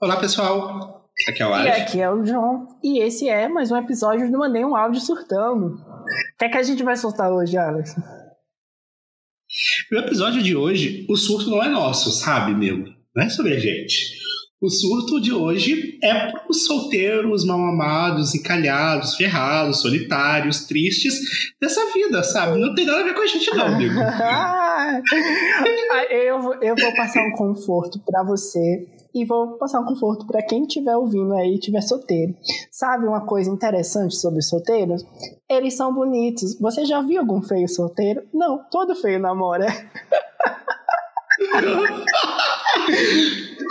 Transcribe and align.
Olá, 0.00 0.16
pessoal. 0.18 1.08
Aqui 1.28 1.42
é 1.42 1.46
o 1.46 1.50
E 1.50 1.54
Alex. 1.54 1.80
aqui 1.80 2.00
é 2.00 2.10
o 2.10 2.22
John. 2.22 2.66
E 2.82 3.00
esse 3.02 3.28
é 3.28 3.48
mais 3.48 3.70
um 3.72 3.76
episódio 3.76 4.30
do 4.30 4.38
Mandei 4.38 4.64
um 4.64 4.76
Áudio 4.76 5.00
Surtando. 5.00 5.74
O 5.74 6.36
que 6.38 6.44
é 6.44 6.48
que 6.48 6.58
a 6.58 6.62
gente 6.62 6.82
vai 6.82 6.96
soltar 6.96 7.32
hoje, 7.32 7.56
Alex? 7.56 7.94
No 9.90 9.98
episódio 9.98 10.42
de 10.42 10.54
hoje, 10.54 11.04
o 11.10 11.16
surto 11.16 11.50
não 11.50 11.62
é 11.62 11.68
nosso, 11.68 12.10
sabe, 12.12 12.54
meu? 12.54 12.84
Não 13.14 13.24
é 13.24 13.28
sobre 13.28 13.54
a 13.54 13.58
gente. 13.58 14.16
O 14.60 14.68
surto 14.68 15.20
de 15.20 15.32
hoje 15.32 15.98
é 16.02 16.30
para 16.30 16.44
os 16.48 16.66
solteiros, 16.66 17.44
mal 17.44 17.58
amados, 17.60 18.34
encalhados, 18.34 19.14
ferrados, 19.16 19.80
solitários, 19.80 20.66
tristes 20.66 21.14
dessa 21.60 21.80
vida, 21.92 22.22
sabe? 22.22 22.58
Não 22.58 22.74
tem 22.74 22.84
nada 22.84 23.00
a 23.00 23.04
ver 23.04 23.14
com 23.14 23.22
a 23.22 23.26
gente, 23.26 23.50
não, 23.54 23.66
amigo. 23.66 23.94
eu, 26.10 26.40
vou- 26.40 26.62
eu 26.62 26.74
vou 26.76 26.94
passar 26.96 27.22
um 27.26 27.32
conforto 27.36 28.00
pra 28.04 28.22
você 28.24 28.86
e 29.14 29.24
vou 29.24 29.58
passar 29.58 29.80
um 29.80 29.84
conforto 29.84 30.26
pra 30.26 30.42
quem 30.42 30.62
estiver 30.62 30.96
ouvindo 30.96 31.34
aí 31.34 31.52
e 31.52 31.54
estiver 31.54 31.80
solteiro. 31.80 32.34
Sabe 32.70 33.06
uma 33.06 33.22
coisa 33.22 33.50
interessante 33.50 34.16
sobre 34.16 34.38
os 34.40 34.48
solteiros? 34.48 35.04
Eles 35.48 35.74
são 35.74 35.92
bonitos. 35.92 36.58
Você 36.58 36.84
já 36.84 37.00
viu 37.00 37.20
algum 37.20 37.42
feio 37.42 37.68
solteiro? 37.68 38.22
Não, 38.32 38.58
todo 38.70 38.94
feio 38.94 39.18
namora. 39.18 39.66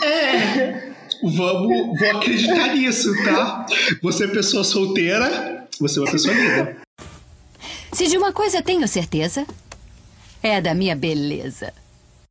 É. 0.04 0.94
Vamos, 1.24 2.00
vou 2.00 2.12
acreditar 2.12 2.74
nisso, 2.76 3.12
tá? 3.26 3.66
Você 4.02 4.26
é 4.26 4.28
pessoa 4.28 4.64
solteira, 4.64 5.68
você 5.80 6.00
é 6.00 6.04
uma 6.04 6.12
pessoa 6.12 6.34
linda. 6.34 6.78
Se 7.92 8.08
de 8.08 8.18
uma 8.18 8.32
coisa 8.32 8.62
tenho 8.62 8.88
certeza, 8.88 9.46
é 10.42 10.62
da 10.62 10.74
minha 10.76 10.96
beleza. 10.96 11.74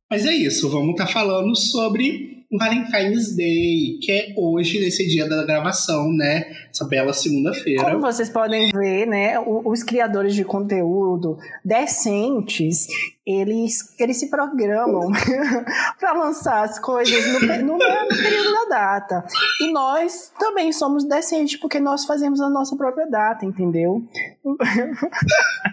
Mas 0.09 0.25
é 0.25 0.33
isso, 0.33 0.69
vamos 0.69 0.91
estar 0.91 1.07
falando 1.07 1.55
sobre 1.55 2.36
o 2.49 2.57
Valentine's 2.57 3.35
Day, 3.35 3.99
que 4.01 4.11
é 4.11 4.33
hoje, 4.37 4.79
nesse 4.79 5.05
dia 5.05 5.27
da 5.27 5.45
gravação, 5.45 6.11
né? 6.13 6.45
Essa 6.69 6.85
bela 6.85 7.11
segunda-feira. 7.11 7.83
Como 7.83 7.99
vocês 7.99 8.29
podem 8.29 8.69
ver, 8.71 9.05
né, 9.05 9.37
os 9.39 9.83
criadores 9.83 10.33
de 10.33 10.45
conteúdo 10.45 11.37
decentes, 11.63 12.87
eles, 13.25 13.93
eles 13.99 14.17
se 14.17 14.29
programam 14.29 15.11
para 15.99 16.13
lançar 16.13 16.63
as 16.63 16.79
coisas 16.79 17.25
no, 17.33 17.39
no 17.41 17.77
período 17.77 18.53
da 18.53 18.65
data. 18.69 19.25
E 19.59 19.71
nós 19.73 20.31
também 20.39 20.71
somos 20.71 21.03
decentes, 21.03 21.59
porque 21.59 21.81
nós 21.81 22.05
fazemos 22.05 22.39
a 22.39 22.49
nossa 22.49 22.77
própria 22.77 23.07
data, 23.07 23.45
entendeu? 23.45 24.01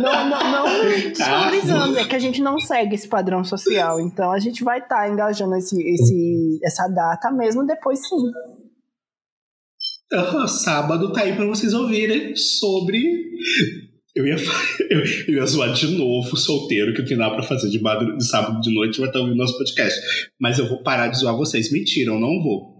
Não, 0.00 0.28
não, 0.28 0.52
não 0.52 0.84
nos 0.84 1.02
desvalorizando, 1.02 1.98
é 1.98 2.04
que 2.04 2.14
a 2.14 2.18
gente 2.18 2.40
não 2.40 2.58
segue 2.58 2.94
esse 2.94 3.08
padrão 3.08 3.44
social. 3.44 4.00
Então 4.00 4.30
a 4.30 4.38
gente 4.38 4.62
vai 4.62 4.78
estar 4.78 5.10
engajando 5.10 5.54
esse, 5.56 5.76
esse, 5.82 6.60
essa 6.62 6.86
data 6.88 7.30
mesmo 7.30 7.66
depois 7.66 7.98
sim. 8.06 8.30
Sábado 10.46 11.12
tá 11.12 11.22
aí 11.22 11.34
pra 11.34 11.46
vocês 11.46 11.74
ouvirem 11.74 12.36
sobre. 12.36 13.02
Eu 14.14 14.26
ia, 14.26 14.36
eu, 14.90 15.00
eu 15.28 15.34
ia 15.34 15.46
zoar 15.46 15.72
de 15.72 15.88
novo 15.98 16.36
solteiro 16.36 16.92
que 16.94 17.00
não 17.00 17.08
tem 17.08 17.16
nada 17.16 17.34
pra 17.34 17.42
fazer 17.42 17.68
de, 17.68 17.80
madru... 17.82 18.16
de 18.16 18.24
sábado 18.24 18.60
de 18.60 18.72
noite 18.72 19.00
vai 19.00 19.08
estar 19.08 19.18
ouvindo 19.18 19.36
nosso 19.36 19.58
podcast. 19.58 20.00
Mas 20.40 20.58
eu 20.58 20.68
vou 20.68 20.82
parar 20.82 21.08
de 21.08 21.18
zoar 21.18 21.36
vocês. 21.36 21.72
Mentira, 21.72 22.12
eu 22.12 22.20
não 22.20 22.42
vou. 22.42 22.74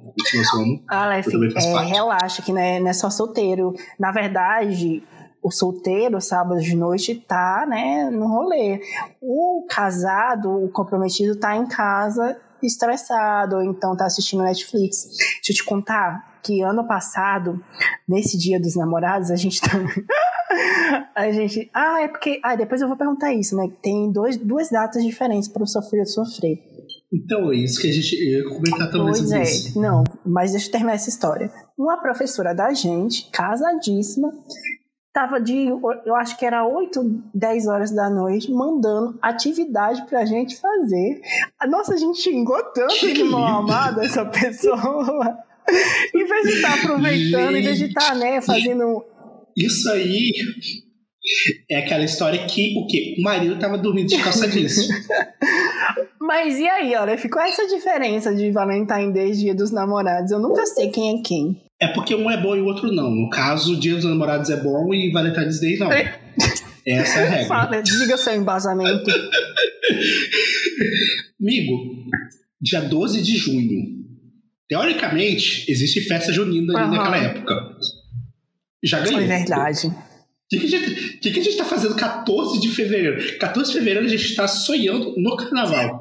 Zoando. 0.52 0.80
Aleph, 0.88 1.26
Eu 1.26 1.78
é, 1.78 1.86
relaxa 1.86 2.40
que 2.40 2.52
não 2.52 2.60
é, 2.60 2.78
não 2.78 2.88
é 2.88 2.92
só 2.92 3.10
solteiro. 3.10 3.72
Na 3.98 4.12
verdade, 4.12 5.02
o 5.44 5.50
solteiro, 5.50 6.22
sábado 6.22 6.58
de 6.58 6.74
noite, 6.74 7.14
tá 7.14 7.66
né, 7.68 8.08
no 8.10 8.26
rolê. 8.26 8.80
O 9.20 9.66
casado, 9.68 10.64
o 10.64 10.70
comprometido, 10.70 11.38
tá 11.38 11.54
em 11.54 11.68
casa 11.68 12.40
estressado, 12.62 13.56
ou 13.56 13.62
então 13.62 13.94
tá 13.94 14.06
assistindo 14.06 14.42
Netflix. 14.42 15.04
Deixa 15.34 15.52
eu 15.52 15.56
te 15.56 15.64
contar 15.64 16.40
que 16.42 16.62
ano 16.62 16.86
passado, 16.86 17.62
nesse 18.08 18.38
dia 18.38 18.58
dos 18.58 18.74
namorados, 18.74 19.30
a 19.30 19.36
gente 19.36 19.60
tá... 19.60 19.68
A 21.14 21.30
gente. 21.32 21.68
Ah, 21.74 22.02
é 22.02 22.08
porque. 22.08 22.38
Ah, 22.42 22.54
depois 22.54 22.80
eu 22.80 22.86
vou 22.86 22.96
perguntar 22.96 23.32
isso, 23.32 23.56
né? 23.56 23.68
Tem 23.82 24.12
dois, 24.12 24.36
duas 24.36 24.70
datas 24.70 25.02
diferentes 25.02 25.48
para 25.48 25.62
o 25.62 25.66
sofrer 25.66 26.06
sofrer. 26.06 26.58
Então 27.12 27.50
é 27.52 27.56
isso 27.56 27.80
que 27.80 27.88
a 27.88 27.92
gente. 27.92 28.14
Eu 28.14 28.40
ia 28.40 28.48
comentar 28.48 28.90
também 28.90 29.06
Pois 29.06 29.18
sobre 29.18 29.38
é, 29.38 29.42
isso. 29.42 29.80
não, 29.80 30.04
mas 30.24 30.52
deixa 30.52 30.68
eu 30.68 30.72
terminar 30.72 30.94
essa 30.94 31.08
história. 31.08 31.50
Uma 31.76 31.96
professora 32.00 32.54
da 32.54 32.72
gente, 32.72 33.30
casadíssima, 33.30 34.32
tava 35.14 35.40
de, 35.40 35.68
eu 36.04 36.16
acho 36.16 36.36
que 36.36 36.44
era 36.44 36.66
8, 36.66 37.00
10 37.32 37.68
horas 37.68 37.94
da 37.94 38.10
noite, 38.10 38.50
mandando 38.50 39.16
atividade 39.22 40.04
pra 40.06 40.24
gente 40.24 40.56
fazer. 40.56 41.20
Nossa, 41.68 41.94
a 41.94 41.96
gente 41.96 42.20
xingou 42.20 42.60
tanto 42.74 42.96
Que 42.96 43.12
de 43.12 43.22
lindo. 43.22 43.36
amada 43.36 44.04
essa 44.04 44.24
pessoa. 44.26 45.38
em 46.14 46.26
vez 46.26 46.48
de 46.48 46.54
estar 46.56 46.74
aproveitando, 46.74 47.56
em 47.56 47.62
vez 47.62 47.78
de 47.78 47.84
estar, 47.86 48.16
né, 48.16 48.40
fazendo. 48.40 49.04
Isso 49.56 49.88
aí 49.92 50.32
é 51.70 51.78
aquela 51.78 52.04
história 52.04 52.44
que 52.46 52.74
o 52.76 52.86
quê? 52.88 53.14
O 53.16 53.22
marido 53.22 53.56
tava 53.58 53.78
dormindo 53.78 54.08
de 54.08 54.20
calça 54.20 54.48
jeans. 54.48 54.76
Mas 56.20 56.58
e 56.58 56.66
aí, 56.66 56.94
olha, 56.96 57.16
ficou 57.16 57.40
essa 57.40 57.66
diferença 57.68 58.34
de 58.34 58.50
Valentine 58.50 59.12
Day 59.12 59.30
Dia 59.30 59.54
dos 59.54 59.70
Namorados. 59.70 60.32
Eu 60.32 60.40
nunca 60.40 60.66
sei 60.66 60.88
quem 60.90 61.18
é 61.18 61.22
quem. 61.22 61.63
É 61.84 61.88
porque 61.88 62.14
um 62.14 62.30
é 62.30 62.40
bom 62.40 62.56
e 62.56 62.60
o 62.62 62.64
outro 62.64 62.90
não. 62.90 63.10
No 63.10 63.28
caso, 63.28 63.78
Dia 63.78 63.94
dos 63.94 64.04
Namorados 64.04 64.48
é 64.48 64.56
bom 64.56 64.94
e 64.94 65.12
Valentine's 65.12 65.60
Day 65.60 65.76
não. 65.76 65.90
Essa 65.92 67.18
é 67.18 67.26
a 67.26 67.30
regra. 67.30 67.46
Fala, 67.46 67.82
diga 67.82 68.16
seu 68.16 68.34
embasamento. 68.34 69.10
Amigo, 71.38 71.72
dia 72.58 72.80
12 72.80 73.20
de 73.20 73.36
junho. 73.36 74.02
Teoricamente, 74.66 75.70
existe 75.70 76.00
festa 76.00 76.32
junina 76.32 76.72
ali 76.72 76.84
Aham. 76.84 76.96
naquela 76.96 77.18
época. 77.18 77.76
Já 78.82 79.00
ganhou. 79.00 79.18
Foi 79.18 79.26
verdade. 79.26 79.86
O 79.88 79.92
que, 80.48 80.60
que, 80.60 80.66
a 80.66 80.68
gente, 80.68 81.16
o 81.16 81.20
que, 81.20 81.30
que 81.32 81.40
a 81.40 81.42
gente 81.42 81.56
tá 81.56 81.64
fazendo 81.66 81.94
14 81.94 82.60
de 82.60 82.68
fevereiro? 82.70 83.38
14 83.38 83.72
de 83.72 83.78
fevereiro 83.78 84.06
a 84.06 84.08
gente 84.08 84.34
tá 84.34 84.48
sonhando 84.48 85.14
no 85.18 85.36
carnaval. 85.36 85.93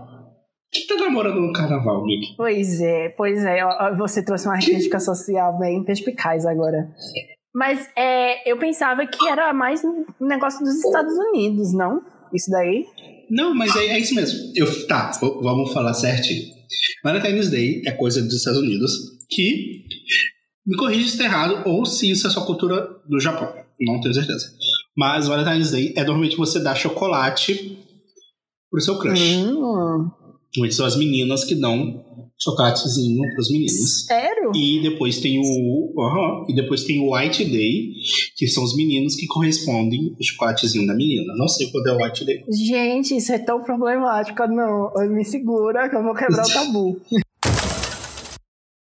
Quem 1.04 1.10
tá 1.10 1.10
namorando 1.10 1.42
no 1.42 1.52
carnaval, 1.52 2.02
amigo? 2.02 2.34
Pois 2.38 2.80
é, 2.80 3.10
pois 3.10 3.44
é. 3.44 3.60
Você 3.98 4.24
trouxe 4.24 4.48
uma 4.48 4.58
crítica 4.58 5.00
social 5.00 5.60
bem 5.60 5.84
perspicaz 5.84 6.46
agora. 6.46 6.90
Mas 7.54 7.90
é, 7.96 8.50
eu 8.50 8.58
pensava 8.58 9.06
que 9.06 9.28
era 9.28 9.54
mais 9.54 9.84
um 9.84 10.06
negócio 10.22 10.60
dos 10.62 10.76
Estados 10.76 11.14
Unidos, 11.14 11.74
não? 11.74 12.02
Isso 12.34 12.50
daí? 12.50 12.86
Não, 13.30 13.54
mas 13.54 13.76
é, 13.76 13.88
é 13.88 14.00
isso 14.00 14.16
mesmo. 14.16 14.40
Eu, 14.56 14.88
tá, 14.88 15.12
vamos 15.22 15.74
falar 15.74 15.94
certinho. 15.94 16.54
Valentine's 17.04 17.50
Day 17.50 17.82
é 17.86 17.92
coisa 17.92 18.22
dos 18.22 18.34
Estados 18.34 18.60
Unidos 18.60 18.92
que 19.30 19.84
me 20.66 20.78
corrija 20.78 21.08
se 21.08 21.16
está 21.16 21.26
errado 21.26 21.68
ou 21.68 21.86
se 21.86 22.10
isso 22.10 22.26
é 22.28 22.30
só 22.30 22.46
cultura 22.46 22.88
do 23.08 23.20
Japão. 23.20 23.54
Não 23.82 24.00
tenho 24.00 24.14
certeza. 24.14 24.48
Mas 24.96 25.28
Valentine's 25.28 25.72
Day 25.72 25.94
é 25.98 26.04
normalmente 26.04 26.38
você 26.38 26.60
dar 26.60 26.76
chocolate 26.76 27.78
pro 28.72 28.82
seu 28.82 28.98
crush. 28.98 29.36
Hum, 29.36 30.10
Normalmente 30.56 30.76
são 30.76 30.86
as 30.86 30.96
meninas 30.96 31.44
que 31.44 31.56
dão 31.56 32.06
chocolatezinho 32.40 33.22
pros 33.34 33.50
meninos. 33.52 34.06
sério? 34.06 34.52
E 34.54 34.82
depois 34.84 35.20
tem 35.20 35.40
o. 35.40 36.46
e 36.48 36.54
depois 36.54 36.84
tem 36.84 37.00
o 37.00 37.16
White 37.16 37.46
Day, 37.46 37.94
que 38.36 38.48
são 38.48 38.64
os 38.64 38.76
meninos 38.76 39.16
que 39.16 39.26
correspondem 39.26 40.16
o 40.20 40.24
chocolatezinho 40.24 40.86
da 40.86 40.94
menina. 40.94 41.34
Não 41.38 41.48
sei 41.48 41.72
quando 41.72 41.88
é 41.88 41.94
o 41.94 41.98
White 42.04 42.26
Day. 42.26 42.44
Gente, 42.50 43.16
isso 43.16 43.32
é 43.34 43.40
tão 43.40 43.64
problemático. 43.64 44.46
Não, 44.48 44.92
me 45.10 45.24
segura 45.24 45.90
que 45.90 45.96
eu 45.96 46.04
vou 46.04 46.14
quebrar 46.14 46.46
o 46.46 46.54
tabu. 46.54 47.02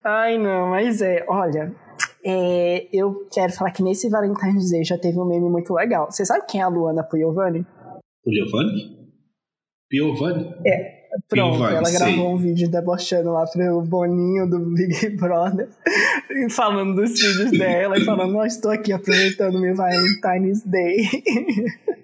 Ai, 0.02 0.38
não, 0.38 0.70
mas 0.70 1.02
é, 1.02 1.26
olha. 1.28 1.76
é, 2.24 2.88
eu 2.94 3.28
quero 3.34 3.52
falar 3.52 3.72
que 3.72 3.84
nesse 3.84 4.10
Valentine's 4.10 4.72
Day 4.72 4.84
já 4.84 4.98
teve 4.98 5.20
um 5.20 5.26
meme 5.26 5.50
muito 5.50 5.74
legal. 5.74 6.10
Você 6.10 6.26
sabe 6.26 6.46
quem 6.48 6.62
é 6.62 6.64
a 6.64 6.70
Luana 6.70 7.04
Piovani? 7.04 7.66
O 8.26 8.32
Giovanni? 8.32 8.98
Piovani? 9.90 10.54
Pronto, 11.28 11.64
ela 11.64 11.92
gravou 11.92 12.34
um 12.34 12.38
vídeo 12.38 12.70
debochando 12.70 13.32
lá 13.32 13.46
pro 13.46 13.82
Boninho 13.82 14.48
do 14.48 14.60
Big 14.60 15.10
Brother, 15.18 15.68
e 16.30 16.50
falando 16.52 16.96
dos 16.96 17.20
filhos 17.20 17.52
dela 17.52 17.98
e 17.98 18.06
falando: 18.06 18.34
Não, 18.34 18.46
estou 18.46 18.72
aqui 18.72 18.94
aproveitando 18.94 19.60
meu 19.60 19.76
Valentine's 19.76 20.62
Day. 20.64 20.98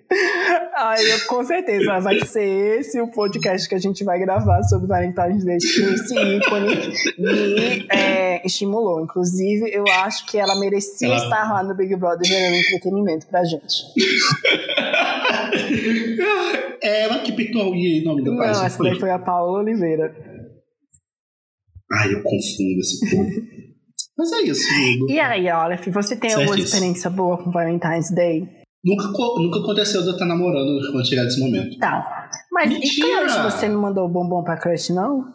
Aí 0.77 1.09
eu 1.09 1.25
com 1.27 1.43
certeza 1.43 1.99
vai 1.99 2.23
ser 2.25 2.79
esse 2.79 3.01
o 3.01 3.07
podcast 3.07 3.67
que 3.67 3.75
a 3.75 3.79
gente 3.79 4.03
vai 4.03 4.19
gravar 4.19 4.61
sobre 4.63 4.87
Valentine's 4.87 5.43
Day. 5.43 5.57
Esse 5.57 6.15
ícone 6.15 6.75
me 7.17 7.87
é, 7.89 8.24
estimulou. 8.45 9.01
Inclusive, 9.01 9.69
eu 9.73 9.83
acho 10.03 10.25
que 10.27 10.37
ela 10.37 10.59
merecia 10.59 11.07
Ela- 11.07 11.17
estar 11.17 11.51
lá 11.53 11.63
no 11.63 11.75
Big 11.75 11.95
Brother 11.95 12.27
gerando 12.27 12.55
entretenimento 12.55 13.25
pra 13.27 13.43
gente. 13.43 13.73
É 16.83 17.03
ela 17.03 17.19
que 17.19 17.31
pintou 17.31 17.61
a 17.63 17.69
unha 17.71 17.97
em 17.99 18.03
nome 18.03 18.23
do 18.23 18.35
pai. 18.37 18.51
Não, 18.51 18.63
essa 18.65 18.83
daí 18.83 18.99
foi 18.99 19.09
a 19.09 19.17
Paola 19.17 19.59
Oliveira. 19.59 20.13
Ai, 21.91 22.13
eu 22.13 22.21
confundo 22.21 22.79
esse 22.79 23.09
povo. 23.09 23.29
Mas 24.17 24.31
é 24.33 24.41
isso, 24.43 24.73
amigo. 24.73 25.09
E 25.09 25.19
aí, 25.19 25.49
Aleph, 25.49 25.87
você 25.87 26.15
tem 26.15 26.29
alguma 26.31 26.49
Certíssimo. 26.49 26.75
experiência 26.75 27.09
boa 27.09 27.37
com 27.43 27.51
Valentine's 27.51 28.11
Day? 28.13 28.47
Nunca, 28.83 29.05
nunca 29.41 29.59
aconteceu 29.59 30.01
de 30.03 30.07
eu 30.09 30.13
estar 30.13 30.25
namorando 30.25 30.79
quando 30.91 31.07
chegar 31.07 31.23
desse 31.23 31.39
momento. 31.39 31.77
Tá. 31.79 32.29
Mas 32.51 32.69
Mentira! 32.69 33.07
e 33.07 33.19
crush, 33.25 33.43
você 33.51 33.67
não 33.67 33.81
mandou 33.81 34.07
bombom 34.07 34.43
pra 34.43 34.57
crush, 34.57 34.91
não? 34.93 35.25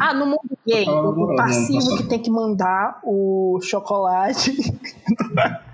Ah, 0.00 0.14
no 0.14 0.26
mundo 0.26 0.58
gay, 0.66 0.84
o- 0.88 1.12
não, 1.14 1.36
passivo 1.36 1.96
que 1.96 2.04
tem 2.04 2.18
que 2.20 2.30
mandar 2.30 3.00
o 3.04 3.58
chocolate. 3.62 4.52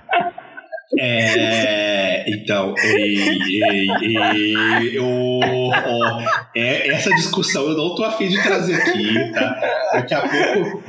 É, 0.96 2.25
então, 2.31 2.72
ei, 2.78 3.16
ei, 3.19 3.88
ei, 4.00 4.98
ô, 5.00 5.40
ó, 5.72 6.20
é, 6.54 6.88
essa 6.92 7.10
discussão 7.10 7.64
eu 7.64 7.76
não 7.76 7.96
tô 7.96 8.04
afim 8.04 8.28
de 8.28 8.40
trazer 8.40 8.76
aqui, 8.76 9.32
tá? 9.32 9.60
Daqui 9.92 10.14
a 10.14 10.20
pouco, 10.20 10.82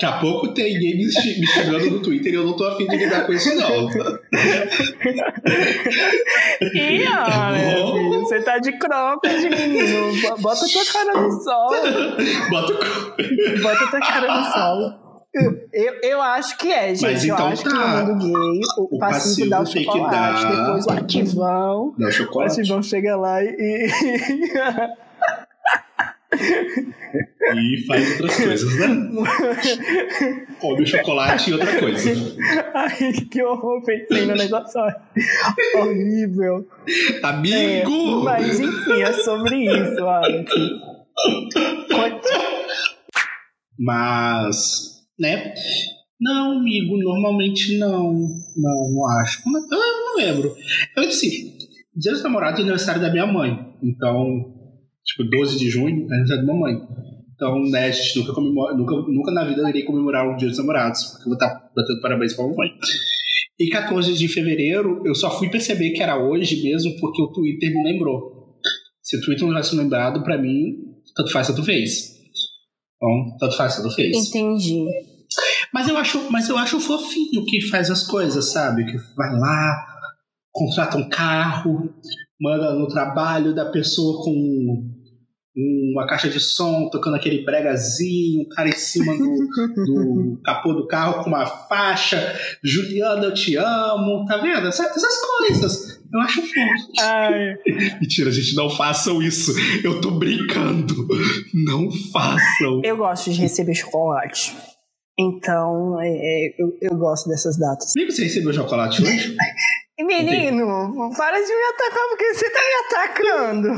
daqui 0.00 0.06
a 0.06 0.12
pouco 0.20 0.54
tem 0.54 0.74
ninguém 0.74 0.96
me, 0.96 1.10
xingando 1.46 1.90
no 1.90 2.00
Twitter 2.00 2.32
e 2.32 2.36
eu 2.36 2.44
não 2.46 2.54
tô 2.56 2.64
afim 2.66 2.86
de 2.86 2.96
lidar 2.96 3.26
com 3.26 3.32
isso, 3.32 3.52
não. 3.56 3.88
Ih, 6.74 7.04
olha, 7.08 7.76
Bom. 7.82 7.92
filho, 7.94 8.20
você 8.20 8.40
tá 8.40 8.58
de 8.58 8.72
cropped, 8.78 9.48
menino. 9.50 10.12
Bo- 10.22 10.36
Bota 10.40 10.66
tua 10.72 10.84
cara 10.92 11.20
no 11.20 11.30
sol. 11.42 11.70
Bota 12.50 12.72
o. 12.72 13.62
Bota 13.62 13.86
tua 13.90 14.00
cara 14.00 14.40
no 14.40 14.44
sol. 14.52 15.08
Eu, 15.72 15.94
eu 16.02 16.22
acho 16.22 16.56
que 16.58 16.72
é, 16.72 16.94
gente. 16.94 17.02
Mas 17.02 17.24
eu 17.24 17.34
então 17.34 17.48
acho 17.48 17.62
tá. 17.64 17.70
que 17.70 17.76
no 17.76 18.14
mundo 18.14 18.18
gay, 18.24 18.60
o, 18.78 18.96
O 18.96 18.98
passivo, 18.98 19.50
passivo 19.50 19.50
dá 19.50 19.60
o 19.60 19.66
chocolate, 19.66 20.46
depois 20.56 20.86
o 20.86 20.90
ativão. 20.90 21.94
Não, 21.98 22.08
O 22.08 22.12
chocolate. 22.12 22.60
ativão 22.60 22.82
chega 22.82 23.16
lá 23.16 23.42
e. 23.44 23.88
E 27.54 27.86
faz 27.86 28.10
outras 28.12 28.36
coisas, 28.36 28.78
né? 28.78 28.86
Come 30.60 30.82
o 30.82 30.86
chocolate 30.86 31.50
e 31.50 31.52
outra 31.54 31.80
coisa. 31.80 32.10
Ai, 32.74 33.12
que 33.30 33.42
horror, 33.42 33.82
pensei 33.84 34.26
no 34.26 34.34
negócio. 34.34 34.80
Horrível. 35.76 36.68
É, 37.22 37.26
Amigo! 37.26 38.22
mas 38.22 38.60
enfim, 38.60 39.02
é 39.02 39.12
sobre 39.12 39.64
isso, 39.64 40.06
Alex. 40.06 40.52
Mas, 43.78 45.06
né? 45.18 45.54
Não, 46.20 46.58
amigo, 46.58 46.96
normalmente 46.98 47.78
não. 47.78 48.12
Não, 48.12 48.92
não 48.92 49.06
acho. 49.20 49.40
Mas, 49.46 49.62
ah, 49.72 49.76
Eu 49.76 50.04
não 50.04 50.16
lembro. 50.16 50.54
Eu 50.96 51.06
disse, 51.06 51.56
dia 51.94 52.12
dos 52.12 52.22
namorados 52.22 52.58
é 52.58 52.62
aniversário 52.62 53.00
da 53.00 53.10
minha 53.10 53.26
mãe. 53.26 53.56
Então, 53.82 54.57
tipo, 55.08 55.24
12 55.24 55.58
de 55.58 55.70
junho 55.70 56.06
é 56.10 56.14
aniversário 56.14 56.46
da 56.46 56.52
minha 56.52 56.60
mãe. 56.60 56.74
Então, 57.34 57.62
né, 57.70 57.86
a 57.86 57.90
gente 57.90 58.18
nunca 58.18 58.32
comemora, 58.32 58.76
nunca, 58.76 58.94
nunca 58.94 59.30
na 59.30 59.44
vida 59.44 59.62
eu 59.62 59.68
irei 59.68 59.84
comemorar 59.84 60.28
o 60.28 60.36
dia 60.36 60.48
dos 60.48 60.58
namorados, 60.58 61.04
porque 61.04 61.22
eu 61.22 61.26
vou 61.26 61.34
estar 61.34 61.70
batendo 61.74 62.00
parabéns 62.00 62.34
pra 62.34 62.44
mamãe. 62.44 62.70
E 63.58 63.70
14 63.70 64.12
de 64.14 64.28
fevereiro, 64.28 65.02
eu 65.04 65.14
só 65.14 65.36
fui 65.38 65.48
perceber 65.48 65.90
que 65.90 66.02
era 66.02 66.18
hoje 66.18 66.62
mesmo 66.62 66.96
porque 67.00 67.22
o 67.22 67.32
Twitter 67.32 67.72
me 67.72 67.92
lembrou. 67.92 68.56
Se 69.02 69.16
o 69.16 69.20
Twitter 69.20 69.44
não 69.44 69.54
tivesse 69.54 69.76
lembrado, 69.76 70.22
pra 70.22 70.36
mim, 70.36 70.76
tanto 71.14 71.32
faz, 71.32 71.46
tanto 71.46 71.64
fez. 71.64 72.18
Então, 72.96 73.36
tanto 73.38 73.56
faz, 73.56 73.76
tanto 73.76 73.94
fez. 73.94 74.28
Entendi. 74.28 74.84
Mas 75.72 75.88
eu 75.88 75.96
acho, 75.96 76.30
mas 76.30 76.48
eu 76.48 76.58
acho 76.58 76.80
fofinho 76.80 77.44
que 77.46 77.68
faz 77.68 77.90
as 77.90 78.04
coisas, 78.06 78.52
sabe? 78.52 78.84
Que 78.84 78.96
vai 79.16 79.30
lá, 79.38 79.86
contrata 80.52 80.98
um 80.98 81.08
carro, 81.08 81.94
manda 82.40 82.74
no 82.74 82.88
trabalho 82.88 83.54
da 83.54 83.66
pessoa 83.66 84.24
com 84.24 84.97
uma 85.92 86.06
caixa 86.06 86.28
de 86.28 86.38
som, 86.38 86.88
tocando 86.88 87.16
aquele 87.16 87.44
bregazinho, 87.44 88.42
o 88.42 88.48
cara 88.48 88.68
em 88.68 88.72
cima 88.72 89.12
do, 89.16 89.84
do 89.84 90.40
capô 90.44 90.72
do 90.72 90.86
carro 90.86 91.24
com 91.24 91.30
uma 91.30 91.46
faixa, 91.46 92.38
Juliana, 92.62 93.24
eu 93.24 93.34
te 93.34 93.56
amo, 93.56 94.24
tá 94.26 94.36
vendo? 94.36 94.68
Essas, 94.68 94.86
essas 94.96 95.20
coisas. 95.20 95.98
Eu 96.12 96.20
acho 96.20 96.40
fofo. 96.40 96.92
Ai, 97.00 97.54
Mentira, 98.00 98.30
gente, 98.30 98.54
não 98.54 98.70
façam 98.70 99.20
isso. 99.20 99.52
Eu 99.84 100.00
tô 100.00 100.12
brincando. 100.12 101.06
Não 101.52 101.90
façam. 102.12 102.80
eu 102.84 102.96
gosto 102.96 103.30
de 103.30 103.40
receber 103.40 103.74
chocolate. 103.74 104.56
Então, 105.18 106.00
é, 106.00 106.08
é, 106.08 106.54
eu, 106.56 106.78
eu 106.80 106.96
gosto 106.96 107.28
dessas 107.28 107.58
datas. 107.58 107.92
Amigo, 107.96 108.12
você 108.12 108.22
recebeu 108.22 108.52
chocolate 108.52 109.02
hoje? 109.02 109.36
Menino, 110.00 111.12
para 111.16 111.40
de 111.40 111.48
me 111.48 111.62
atacar 111.74 112.08
porque 112.08 112.32
você 112.32 112.50
tá 112.50 112.60
me 112.60 112.74
atacando. 112.86 113.68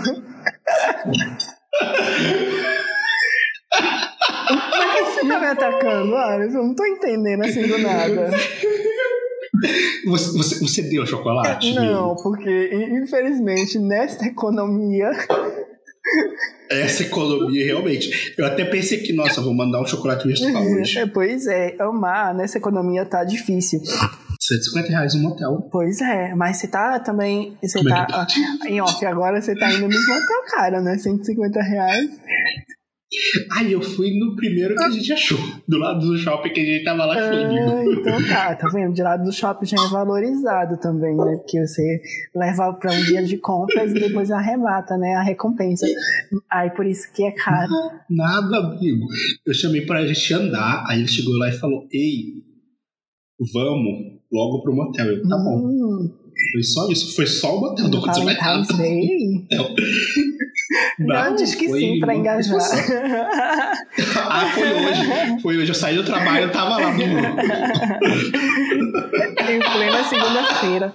Por 4.50 4.92
que 4.92 5.04
você 5.04 5.20
tá 5.20 5.40
me 5.40 5.46
atacando, 5.46 6.16
Alex? 6.16 6.54
Eu 6.54 6.64
não 6.64 6.74
tô 6.74 6.84
entendendo 6.84 7.44
assim 7.44 7.66
do 7.66 7.78
nada. 7.78 8.30
Você, 10.06 10.36
você, 10.36 10.58
você 10.60 10.82
deu 10.82 11.06
chocolate? 11.06 11.74
Não, 11.74 12.16
porque 12.16 12.70
infelizmente 12.72 13.78
nesta 13.78 14.24
economia 14.24 15.10
Essa 16.70 17.02
economia, 17.02 17.64
realmente. 17.64 18.32
Eu 18.38 18.46
até 18.46 18.64
pensei 18.64 18.98
que, 18.98 19.12
nossa, 19.12 19.40
vou 19.40 19.52
mandar 19.52 19.80
um 19.80 19.86
chocolate 19.86 20.26
mesmo 20.26 20.52
pra 20.52 20.60
hoje. 20.60 20.98
É, 20.98 21.06
pois 21.06 21.46
é, 21.46 21.74
amar 21.80 22.32
nessa 22.34 22.58
economia 22.58 23.04
tá 23.04 23.24
difícil. 23.24 23.80
150 24.54 24.88
reais 24.88 25.14
no 25.14 25.22
motel. 25.22 25.68
Pois 25.70 26.00
é, 26.00 26.34
mas 26.34 26.56
você 26.56 26.68
tá 26.68 26.98
também. 27.00 27.56
Você 27.62 27.78
é 27.78 27.84
tá. 27.84 28.06
ah, 28.12 28.26
Em 28.68 28.80
off, 28.80 29.04
agora 29.06 29.40
você 29.40 29.54
tá 29.54 29.72
indo 29.72 29.88
nos 29.88 30.06
motel 30.06 30.42
cara, 30.50 30.80
né? 30.80 30.98
150 30.98 31.60
reais. 31.62 32.10
Ai, 33.50 33.74
eu 33.74 33.82
fui 33.82 34.16
no 34.16 34.36
primeiro 34.36 34.76
que 34.76 34.84
a 34.84 34.90
gente 34.90 35.12
achou. 35.12 35.38
Do 35.66 35.78
lado 35.78 35.98
do 35.98 36.16
shopping 36.16 36.52
que 36.52 36.60
a 36.60 36.64
gente 36.64 36.84
tava 36.84 37.04
lá 37.06 37.14
Ah, 37.16 37.84
então 37.84 38.28
tá, 38.28 38.54
tá 38.54 38.68
vendo? 38.68 38.94
De 38.94 39.02
lado 39.02 39.24
do 39.24 39.32
shopping 39.32 39.66
já 39.66 39.76
é 39.84 39.88
valorizado 39.88 40.76
também, 40.78 41.16
né? 41.16 41.36
Porque 41.38 41.66
você 41.66 42.00
leva 42.34 42.72
pra 42.74 42.92
um 42.92 43.02
dia 43.02 43.24
de 43.24 43.36
compras 43.36 43.90
e 43.90 43.94
depois 43.94 44.30
arremata, 44.30 44.96
né? 44.96 45.14
A 45.14 45.22
recompensa. 45.22 45.86
Aí 46.48 46.70
por 46.70 46.86
isso 46.86 47.12
que 47.12 47.24
é 47.24 47.32
caro. 47.32 47.72
Nada, 48.08 48.58
amigo. 48.58 49.06
Eu 49.44 49.54
chamei 49.54 49.84
pra 49.84 50.06
gente 50.06 50.32
andar, 50.32 50.84
aí 50.88 51.00
ele 51.00 51.08
chegou 51.08 51.36
lá 51.36 51.48
e 51.48 51.58
falou: 51.58 51.88
Ei, 51.92 52.44
vamos 53.52 54.19
logo 54.32 54.62
pro 54.62 54.74
motel. 54.74 55.06
Eu, 55.06 55.28
tá 55.28 55.36
bom. 55.36 55.56
Hum, 55.58 56.10
Foi 56.52 56.62
só 56.62 56.88
isso, 56.88 57.14
foi 57.14 57.26
só 57.26 57.56
o 57.56 57.60
motel. 57.60 57.84
Não 57.90 57.90
no 57.90 57.98
aconteceu 57.98 58.24
mais 58.24 58.38
nada. 58.38 58.62
Não, 60.98 61.34
diz 61.34 61.54
que 61.54 61.68
sim, 61.68 61.98
pra 62.00 62.14
engajar. 62.14 62.60
Ah, 64.16 64.46
foi 64.54 64.68
hoje. 64.72 65.42
Foi 65.42 65.56
hoje. 65.58 65.70
Eu 65.70 65.74
saí 65.74 65.96
do 65.96 66.04
trabalho, 66.04 66.44
eu 66.44 66.52
tava 66.52 66.76
lá 66.76 66.92
no. 66.92 67.02
em 69.50 69.58
plena 69.58 70.04
segunda-feira. 70.04 70.94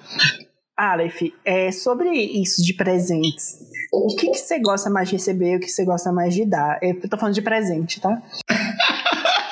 Aleph, 0.77 1.21
é, 1.43 1.71
sobre 1.71 2.09
isso 2.09 2.61
de 2.61 2.73
presentes, 2.73 3.59
o 3.93 4.13
que, 4.15 4.29
que 4.31 4.37
você 4.37 4.59
gosta 4.59 4.89
mais 4.89 5.07
de 5.07 5.15
receber 5.15 5.53
e 5.53 5.55
o 5.55 5.59
que 5.59 5.69
você 5.69 5.85
gosta 5.85 6.11
mais 6.11 6.33
de 6.33 6.45
dar? 6.45 6.79
Eu 6.81 6.99
tô 7.09 7.17
falando 7.17 7.33
de 7.33 7.41
presente, 7.41 8.01
tá? 8.01 8.21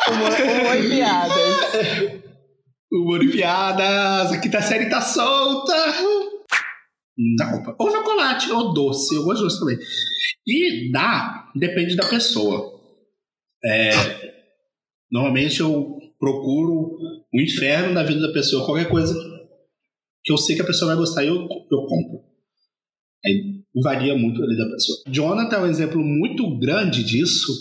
Humor, 0.09 0.31
humor 0.31 0.75
e 0.83 0.89
piadas. 0.89 2.22
Humor 2.93 3.23
e 3.23 3.31
piadas, 3.31 4.31
a 4.31 4.39
quinta 4.39 4.61
série 4.61 4.87
tá 4.87 5.01
solta. 5.01 5.73
Não, 7.17 7.75
ou 7.79 7.91
chocolate, 7.91 8.51
ou 8.51 8.71
doce, 8.71 9.15
eu 9.15 9.23
gosto 9.23 9.39
de 9.39 9.43
doce 9.45 9.59
também. 9.59 9.79
E 10.45 10.91
dá, 10.91 11.51
depende 11.55 11.95
da 11.95 12.07
pessoa. 12.07 12.71
É, 13.65 13.89
normalmente 15.11 15.59
eu 15.59 15.97
procuro 16.19 16.97
o 17.33 17.41
inferno 17.41 17.93
na 17.93 18.03
vida 18.03 18.27
da 18.27 18.31
pessoa, 18.31 18.65
qualquer 18.65 18.87
coisa 18.87 19.15
que 20.23 20.31
eu 20.31 20.37
sei 20.37 20.55
que 20.55 20.61
a 20.61 20.65
pessoa 20.65 20.89
vai 20.89 20.97
gostar, 20.97 21.25
eu, 21.25 21.35
eu 21.35 21.85
compro. 21.87 22.19
Aí 23.25 23.63
varia 23.81 24.15
muito 24.15 24.43
ali 24.43 24.55
da 24.55 24.69
pessoa. 24.69 24.99
Jonathan 25.07 25.55
é 25.55 25.59
um 25.61 25.67
exemplo 25.67 25.99
muito 25.99 26.59
grande 26.59 27.03
disso, 27.03 27.51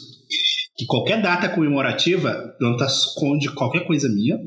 que 0.76 0.84
qualquer 0.84 1.22
data 1.22 1.48
comemorativa, 1.48 2.54
Jonathan 2.60 2.86
esconde 2.86 3.54
qualquer 3.54 3.86
coisa 3.86 4.10
minha, 4.10 4.38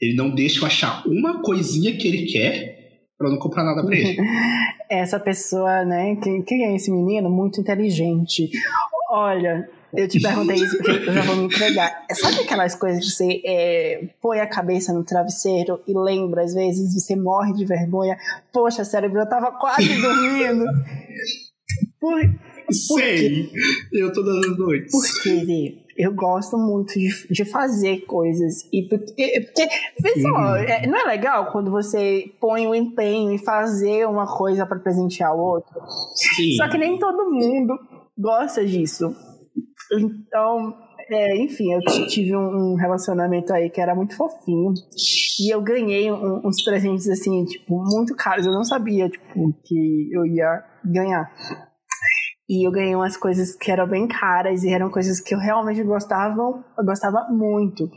ele 0.00 0.14
não 0.14 0.34
deixa 0.34 0.60
eu 0.60 0.66
achar 0.66 1.06
uma 1.06 1.42
coisinha 1.42 1.96
que 1.96 2.06
ele 2.06 2.26
quer 2.26 2.76
pra 3.18 3.28
eu 3.28 3.32
não 3.32 3.38
comprar 3.38 3.64
nada 3.64 3.84
pra 3.84 3.96
ele. 3.96 4.16
Essa 4.88 5.18
pessoa, 5.18 5.84
né? 5.84 6.16
Quem, 6.22 6.42
quem 6.42 6.64
é 6.64 6.74
esse 6.76 6.90
menino? 6.90 7.28
Muito 7.28 7.60
inteligente. 7.60 8.50
Olha, 9.10 9.68
eu 9.92 10.06
te 10.06 10.20
perguntei 10.20 10.56
isso 10.56 10.76
porque 10.76 11.08
eu 11.08 11.12
já 11.12 11.22
vou 11.22 11.36
me 11.36 11.44
entregar. 11.46 12.04
Sabe 12.12 12.40
aquelas 12.40 12.74
coisas 12.74 13.04
que 13.04 13.10
você 13.10 13.42
é, 13.44 14.08
põe 14.20 14.40
a 14.40 14.46
cabeça 14.46 14.92
no 14.92 15.02
travesseiro 15.02 15.80
e 15.88 15.94
lembra, 15.96 16.42
às 16.42 16.54
vezes 16.54 16.94
você 16.94 17.16
morre 17.16 17.52
de 17.54 17.64
vergonha? 17.64 18.16
Poxa, 18.52 18.84
cérebro, 18.84 19.20
eu 19.20 19.28
tava 19.28 19.52
quase 19.52 19.88
dormindo. 20.00 20.64
Por, 21.98 22.20
Sei, 22.70 23.50
eu 23.92 24.12
todas 24.12 24.36
as 24.46 24.58
noites. 24.58 24.92
porque 24.92 25.78
eu 25.98 26.12
gosto 26.14 26.58
muito 26.58 26.92
de, 26.94 27.08
de 27.30 27.44
fazer 27.44 28.00
coisas. 28.06 28.68
E 28.72 28.82
porque, 28.88 29.40
porque 29.46 29.68
vê 30.02 30.20
só, 30.20 30.28
Uhum. 30.28 30.54
é, 30.56 30.86
não 30.86 30.98
é 30.98 31.04
legal 31.04 31.50
quando 31.52 31.70
você 31.70 32.24
põe 32.40 32.66
o 32.66 32.74
empenho 32.74 33.30
em 33.32 33.38
fazer 33.38 34.06
uma 34.06 34.26
coisa 34.26 34.66
para 34.66 34.78
presentear 34.78 35.34
o 35.34 35.40
outro? 35.40 35.74
Sim. 36.14 36.52
Só 36.56 36.68
que 36.68 36.76
nem 36.78 36.98
todo 36.98 37.30
mundo 37.30 37.74
gosta 38.18 38.64
disso. 38.64 39.14
Então, 39.92 40.74
é, 41.10 41.36
enfim, 41.42 41.72
eu 41.72 41.80
tive 42.08 42.36
um 42.36 42.72
um 42.72 42.74
relacionamento 42.74 43.52
aí 43.52 43.70
que 43.70 43.80
era 43.80 43.94
muito 43.94 44.16
fofinho. 44.16 44.72
E 45.40 45.54
eu 45.54 45.62
ganhei 45.62 46.10
um- 46.10 46.40
uns 46.44 46.62
presentes, 46.64 47.08
assim, 47.08 47.44
tipo, 47.44 47.82
muito 47.84 48.14
caros. 48.16 48.44
Eu 48.46 48.52
não 48.52 48.64
sabia, 48.64 49.08
tipo, 49.08 49.52
que 49.64 50.08
eu 50.12 50.26
ia 50.26 50.62
ganhar. 50.84 51.30
E 52.48 52.66
eu 52.66 52.70
ganhei 52.70 52.94
umas 52.94 53.16
coisas 53.16 53.56
que 53.56 53.72
eram 53.72 53.88
bem 53.88 54.06
caras 54.06 54.62
e 54.62 54.72
eram 54.72 54.88
coisas 54.88 55.20
que 55.20 55.34
eu 55.34 55.38
realmente 55.38 55.82
gostava, 55.82 56.64
eu 56.78 56.84
gostava 56.84 57.26
muito. 57.28 57.90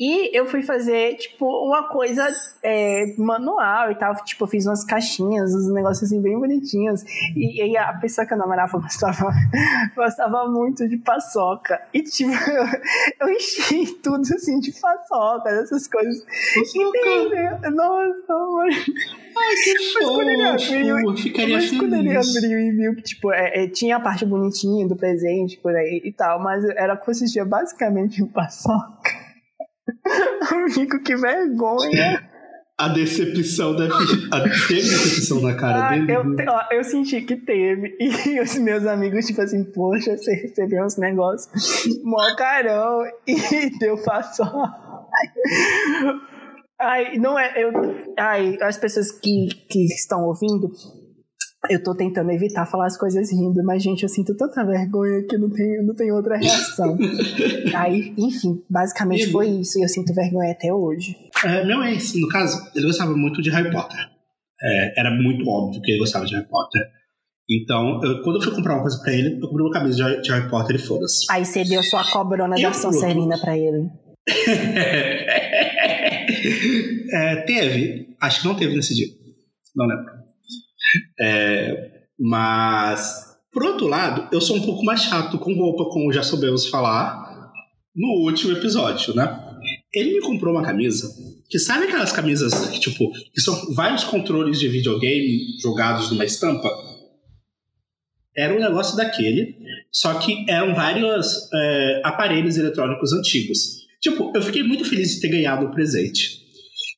E 0.00 0.34
eu 0.34 0.46
fui 0.46 0.62
fazer, 0.62 1.16
tipo, 1.16 1.44
uma 1.46 1.88
coisa 1.88 2.26
é, 2.62 3.14
manual 3.18 3.92
e 3.92 3.94
tal. 3.96 4.14
Tipo, 4.24 4.44
eu 4.44 4.48
fiz 4.48 4.64
umas 4.64 4.82
caixinhas, 4.82 5.54
uns 5.54 5.70
negócios 5.70 6.10
assim 6.10 6.22
bem 6.22 6.38
bonitinhos. 6.38 7.02
E, 7.36 7.76
a 7.76 7.92
pessoa 7.92 8.26
que 8.26 8.32
eu 8.32 8.38
namorava 8.38 8.78
gostava, 8.78 9.30
gostava 9.94 10.48
muito 10.48 10.88
de 10.88 10.96
paçoca. 10.96 11.82
E, 11.92 12.02
tipo, 12.02 12.32
eu, 12.32 12.64
eu 13.28 13.34
enchi 13.34 13.94
tudo 14.02 14.22
assim 14.22 14.58
de 14.58 14.72
paçoca, 14.80 15.50
essas 15.50 15.86
coisas. 15.86 16.24
Paçoca. 16.54 17.70
Nossa, 17.70 18.32
amor. 18.32 18.68
Ai, 19.36 19.54
que 19.62 19.78
fofo! 19.92 21.16
Ficaria 21.16 21.56
mas 21.56 21.76
quando 21.76 21.94
ele 21.94 22.16
abriu 22.16 22.58
e 22.58 22.70
viu 22.70 22.96
que, 22.96 23.02
tipo, 23.02 23.30
é, 23.32 23.64
é, 23.64 23.68
tinha 23.68 23.96
a 23.96 24.00
parte 24.00 24.24
bonitinha 24.24 24.88
do 24.88 24.96
presente 24.96 25.58
por 25.58 25.76
aí 25.76 26.00
e 26.02 26.10
tal, 26.10 26.42
mas 26.42 26.64
era 26.70 26.96
consistia 26.96 27.44
basicamente 27.44 28.22
em 28.22 28.26
paçoca. 28.26 29.19
Amigo, 30.50 31.02
que 31.02 31.16
vergonha. 31.16 32.28
A 32.78 32.88
decepção 32.88 33.76
deve. 33.76 33.92
A, 34.32 34.40
teve 34.40 34.80
decepção 34.80 35.42
na 35.42 35.54
cara 35.54 35.88
Ah, 35.88 35.90
dele. 35.98 36.12
eu, 36.14 36.22
ó, 36.48 36.60
eu 36.72 36.82
senti 36.82 37.20
que 37.20 37.36
teve. 37.36 37.94
E 38.00 38.40
os 38.40 38.56
meus 38.58 38.86
amigos, 38.86 39.26
tipo 39.26 39.42
assim, 39.42 39.62
poxa, 39.72 40.16
você 40.16 40.32
recebeu 40.34 40.84
uns 40.84 40.96
negócios 40.96 41.50
mó 42.02 42.34
carão 42.36 43.02
e 43.26 43.36
deu 43.78 44.02
paçoca. 44.02 44.72
Ai, 46.80 47.18
não 47.18 47.38
é. 47.38 47.52
Eu, 47.62 47.70
ai, 48.18 48.56
as 48.62 48.78
pessoas 48.78 49.12
que, 49.12 49.48
que 49.68 49.84
estão 49.84 50.24
ouvindo, 50.24 50.70
eu 51.70 51.82
tô 51.82 51.94
tentando 51.94 52.30
evitar 52.30 52.66
falar 52.66 52.86
as 52.86 52.96
coisas 52.98 53.30
rindo, 53.30 53.62
mas, 53.64 53.82
gente, 53.82 54.02
eu 54.02 54.08
sinto 54.08 54.36
tanta 54.36 54.64
vergonha 54.64 55.22
que 55.26 55.38
não 55.38 55.48
tem, 55.48 55.84
não 55.86 55.94
tem 55.94 56.10
outra 56.12 56.36
reação. 56.36 56.98
Aí, 57.74 58.12
enfim, 58.18 58.62
basicamente 58.68 59.22
Amigo. 59.22 59.38
foi 59.38 59.48
isso 59.48 59.78
e 59.78 59.82
eu 59.82 59.88
sinto 59.88 60.12
vergonha 60.12 60.52
até 60.52 60.72
hoje. 60.74 61.14
É, 61.44 61.64
meu 61.64 61.82
ex, 61.84 62.14
no 62.20 62.28
caso, 62.28 62.58
ele 62.74 62.86
gostava 62.86 63.16
muito 63.16 63.40
de 63.40 63.50
Harry 63.50 63.70
Potter. 63.70 63.98
É, 64.62 65.00
era 65.00 65.10
muito 65.10 65.48
óbvio 65.48 65.80
que 65.80 65.90
ele 65.92 66.00
gostava 66.00 66.26
de 66.26 66.34
Harry 66.34 66.48
Potter. 66.48 66.82
Então, 67.48 68.00
eu- 68.02 68.22
quando 68.22 68.36
eu 68.36 68.42
fui 68.42 68.54
comprar 68.54 68.74
uma 68.74 68.82
coisa 68.82 69.00
pra 69.02 69.12
ele, 69.12 69.36
eu 69.36 69.48
comprei 69.48 69.64
uma 69.66 69.72
camisa 69.72 70.04
de, 70.04 70.22
de 70.22 70.30
Harry 70.32 70.48
Potter 70.50 70.76
e 70.76 70.78
foda-se. 70.78 71.26
Aí 71.30 71.44
você 71.44 71.64
deu 71.64 71.82
sua 71.82 72.04
cobrona 72.12 72.58
E 72.58 72.62
da 72.62 72.72
Sonserina 72.72 73.38
pra 73.38 73.56
ele. 73.56 73.88
É, 77.12 77.36
teve, 77.42 78.14
acho 78.20 78.40
que 78.42 78.46
não 78.48 78.54
teve 78.54 78.74
nesse 78.76 78.94
dia. 78.94 79.06
Não 79.74 79.86
lembro. 79.86 80.19
É, 81.18 82.02
mas, 82.18 83.36
por 83.52 83.64
outro 83.64 83.86
lado, 83.86 84.28
eu 84.32 84.40
sou 84.40 84.56
um 84.56 84.62
pouco 84.62 84.84
mais 84.84 85.02
chato 85.02 85.38
com 85.38 85.54
roupa, 85.54 85.90
como 85.90 86.12
já 86.12 86.22
soubemos 86.22 86.68
falar 86.68 87.52
no 87.94 88.24
último 88.24 88.52
episódio, 88.52 89.14
né? 89.14 89.46
Ele 89.92 90.14
me 90.14 90.20
comprou 90.20 90.54
uma 90.54 90.62
camisa 90.62 91.08
que 91.50 91.58
sabe 91.58 91.86
aquelas 91.86 92.12
camisas 92.12 92.68
que, 92.68 92.78
tipo, 92.78 93.10
que 93.34 93.40
são 93.40 93.74
vários 93.74 94.04
controles 94.04 94.60
de 94.60 94.68
videogame 94.68 95.58
jogados 95.60 96.10
numa 96.10 96.24
estampa? 96.24 96.70
Era 98.36 98.54
um 98.54 98.60
negócio 98.60 98.96
daquele, 98.96 99.56
só 99.90 100.14
que 100.14 100.46
eram 100.48 100.74
vários 100.76 101.50
é, 101.52 102.02
aparelhos 102.04 102.56
eletrônicos 102.56 103.12
antigos. 103.12 103.80
Tipo, 104.00 104.32
eu 104.34 104.40
fiquei 104.40 104.62
muito 104.62 104.84
feliz 104.84 105.16
de 105.16 105.20
ter 105.20 105.28
ganhado 105.28 105.66
o 105.66 105.72
presente. 105.72 106.39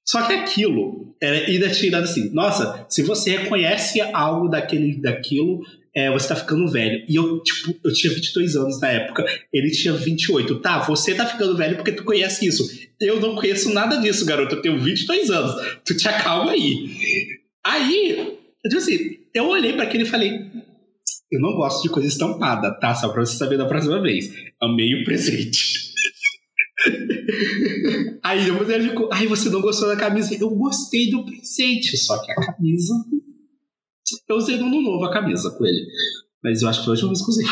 Só 0.05 0.27
que 0.27 0.33
aquilo 0.33 1.15
era, 1.21 1.47
ainda 1.47 1.71
tinha 1.71 1.93
dado 1.93 2.05
assim: 2.05 2.33
nossa, 2.33 2.87
se 2.89 3.03
você 3.03 3.37
reconhece 3.37 4.01
algo 4.01 4.49
daquele, 4.49 5.01
daquilo, 5.01 5.61
é, 5.95 6.11
você 6.11 6.29
tá 6.29 6.37
ficando 6.37 6.71
velho. 6.71 7.05
E 7.09 7.15
eu, 7.15 7.41
tipo, 7.43 7.75
eu 7.85 7.93
tinha 7.93 8.13
22 8.13 8.57
anos 8.57 8.81
na 8.81 8.89
época, 8.89 9.25
ele 9.53 9.71
tinha 9.71 9.93
28. 9.93 10.61
Tá, 10.61 10.81
você 10.81 11.15
tá 11.15 11.27
ficando 11.27 11.57
velho 11.57 11.77
porque 11.77 11.93
tu 11.93 12.05
conhece 12.05 12.47
isso. 12.47 12.69
Eu 13.01 13.21
não 13.21 13.35
conheço 13.35 13.73
nada 13.73 13.97
disso, 13.97 14.25
garoto. 14.25 14.57
Eu 14.57 14.63
tenho 14.63 14.81
22 14.81 15.31
anos. 15.31 15.79
Tu 15.85 15.97
te 15.97 16.09
acalma 16.09 16.53
aí. 16.53 16.89
Aí, 17.65 18.39
eu 18.65 18.71
disse 18.71 18.95
assim: 18.95 19.19
eu 19.35 19.47
olhei 19.47 19.73
para 19.75 19.85
aquele 19.85 20.05
e 20.05 20.07
falei: 20.07 20.51
eu 21.31 21.41
não 21.41 21.55
gosto 21.55 21.83
de 21.83 21.89
coisa 21.89 22.09
estampada, 22.09 22.71
tá? 22.79 22.95
Só 22.95 23.09
pra 23.09 23.25
você 23.25 23.37
saber 23.37 23.57
da 23.57 23.67
próxima 23.67 24.01
vez. 24.03 24.33
Amei 24.61 24.95
o 24.95 25.05
presente. 25.05 25.92
Aí 28.23 28.45
depois 28.45 28.69
ele 28.69 28.89
ficou, 28.91 29.09
ai, 29.13 29.27
você 29.27 29.49
não 29.49 29.61
gostou 29.61 29.89
da 29.89 29.97
camisa? 29.97 30.35
Eu 30.39 30.51
gostei 30.51 31.11
do 31.11 31.25
presente, 31.25 31.97
só 31.97 32.19
que 32.23 32.31
a 32.33 32.35
camisa. 32.35 32.95
Eu 34.29 34.37
usei 34.37 34.57
no 34.59 34.69
novo 34.69 35.05
a 35.05 35.13
camisa 35.13 35.51
com 35.51 35.65
ele. 35.65 35.87
Mas 36.43 36.61
eu 36.61 36.69
acho 36.69 36.81
que 36.81 36.87
foi 36.87 36.93
a 36.93 36.95
última 36.95 37.11
vez 37.11 37.21
que 37.21 37.25
eu 37.25 37.35
usei. 37.35 37.47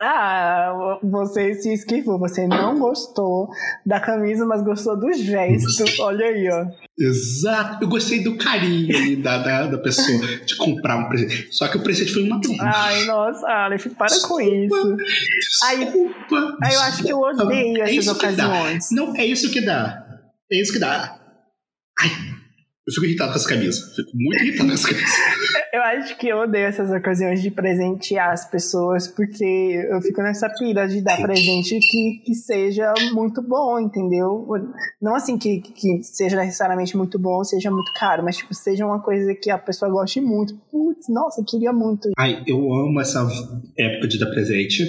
Ah, 0.00 0.98
você 1.02 1.54
se 1.54 1.72
esquivou. 1.72 2.18
Você 2.18 2.46
não 2.46 2.78
gostou 2.78 3.48
da 3.86 3.98
camisa, 4.00 4.44
mas 4.44 4.62
gostou 4.62 4.98
do 4.98 5.12
gesto. 5.12 6.02
Olha 6.02 6.26
aí, 6.26 6.48
ó. 6.50 6.83
Exato. 6.98 7.82
Eu 7.82 7.88
gostei 7.88 8.22
do 8.22 8.36
carinho 8.36 8.96
ali 8.96 9.16
da, 9.16 9.38
da, 9.38 9.66
da 9.66 9.78
pessoa 9.78 10.24
de 10.46 10.56
comprar 10.56 10.96
um 10.96 11.08
presente. 11.08 11.48
Só 11.50 11.66
que 11.66 11.76
o 11.76 11.82
presente 11.82 12.12
foi 12.12 12.22
uma 12.22 12.38
merda. 12.38 12.62
Ai, 12.62 13.04
nossa, 13.04 13.46
Aleph, 13.48 13.86
para 13.98 14.20
com 14.20 14.40
isso. 14.40 14.96
Aí, 15.64 15.84
Desculpa. 15.84 16.56
aí 16.62 16.74
eu 16.74 16.80
acho 16.80 17.02
que 17.02 17.12
eu 17.12 17.20
odeio 17.20 17.82
É 17.82 17.96
essas 17.96 18.08
ocasiões. 18.14 18.88
Não, 18.92 19.14
é 19.16 19.26
isso 19.26 19.50
que 19.50 19.60
dá. 19.60 20.04
É 20.50 20.60
isso 20.60 20.72
que 20.72 20.78
dá. 20.78 21.18
Ai, 21.98 22.10
eu 22.86 22.92
fico 22.92 23.06
irritado 23.06 23.32
com 23.32 23.38
essa 23.38 23.48
camisa. 23.48 23.80
Fico 23.96 24.10
muito 24.14 24.44
irritado 24.44 24.68
com 24.68 24.74
essa 24.74 24.88
camisa. 24.88 25.06
Eu 25.72 25.82
acho 25.82 26.18
que 26.18 26.28
eu 26.28 26.38
odeio 26.38 26.66
essas 26.66 26.90
ocasiões 26.90 27.42
de 27.42 27.50
presentear 27.50 28.30
as 28.30 28.48
pessoas, 28.48 29.08
porque 29.08 29.44
eu 29.90 30.00
fico 30.02 30.22
nessa 30.22 30.48
pira 30.50 30.86
de 30.86 31.02
dar 31.02 31.20
presente 31.20 31.78
que, 31.80 32.22
que 32.24 32.34
seja 32.34 32.92
muito 33.12 33.42
bom, 33.42 33.80
entendeu? 33.80 34.46
Não 35.00 35.14
assim 35.14 35.36
que, 35.38 35.60
que 35.60 36.02
seja 36.02 36.36
necessariamente 36.36 36.96
muito 36.96 37.18
bom, 37.18 37.42
seja 37.42 37.70
muito 37.70 37.92
caro, 37.94 38.22
mas 38.22 38.36
tipo, 38.36 38.54
seja 38.54 38.86
uma 38.86 39.00
coisa 39.00 39.34
que 39.34 39.50
a 39.50 39.58
pessoa 39.58 39.90
goste 39.90 40.20
muito. 40.20 40.54
Putz, 40.70 41.08
nossa, 41.08 41.42
queria 41.44 41.72
muito. 41.72 42.10
Ai, 42.18 42.42
eu 42.46 42.58
amo 42.72 43.00
essa 43.00 43.26
época 43.76 44.06
de 44.06 44.18
dar 44.18 44.30
presente. 44.30 44.84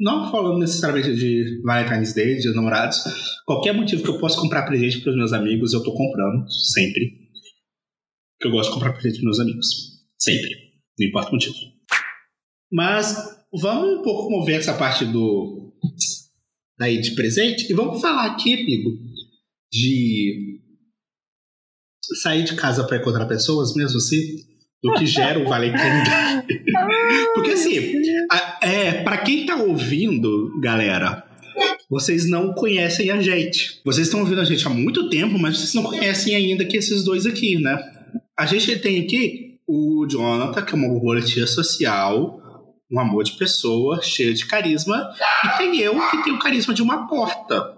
Não 0.00 0.30
falando 0.30 0.58
necessariamente 0.58 1.14
de 1.14 1.62
Valentine's 1.62 2.12
Day, 2.12 2.36
de 2.36 2.52
namorados. 2.54 2.98
Qualquer 3.46 3.72
motivo 3.72 4.02
que 4.02 4.10
eu 4.10 4.18
possa 4.18 4.38
comprar 4.38 4.66
presente 4.66 5.00
para 5.00 5.10
os 5.10 5.16
meus 5.16 5.32
amigos, 5.32 5.72
eu 5.72 5.82
tô 5.82 5.94
comprando, 5.94 6.46
sempre. 6.50 7.18
Porque 8.34 8.48
eu 8.48 8.50
gosto 8.50 8.68
de 8.68 8.74
comprar 8.74 8.92
presente 8.92 9.16
para 9.16 9.24
meus 9.24 9.40
amigos. 9.40 9.66
Sempre. 10.18 10.50
Não 10.98 11.06
importa 11.06 11.30
o 11.30 11.32
motivo. 11.32 11.54
Mas 12.70 13.16
vamos 13.50 14.00
um 14.00 14.02
pouco 14.02 14.30
mover 14.30 14.58
essa 14.58 14.74
parte 14.74 15.06
do. 15.06 15.72
daí 16.78 17.00
de 17.00 17.14
presente 17.14 17.70
e 17.70 17.74
vamos 17.74 18.02
falar 18.02 18.26
aqui, 18.26 18.52
amigo, 18.52 18.90
de 19.72 20.60
sair 22.22 22.44
de 22.44 22.54
casa 22.54 22.86
para 22.86 22.98
encontrar 22.98 23.26
pessoas, 23.26 23.74
mesmo 23.74 23.96
assim, 23.96 24.49
do 24.82 24.94
que 24.94 25.06
gera 25.06 25.38
o 25.38 25.48
Valentine's 25.48 26.08
Day. 26.08 26.60
Porque 27.34 27.52
assim, 27.52 28.00
é, 28.62 29.02
para 29.02 29.18
quem 29.18 29.44
tá 29.44 29.56
ouvindo, 29.56 30.58
galera, 30.60 31.24
vocês 31.88 32.28
não 32.28 32.54
conhecem 32.54 33.10
a 33.10 33.20
gente. 33.20 33.80
Vocês 33.84 34.06
estão 34.06 34.20
ouvindo 34.20 34.40
a 34.40 34.44
gente 34.44 34.66
há 34.66 34.70
muito 34.70 35.08
tempo, 35.10 35.38
mas 35.38 35.58
vocês 35.58 35.74
não 35.74 35.82
conhecem 35.82 36.34
ainda 36.34 36.64
que 36.64 36.76
esses 36.76 37.04
dois 37.04 37.26
aqui, 37.26 37.60
né? 37.60 37.78
A 38.38 38.46
gente 38.46 38.78
tem 38.78 39.02
aqui 39.02 39.58
o 39.66 40.06
Jonathan, 40.08 40.62
que 40.62 40.72
é 40.72 40.76
uma 40.76 40.88
borboletinha 40.88 41.46
social, 41.46 42.40
um 42.90 42.98
amor 42.98 43.24
de 43.24 43.32
pessoa, 43.32 44.00
cheio 44.02 44.34
de 44.34 44.46
carisma, 44.46 45.10
e 45.44 45.58
tem 45.58 45.78
eu, 45.78 45.94
que 46.10 46.24
tenho 46.24 46.36
o 46.36 46.40
carisma 46.40 46.74
de 46.74 46.82
uma 46.82 47.06
porta, 47.06 47.76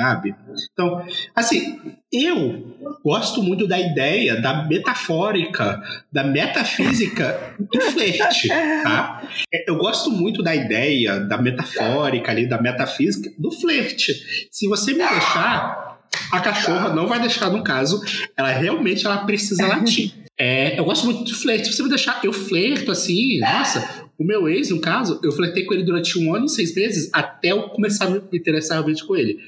sabe? 0.00 0.34
Então, 0.72 1.04
assim, 1.34 1.78
eu 2.12 2.76
gosto 3.04 3.42
muito 3.42 3.66
da 3.66 3.78
ideia 3.78 4.40
da 4.40 4.66
metafórica, 4.66 5.80
da 6.10 6.24
metafísica 6.24 7.54
do 7.58 7.80
flerte, 7.80 8.48
tá? 8.48 9.22
Eu 9.66 9.76
gosto 9.76 10.10
muito 10.10 10.42
da 10.42 10.54
ideia 10.54 11.20
da 11.20 11.38
metafórica 11.38 12.30
ali, 12.32 12.48
da 12.48 12.60
metafísica 12.60 13.30
do 13.38 13.50
flerte. 13.50 14.48
Se 14.50 14.66
você 14.66 14.92
me 14.92 15.06
deixar, 15.06 16.00
a 16.32 16.40
cachorra 16.40 16.94
não 16.94 17.06
vai 17.06 17.20
deixar 17.20 17.50
no 17.50 17.62
caso, 17.62 18.02
ela 18.36 18.48
realmente 18.48 19.06
ela 19.06 19.18
precisa 19.18 19.66
latir. 19.66 20.12
É, 20.38 20.78
eu 20.78 20.84
gosto 20.86 21.04
muito 21.04 21.22
de 21.24 21.34
flerte. 21.34 21.68
Se 21.68 21.76
você 21.76 21.82
me 21.82 21.90
deixar, 21.90 22.20
eu 22.24 22.32
flerto 22.32 22.90
assim, 22.90 23.38
nossa. 23.40 24.08
O 24.18 24.24
meu 24.24 24.46
ex, 24.48 24.68
no 24.68 24.80
caso, 24.80 25.18
eu 25.24 25.32
flertei 25.32 25.64
com 25.64 25.72
ele 25.72 25.82
durante 25.82 26.18
um 26.18 26.34
ano 26.34 26.44
e 26.44 26.48
seis 26.48 26.74
meses 26.74 27.08
até 27.10 27.52
eu 27.52 27.70
começar 27.70 28.04
a 28.04 28.10
me 28.10 28.20
interessar 28.34 28.76
realmente 28.76 29.02
com 29.06 29.16
ele. 29.16 29.38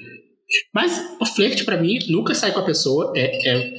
Mas 0.74 1.00
o 1.20 1.26
flerte, 1.26 1.64
pra 1.64 1.76
mim, 1.80 1.98
nunca 2.08 2.34
sai 2.34 2.52
com 2.52 2.60
a 2.60 2.64
pessoa. 2.64 3.12
É, 3.16 3.48
é 3.48 3.70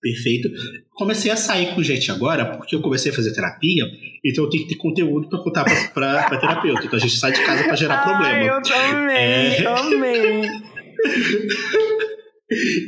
perfeito. 0.00 0.48
Comecei 0.94 1.30
a 1.30 1.36
sair 1.36 1.74
com 1.74 1.82
gente 1.82 2.10
agora 2.10 2.44
porque 2.56 2.74
eu 2.74 2.80
comecei 2.80 3.10
a 3.10 3.14
fazer 3.14 3.32
terapia, 3.34 3.84
então 4.24 4.44
eu 4.44 4.50
tenho 4.50 4.62
que 4.64 4.70
ter 4.70 4.76
conteúdo 4.76 5.28
pra 5.28 5.38
contar 5.40 5.64
pra 5.92 6.38
terapeuta. 6.38 6.84
Então 6.84 6.96
a 6.96 7.00
gente 7.00 7.16
sai 7.16 7.32
de 7.32 7.42
casa 7.44 7.64
pra 7.64 7.74
gerar 7.76 7.96
Ai, 7.98 8.04
problema. 8.04 8.44
eu 8.56 8.62
também, 8.62 9.16
É. 9.16 9.66
amei. 9.66 10.42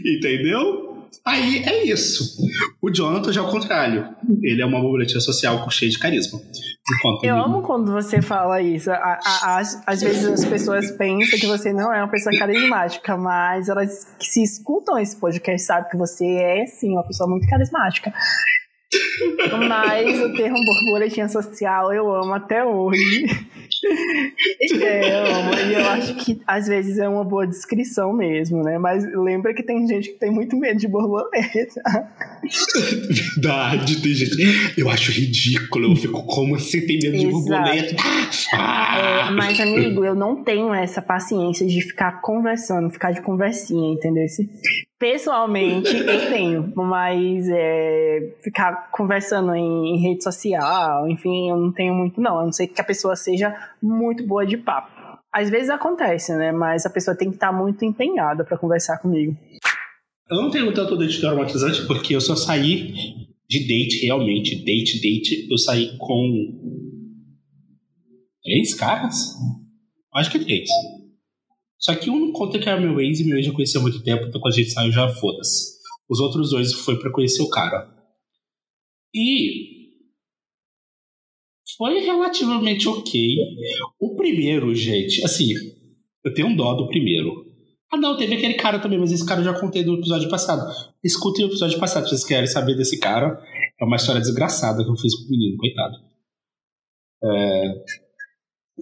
Entendeu? 0.04 0.89
Aí 1.26 1.62
é 1.64 1.84
isso. 1.84 2.36
O 2.80 2.90
Jonathan 2.90 3.32
já 3.32 3.40
é 3.40 3.44
o 3.44 3.50
contrário. 3.50 4.08
Ele 4.42 4.62
é 4.62 4.66
uma 4.66 4.80
borboletinha 4.80 5.20
social 5.20 5.62
com 5.62 5.70
cheio 5.70 5.90
de 5.90 5.98
carisma. 5.98 6.40
Enquanto 6.98 7.24
Eu 7.24 7.36
amo 7.36 7.62
quando 7.62 7.92
você 7.92 8.20
fala 8.22 8.60
isso. 8.60 8.90
A- 8.90 8.96
a- 8.96 9.20
a- 9.24 9.58
Às, 9.58 9.82
às 9.86 10.00
vezes 10.00 10.24
as 10.24 10.44
pessoas 10.44 10.90
pensam 10.92 11.38
que 11.38 11.46
você 11.46 11.72
não 11.72 11.92
é 11.92 11.98
uma 12.02 12.10
pessoa 12.10 12.36
carismática, 12.38 13.16
mas 13.16 13.68
elas 13.68 14.04
que 14.18 14.26
se 14.26 14.42
escutam 14.42 14.98
esse 14.98 15.16
podcast 15.16 15.66
sabem 15.66 15.90
que 15.90 15.96
você 15.96 16.24
é, 16.26 16.66
sim, 16.66 16.90
uma 16.92 17.06
pessoa 17.06 17.28
muito 17.28 17.46
carismática. 17.48 18.12
Mas 19.68 20.20
o 20.20 20.32
termo 20.34 20.56
borboletinha 20.64 21.28
social 21.28 21.92
eu 21.92 22.12
amo 22.14 22.32
até 22.34 22.64
hoje. 22.64 23.26
É, 24.82 25.14
eu 25.14 25.34
amo. 25.34 25.54
E 25.54 25.74
eu 25.74 25.88
acho 25.88 26.14
que 26.16 26.40
às 26.46 26.66
vezes 26.66 26.98
é 26.98 27.08
uma 27.08 27.24
boa 27.24 27.46
descrição 27.46 28.12
mesmo, 28.12 28.62
né? 28.62 28.78
Mas 28.78 29.04
lembra 29.14 29.54
que 29.54 29.62
tem 29.62 29.86
gente 29.86 30.10
que 30.10 30.18
tem 30.18 30.30
muito 30.30 30.56
medo 30.56 30.78
de 30.78 30.88
borboleta. 30.88 31.82
Verdade, 33.34 34.00
tem 34.00 34.12
gente. 34.12 34.36
Eu 34.78 34.88
acho 34.88 35.12
ridículo. 35.12 35.92
Eu 35.92 35.96
fico 35.96 36.22
como 36.24 36.56
assim, 36.56 36.86
tem 36.86 36.98
medo 36.98 37.16
de 37.16 37.26
Exato. 37.26 37.32
borboleta. 37.32 37.96
Ah! 38.54 38.98
É, 38.98 39.30
mas, 39.30 39.60
amigo, 39.60 40.04
eu 40.04 40.14
não 40.14 40.42
tenho 40.42 40.72
essa 40.74 41.02
paciência 41.02 41.66
de 41.66 41.80
ficar 41.80 42.20
conversando, 42.20 42.90
ficar 42.90 43.12
de 43.12 43.22
conversinha, 43.22 43.92
entendeu? 43.92 44.24
Pessoalmente, 45.00 45.96
eu 45.96 46.28
tenho, 46.28 46.74
mas 46.76 47.48
é, 47.48 48.36
ficar 48.44 48.90
conversando 48.90 49.54
em, 49.54 49.94
em 49.94 50.02
rede 50.02 50.22
social, 50.22 51.08
enfim, 51.08 51.48
eu 51.48 51.56
não 51.56 51.72
tenho 51.72 51.94
muito, 51.94 52.20
não. 52.20 52.38
A 52.38 52.44
não 52.44 52.52
ser 52.52 52.66
que 52.66 52.78
a 52.78 52.84
pessoa 52.84 53.16
seja 53.16 53.50
muito 53.82 54.26
boa 54.26 54.44
de 54.44 54.58
papo. 54.58 54.90
Às 55.32 55.48
vezes 55.48 55.70
acontece, 55.70 56.36
né? 56.36 56.52
Mas 56.52 56.84
a 56.84 56.90
pessoa 56.90 57.16
tem 57.16 57.30
que 57.30 57.36
estar 57.36 57.50
muito 57.50 57.82
empenhada 57.82 58.44
pra 58.44 58.58
conversar 58.58 58.98
comigo. 58.98 59.34
Eu 60.30 60.36
não 60.36 60.50
tenho 60.50 60.70
tanto 60.74 60.98
date 60.98 61.18
traumatizante 61.18 61.86
porque 61.86 62.14
eu 62.14 62.20
só 62.20 62.36
saí 62.36 62.92
de 63.48 63.60
date, 63.60 64.04
realmente. 64.04 64.54
Date, 64.56 65.00
date, 65.00 65.48
eu 65.50 65.56
saí 65.56 65.96
com. 65.96 66.90
Três 68.42 68.74
caras? 68.74 69.34
Acho 70.14 70.30
que 70.30 70.40
três. 70.40 70.68
Só 71.80 71.94
que 71.94 72.10
um 72.10 72.30
conta 72.32 72.58
que 72.58 72.68
era 72.68 72.80
meu 72.80 73.00
ex 73.00 73.20
e 73.20 73.24
meu 73.24 73.36
ex 73.36 73.46
já 73.46 73.52
conhecia 73.52 73.80
há 73.80 73.82
muito 73.82 74.02
tempo, 74.02 74.26
então 74.26 74.40
quando 74.40 74.52
a 74.52 74.56
gente 74.56 74.70
saiu 74.70 74.92
já 74.92 75.08
foda-se. 75.08 75.80
Os 76.08 76.20
outros 76.20 76.50
dois 76.50 76.72
foi 76.72 76.98
pra 76.98 77.10
conhecer 77.10 77.42
o 77.42 77.48
cara. 77.48 77.88
E. 79.14 79.80
Foi 81.76 82.00
relativamente 82.00 82.86
ok. 82.86 83.36
O 83.98 84.14
primeiro, 84.16 84.74
gente, 84.74 85.24
assim, 85.24 85.54
eu 86.24 86.34
tenho 86.34 86.48
um 86.48 86.56
dó 86.56 86.74
do 86.74 86.88
primeiro. 86.88 87.46
Ah, 87.90 87.96
não, 87.96 88.16
teve 88.16 88.34
aquele 88.34 88.54
cara 88.54 88.78
também, 88.78 88.98
mas 88.98 89.10
esse 89.10 89.24
cara 89.26 89.40
eu 89.40 89.44
já 89.44 89.58
contei 89.58 89.82
no 89.84 89.94
episódio 89.94 90.28
passado. 90.28 90.62
Escutem 91.02 91.44
o 91.44 91.48
episódio 91.48 91.78
passado 91.78 92.04
se 92.04 92.10
vocês 92.10 92.24
querem 92.24 92.46
saber 92.46 92.76
desse 92.76 92.98
cara. 93.00 93.42
É 93.80 93.84
uma 93.84 93.96
história 93.96 94.20
desgraçada 94.20 94.84
que 94.84 94.90
eu 94.90 94.96
fiz 94.96 95.14
com 95.14 95.24
o 95.24 95.30
menino, 95.30 95.56
coitado. 95.56 95.96
É, 97.22 97.84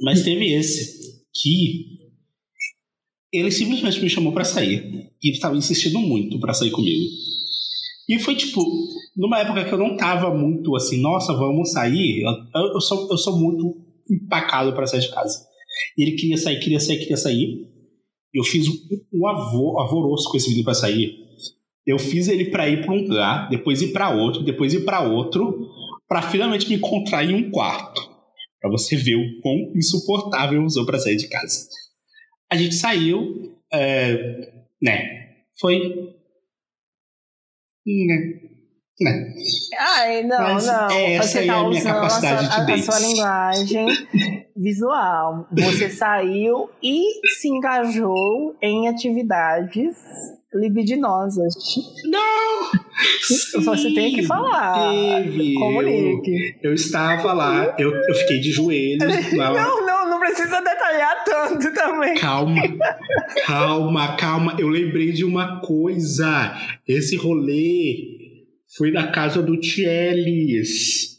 Mas 0.03 0.23
teve 0.23 0.53
esse, 0.53 1.25
que 1.35 1.98
ele 3.33 3.51
simplesmente 3.51 4.01
me 4.03 4.11
chamou 4.11 4.33
pra 4.33 4.45
sair. 4.45 5.11
E 5.23 5.31
estava 5.31 5.57
insistindo 5.57 5.99
muito 5.99 6.39
pra 6.41 6.55
sair 6.55 6.71
comigo. 6.71 7.05
E 8.09 8.19
foi 8.19 8.35
tipo, 8.35 8.65
numa 9.17 9.41
época 9.41 9.65
que 9.65 9.73
eu 9.73 9.79
não 9.79 9.97
tava 9.97 10.35
muito 10.35 10.75
assim, 10.75 10.99
nossa, 11.01 11.35
vamos 11.35 11.73
sair. 11.73 12.23
Eu, 12.23 12.63
eu, 12.75 12.81
sou, 12.81 13.09
eu 13.11 13.19
sou 13.19 13.39
muito 13.39 13.77
empacado 14.11 14.73
pra 14.73 14.87
sair 14.87 15.01
de 15.01 15.11
casa. 15.11 15.47
E 15.97 16.03
ele 16.03 16.17
queria 16.17 16.39
sair, 16.39 16.59
queria 16.59 16.81
sair, 16.81 16.99
queria 16.99 17.17
sair. 17.17 17.67
Eu 18.33 18.45
fiz 18.45 18.67
um, 19.13 19.27
avô, 19.27 19.79
alvoroço 19.79 20.31
com 20.31 20.37
esse 20.37 20.49
menino 20.49 20.65
pra 20.65 20.75
sair. 20.75 21.13
Eu 21.87 21.99
fiz 21.99 22.29
ele 22.29 22.47
pra 22.47 22.69
ir 22.69 22.83
pra 22.83 22.93
um 22.93 23.03
lugar, 23.03 23.49
depois 23.49 23.83
ir 23.83 23.93
pra 23.93 24.11
outro, 24.11 24.43
depois 24.43 24.73
ir 24.75 24.85
pra 24.85 25.01
outro, 25.01 25.69
pra 26.07 26.23
finalmente 26.23 26.69
me 26.69 26.77
encontrar 26.77 27.25
em 27.25 27.35
um 27.35 27.51
quarto. 27.51 28.01
Pra 28.61 28.71
você 28.71 28.97
ver 28.97 29.17
o 29.17 29.41
quão 29.41 29.73
insuportável 29.75 30.61
eu 30.61 30.67
usou 30.67 30.85
pra 30.85 30.99
sair 30.99 31.17
de 31.17 31.29
casa. 31.29 31.69
A 32.51 32.57
gente 32.57 32.75
saiu, 32.75 33.53
é, 33.73 34.51
né? 34.83 35.29
Foi. 35.61 35.79
Né? 37.87 38.41
Né? 39.01 39.33
Ai, 39.79 40.23
não, 40.25 40.39
Mas 40.43 40.67
não. 40.67 40.91
essa 40.91 41.29
Você 41.29 41.47
tá 41.47 41.55
é 41.55 41.57
a 41.57 41.69
minha 41.69 41.83
capacidade 41.85 42.47
a, 42.47 42.51
sua- 42.51 42.65
de 42.65 42.73
a, 42.73 42.75
a 42.75 42.79
sua 42.79 42.95
dates. 42.95 43.09
linguagem 43.09 43.87
visual. 44.57 45.49
Você 45.53 45.89
saiu 45.89 46.69
e 46.83 47.05
se 47.39 47.49
engajou 47.49 48.57
em 48.61 48.89
atividades 48.89 49.97
libidinosas. 50.53 51.55
Não! 52.11 52.71
Você 53.65 53.95
tem 53.95 54.13
que 54.15 54.25
falar. 54.25 54.91
Teve. 55.23 55.55
Comunique. 55.55 56.57
Eu, 56.63 56.71
eu 56.71 56.75
estava 56.75 57.33
lá, 57.33 57.77
eu, 57.79 57.95
eu 57.95 58.15
fiquei 58.17 58.41
de 58.41 58.51
joelhos. 58.51 59.03
não, 59.33 59.87
não 59.87 59.88
precisa 60.35 60.61
detalhar 60.61 61.25
tanto 61.25 61.73
também. 61.75 62.15
Calma, 62.17 62.63
calma, 63.47 64.17
calma. 64.17 64.57
Eu 64.59 64.69
lembrei 64.69 65.13
de 65.13 65.25
uma 65.25 65.61
coisa. 65.61 66.55
Esse 66.87 67.17
rolê 67.17 68.19
foi 68.77 68.91
na 68.91 69.09
casa 69.11 69.43
do 69.43 69.59
Tielis. 69.59 71.19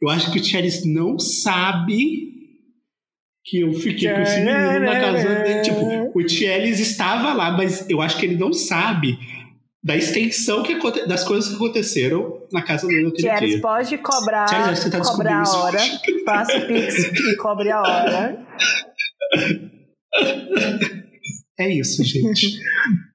Eu 0.00 0.08
acho 0.08 0.32
que 0.32 0.38
o 0.38 0.42
Tielis 0.42 0.84
não 0.84 1.18
sabe 1.18 2.32
que 3.44 3.60
eu 3.60 3.72
fiquei 3.72 4.12
com 4.12 4.20
esse 4.20 4.40
menino 4.40 4.80
na 4.80 5.00
casa 5.00 5.42
dele. 5.42 5.62
Tipo, 5.62 6.18
o 6.18 6.24
Tielis 6.24 6.78
estava 6.80 7.32
lá, 7.32 7.50
mas 7.56 7.88
eu 7.88 8.00
acho 8.00 8.18
que 8.18 8.26
ele 8.26 8.36
não 8.36 8.52
sabe 8.52 9.18
da 9.82 9.96
extensão 9.96 10.62
que 10.62 10.78
das 11.06 11.24
coisas 11.24 11.50
que 11.50 11.56
aconteceram 11.56 12.40
na 12.52 12.62
casa 12.62 12.86
dele 12.86 13.04
naquele 13.04 13.22
Thierry, 13.22 13.46
dia. 13.50 13.60
pode 13.60 13.98
cobrar, 13.98 14.76
você 14.76 14.88
tá 14.88 15.00
cobrar 15.00 15.42
a 15.42 15.56
hora. 15.56 15.78
Faça 16.24 16.56
o 16.56 16.66
pix 16.66 17.04
e 17.04 17.36
cobre 17.36 17.70
a 17.70 17.80
hora. 17.80 18.46
É 21.58 21.68
isso, 21.68 22.04
gente. 22.04 22.60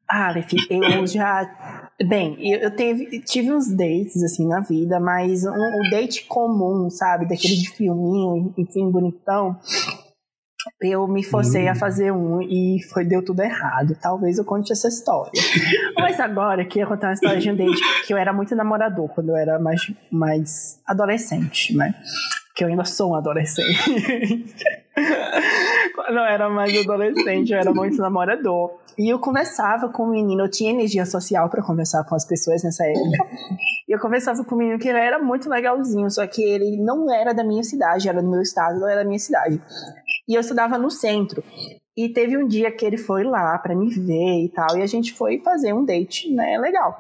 Ah, 0.10 0.27
Aleph, 0.30 0.51
eu 0.69 1.08
já. 1.08 1.93
Bem, 2.08 2.38
eu, 2.39 2.75
teve, 2.75 3.21
tive 3.21 3.51
uns 3.51 3.69
dates 3.69 4.21
assim 4.21 4.47
na 4.47 4.60
vida, 4.60 4.99
mas 4.99 5.43
um, 5.45 5.49
o 5.49 5.89
date 5.89 6.25
comum, 6.25 6.89
sabe? 6.89 7.27
Daquele 7.27 7.56
de 7.56 7.69
filminho, 7.71 8.53
enfim, 8.58 8.91
bonitão. 8.91 9.58
Eu 10.82 11.08
me 11.08 11.23
forcei 11.23 11.67
a 11.67 11.75
fazer 11.75 12.12
um 12.12 12.41
e 12.41 12.82
foi, 12.91 13.03
deu 13.03 13.23
tudo 13.23 13.41
errado. 13.41 13.97
Talvez 14.01 14.38
eu 14.38 14.45
conte 14.45 14.71
essa 14.71 14.88
história. 14.88 15.32
Mas 15.97 16.19
agora 16.19 16.62
eu 16.63 16.67
queria 16.67 16.86
contar 16.86 17.08
uma 17.08 17.13
história 17.13 17.39
de 17.39 17.49
um 17.49 17.56
date 17.56 17.82
que 18.06 18.13
eu 18.13 18.17
era 18.17 18.32
muito 18.32 18.56
namorador 18.56 19.10
quando 19.10 19.30
eu 19.30 19.36
era 19.36 19.60
mais, 19.60 19.91
mais 20.12 20.82
adolescente, 20.86 21.75
né? 21.75 21.93
Que 22.58 22.63
eu 22.63 22.70
ainda 22.70 22.86
sou 22.86 23.12
um 23.12 23.15
adolescente. 23.15 23.78
quando 25.93 26.17
eu 26.17 26.24
era 26.24 26.50
mais 26.50 26.76
adolescente, 26.78 27.52
eu 27.52 27.60
era 27.60 27.74
muito 27.74 27.98
namorador. 27.98 28.72
E 28.98 29.12
eu 29.12 29.20
conversava 29.20 29.89
com 29.89 30.04
o 30.04 30.10
menino, 30.10 30.43
eu 30.43 30.50
tinha 30.50 30.72
energia 30.72 31.06
social 31.06 31.50
para 31.50 31.62
conversar 31.62 32.04
com 32.06 32.15
as 32.15 32.26
pessoas 32.26 32.63
nessa 32.63 32.84
época. 32.84 33.28
E 33.88 33.91
eu 33.91 34.00
conversava 34.00 34.43
com 34.43 34.56
o 34.56 34.58
menino 34.58 34.80
que 34.80 34.88
ele 34.88 34.98
era 34.98 35.20
muito 35.20 35.50
legalzinho, 35.50 36.10
só 36.10 36.26
que 36.26 36.41
ele 36.41 36.78
não 36.78 37.13
era 37.13 37.34
da 37.34 37.43
minha 37.43 37.63
cidade, 37.63 38.10
era 38.10 38.22
do 38.22 38.30
meu 38.30 38.41
estado, 38.41 38.80
não 38.80 38.88
era 38.88 39.04
da 39.04 39.08
minha 39.08 39.20
cidade. 39.20 39.62
E 40.28 40.34
eu 40.34 40.41
estudava 40.41 40.78
no 40.78 40.89
centro. 40.89 41.43
E 41.96 42.10
teve 42.10 42.38
um 42.38 42.48
dia 42.48 42.72
que 42.72 42.86
ele 42.86 42.98
foi 42.98 43.24
lá 43.24 43.58
para 43.60 43.76
me 43.76 43.89
ver 43.89 44.46
e 44.46 44.50
tal, 44.50 44.78
e 44.78 44.82
a 44.82 44.88
gente 44.88 45.13
foi 45.13 45.39
fazer 45.39 45.74
um 45.74 45.86
date, 45.86 46.34
né, 46.34 46.58
legal. 46.58 47.00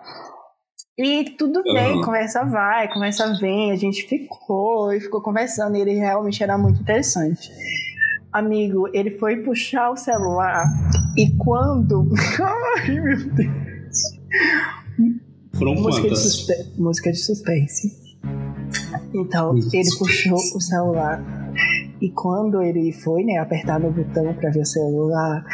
E 0.97 1.25
tudo 1.37 1.61
bem, 1.61 2.01
conversa 2.01 2.43
vai, 2.43 2.91
conversa 2.91 3.31
vem, 3.39 3.71
a 3.71 3.75
gente 3.75 4.07
ficou 4.07 4.91
e 4.91 4.99
ficou 4.99 5.21
conversando, 5.21 5.77
e 5.77 5.81
ele 5.81 5.93
realmente 5.93 6.41
era 6.41 6.57
muito 6.57 6.81
interessante. 6.81 7.51
Amigo, 8.33 8.89
ele 8.91 9.11
foi 9.11 9.37
puxar 9.37 9.91
o 9.91 9.95
celular 9.95 10.65
e 11.15 11.37
quando. 11.37 12.09
Ai, 12.41 12.99
meu 12.99 13.29
Deus. 13.29 14.01
Foram 15.55 15.75
Música 15.75 16.01
de, 16.01 16.07
quantas? 16.09 16.19
suspe... 16.23 16.53
Música 16.77 17.11
de 17.11 17.17
suspense. 17.19 18.17
Então, 19.13 19.53
ele 19.53 19.61
suspense. 19.61 19.99
puxou 19.99 20.37
o 20.37 20.61
celular. 20.61 21.23
E 22.01 22.09
quando 22.09 22.61
ele 22.63 22.91
foi, 22.91 23.23
né, 23.23 23.37
apertar 23.37 23.79
no 23.79 23.91
botão 23.91 24.33
pra 24.33 24.49
ver 24.49 24.61
o 24.61 24.65
celular, 24.65 25.45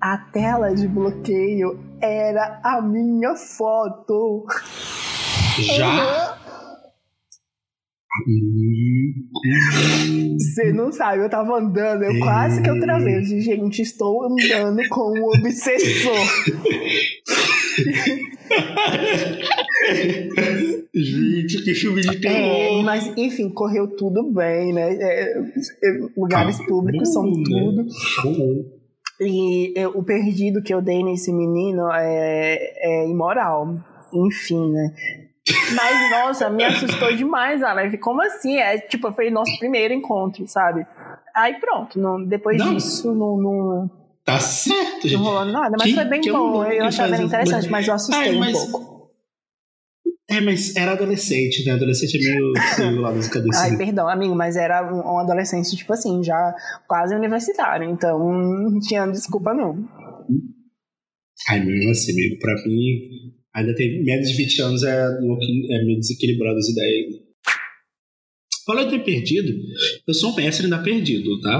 a 0.00 0.18
tela 0.18 0.74
de 0.74 0.88
bloqueio 0.88 1.78
era 2.00 2.60
a 2.64 2.82
minha 2.82 3.36
foto. 3.36 4.44
Já? 5.58 6.38
Você 10.38 10.72
não 10.72 10.92
sabe, 10.92 11.22
eu 11.24 11.30
tava 11.30 11.58
andando, 11.58 12.02
eu 12.04 12.18
quase 12.20 12.62
que 12.62 12.68
eu 12.68 12.78
travei. 12.78 13.16
Eu 13.16 13.20
disse, 13.22 13.40
Gente, 13.40 13.80
estou 13.82 14.24
andando 14.24 14.86
com 14.90 15.18
um 15.18 15.24
obsessor. 15.28 16.14
Gente, 20.94 21.62
que 21.64 21.74
filme 21.74 22.00
de 22.02 22.16
É, 22.16 22.20
terror. 22.20 22.82
mas 22.84 23.12
enfim, 23.16 23.48
correu 23.50 23.88
tudo 23.96 24.30
bem, 24.32 24.72
né? 24.72 24.94
É, 24.94 25.38
é, 25.38 25.42
lugares 26.16 26.60
Ah, 26.60 26.64
públicos 26.66 27.12
são 27.12 27.22
bom, 27.24 27.38
né? 27.38 27.44
tudo. 27.44 27.86
Bom. 28.24 28.64
E 29.20 29.72
é, 29.78 29.86
o 29.88 30.02
perdido 30.02 30.62
que 30.62 30.72
eu 30.74 30.82
dei 30.82 31.02
nesse 31.02 31.32
menino 31.32 31.90
é, 31.92 32.58
é 33.04 33.08
imoral. 33.08 33.74
enfim, 34.12 34.70
né? 34.70 34.92
Mas, 35.74 36.10
nossa, 36.10 36.48
me 36.48 36.64
assustou 36.64 37.14
demais, 37.16 37.62
Aleph. 37.62 37.98
Como 38.00 38.22
assim? 38.22 38.56
É, 38.56 38.78
tipo, 38.78 39.12
foi 39.12 39.30
nosso 39.30 39.58
primeiro 39.58 39.92
encontro, 39.92 40.46
sabe? 40.46 40.86
Aí 41.34 41.54
pronto, 41.54 41.98
não, 41.98 42.22
depois 42.24 42.58
não. 42.58 42.74
disso, 42.74 43.12
não, 43.12 43.36
não, 43.36 43.90
Tá 44.24 44.38
certo, 44.38 45.02
gente. 45.02 45.14
Não 45.14 45.24
rolou 45.24 45.44
nada, 45.44 45.76
mas 45.78 45.88
que, 45.88 45.94
foi 45.94 46.04
bem 46.04 46.20
bom. 46.20 46.64
Eu, 46.64 46.72
eu 46.72 46.84
achava 46.84 47.20
interessante, 47.20 47.68
mas 47.68 47.88
eu 47.88 47.94
assustei 47.94 48.30
Ai, 48.30 48.38
mas... 48.38 48.56
um 48.56 48.70
pouco. 48.70 48.92
É, 50.30 50.40
mas 50.40 50.76
era 50.76 50.92
adolescente, 50.92 51.64
né? 51.66 51.72
Adolescente 51.72 52.16
é 52.16 52.20
meio, 52.20 52.52
lá 53.02 53.10
das 53.10 53.28
cabeças. 53.28 53.62
Ai, 53.62 53.76
perdão, 53.76 54.08
amigo, 54.08 54.34
mas 54.34 54.56
era 54.56 54.82
um, 54.90 54.98
um 54.98 55.18
adolescente, 55.18 55.76
tipo 55.76 55.92
assim, 55.92 56.22
já 56.22 56.54
quase 56.86 57.14
universitário, 57.14 57.90
então 57.90 58.18
não 58.18 58.78
tinha 58.78 59.06
desculpa, 59.06 59.52
não. 59.52 59.86
Ai, 61.50 61.60
mesmo 61.60 61.90
assim, 61.90 62.12
amigo, 62.12 62.38
pra 62.38 62.54
mim, 62.64 63.34
ainda 63.54 63.74
tem 63.74 64.02
menos 64.02 64.28
de 64.28 64.36
20 64.36 64.62
anos 64.62 64.82
é, 64.82 65.04
é 65.04 65.84
meio 65.84 65.98
desequilibrado 65.98 66.58
as 66.58 66.68
ideias. 66.68 67.14
Falando 68.64 68.90
de 68.90 68.98
ter 68.98 69.04
perdido, 69.04 69.52
eu 70.06 70.14
sou 70.14 70.32
um 70.32 70.36
mestre 70.36 70.64
ainda 70.64 70.82
perdido, 70.82 71.40
tá? 71.40 71.58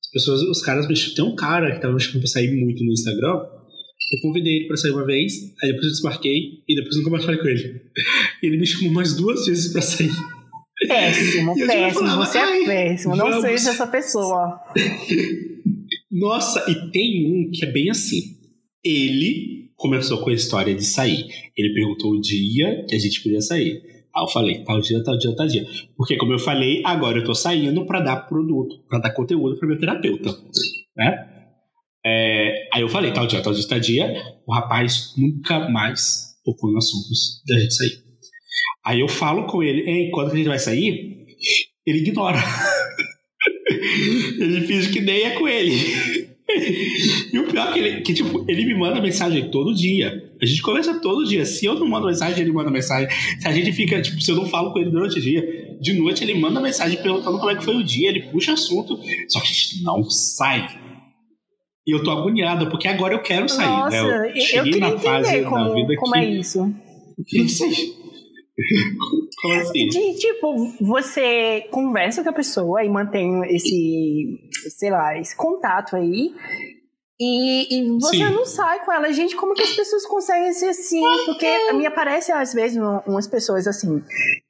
As 0.00 0.10
pessoas, 0.10 0.42
os 0.42 0.62
caras, 0.62 0.86
tem 1.14 1.24
um 1.24 1.36
cara 1.36 1.74
que 1.74 1.80
tava 1.80 1.94
me 1.94 2.00
chamando 2.00 2.20
pra 2.20 2.28
sair 2.28 2.50
muito 2.50 2.84
no 2.84 2.92
Instagram, 2.92 3.40
eu 4.12 4.20
convidei 4.22 4.56
ele 4.56 4.66
pra 4.66 4.76
sair 4.76 4.92
uma 4.92 5.04
vez, 5.04 5.34
aí 5.62 5.68
depois 5.68 5.84
eu 5.84 5.92
desmarquei 5.92 6.62
e 6.66 6.74
depois 6.74 6.96
nunca 6.96 7.10
mais 7.10 7.24
falei 7.24 7.40
com 7.40 7.48
ele. 7.48 7.82
Ele 8.42 8.56
me 8.56 8.66
chamou 8.66 8.92
mais 8.92 9.14
duas 9.14 9.46
vezes 9.46 9.70
pra 9.70 9.82
sair. 9.82 10.10
Péssimo, 10.86 11.54
péssimo. 11.66 12.06
Falava, 12.06 12.24
você 12.24 12.38
é 12.38 12.64
péssimo. 12.64 13.16
Não 13.16 13.30
vamos. 13.30 13.42
seja 13.42 13.70
essa 13.70 13.86
pessoa. 13.86 14.58
Nossa, 16.10 16.64
e 16.70 16.90
tem 16.90 17.26
um 17.26 17.50
que 17.50 17.64
é 17.64 17.70
bem 17.70 17.90
assim. 17.90 18.22
Ele 18.82 19.57
começou 19.78 20.18
com 20.18 20.28
a 20.28 20.34
história 20.34 20.74
de 20.74 20.84
sair. 20.84 21.26
Ele 21.56 21.72
perguntou 21.72 22.10
o 22.10 22.20
dia 22.20 22.84
que 22.86 22.96
a 22.96 22.98
gente 22.98 23.22
podia 23.22 23.40
sair. 23.40 23.80
Aí 24.14 24.24
eu 24.24 24.28
falei, 24.28 24.64
tal 24.64 24.80
dia, 24.80 25.02
tal 25.02 25.16
dia, 25.16 25.34
tal 25.34 25.46
dia. 25.46 25.64
Porque, 25.96 26.16
como 26.16 26.32
eu 26.32 26.38
falei, 26.38 26.82
agora 26.84 27.18
eu 27.18 27.24
tô 27.24 27.34
saindo 27.34 27.86
para 27.86 28.00
dar 28.00 28.28
produto, 28.28 28.84
para 28.88 28.98
dar 28.98 29.14
conteúdo 29.14 29.56
para 29.56 29.68
meu 29.68 29.78
terapeuta. 29.78 30.30
Né? 30.96 31.28
É, 32.04 32.68
aí 32.74 32.82
eu 32.82 32.88
falei, 32.88 33.12
tal 33.12 33.26
dia, 33.26 33.40
tal 33.40 33.54
dia, 33.54 33.68
tal 33.68 33.80
dia. 33.80 34.12
O 34.46 34.52
rapaz 34.52 35.14
nunca 35.16 35.70
mais 35.70 36.34
tocou 36.44 36.72
no 36.72 36.78
assunto 36.78 37.08
da 37.46 37.58
gente 37.58 37.74
sair. 37.74 38.02
Aí 38.84 39.00
eu 39.00 39.08
falo 39.08 39.46
com 39.46 39.62
ele, 39.62 39.88
ei, 39.88 40.10
quando 40.10 40.32
a 40.32 40.36
gente 40.36 40.48
vai 40.48 40.58
sair? 40.58 41.24
Ele 41.86 41.98
ignora. 41.98 42.38
ele 44.40 44.66
finge 44.66 44.90
que 44.90 45.00
nem 45.00 45.22
é 45.22 45.30
com 45.30 45.46
ele. 45.46 46.17
E 46.50 47.38
o 47.38 47.46
pior 47.46 47.68
é 47.68 47.72
que 47.72 47.78
ele, 47.78 48.00
que, 48.00 48.14
tipo, 48.14 48.44
ele 48.48 48.64
me 48.64 48.74
manda 48.74 49.00
mensagem 49.00 49.50
todo 49.50 49.74
dia. 49.74 50.32
A 50.40 50.46
gente 50.46 50.62
conversa 50.62 50.98
todo 51.00 51.26
dia. 51.26 51.44
Se 51.44 51.66
eu 51.66 51.74
não 51.74 51.86
mando 51.86 52.06
mensagem, 52.06 52.40
ele 52.40 52.52
manda 52.52 52.70
mensagem. 52.70 53.08
Se 53.38 53.46
a 53.46 53.52
gente 53.52 53.70
fica, 53.72 54.00
tipo, 54.00 54.20
se 54.20 54.30
eu 54.30 54.36
não 54.36 54.46
falo 54.46 54.72
com 54.72 54.78
ele 54.78 54.90
durante 54.90 55.18
o 55.18 55.22
dia, 55.22 55.76
de 55.80 55.92
noite 55.92 56.24
ele 56.24 56.34
manda 56.34 56.60
mensagem 56.60 57.02
perguntando 57.02 57.38
como 57.38 57.50
é 57.50 57.56
que 57.56 57.64
foi 57.64 57.76
o 57.76 57.84
dia, 57.84 58.08
ele 58.08 58.22
puxa 58.30 58.54
assunto. 58.54 58.98
Só 59.28 59.40
que 59.40 59.46
a 59.46 59.50
gente 59.50 59.82
não 59.82 60.02
sai. 60.08 60.66
E 61.86 61.90
eu 61.90 62.02
tô 62.02 62.10
agoniada, 62.10 62.68
porque 62.68 62.88
agora 62.88 63.14
eu 63.14 63.22
quero 63.22 63.48
sair, 63.48 63.66
Nossa, 63.66 64.02
né? 64.02 64.32
Eu 64.52 64.66
eu 64.66 64.78
na 64.78 64.98
fase 64.98 65.42
como, 65.42 65.96
como 65.96 66.12
que... 66.12 66.18
é 66.18 66.24
isso. 66.24 66.74
Sei. 67.48 67.97
Como 69.40 69.54
assim? 69.54 69.88
De, 69.88 70.14
tipo, 70.14 70.74
você 70.80 71.66
conversa 71.70 72.22
com 72.22 72.30
a 72.30 72.32
pessoa 72.32 72.84
e 72.84 72.88
mantém 72.88 73.42
esse, 73.54 74.50
sei 74.76 74.90
lá, 74.90 75.16
esse 75.18 75.36
contato 75.36 75.94
aí. 75.96 76.32
E, 77.20 77.74
e 77.74 77.98
você 77.98 78.18
Sim. 78.18 78.30
não 78.32 78.44
sai 78.44 78.84
com 78.84 78.92
ela. 78.92 79.12
Gente, 79.12 79.34
como 79.34 79.52
que 79.52 79.62
as 79.62 79.72
pessoas 79.72 80.06
conseguem 80.06 80.52
ser 80.52 80.68
assim? 80.68 81.02
Porque 81.26 81.72
me 81.72 81.84
aparece 81.84 82.30
às 82.30 82.52
vezes 82.54 82.78
umas 83.06 83.26
pessoas 83.26 83.66
assim. 83.66 84.00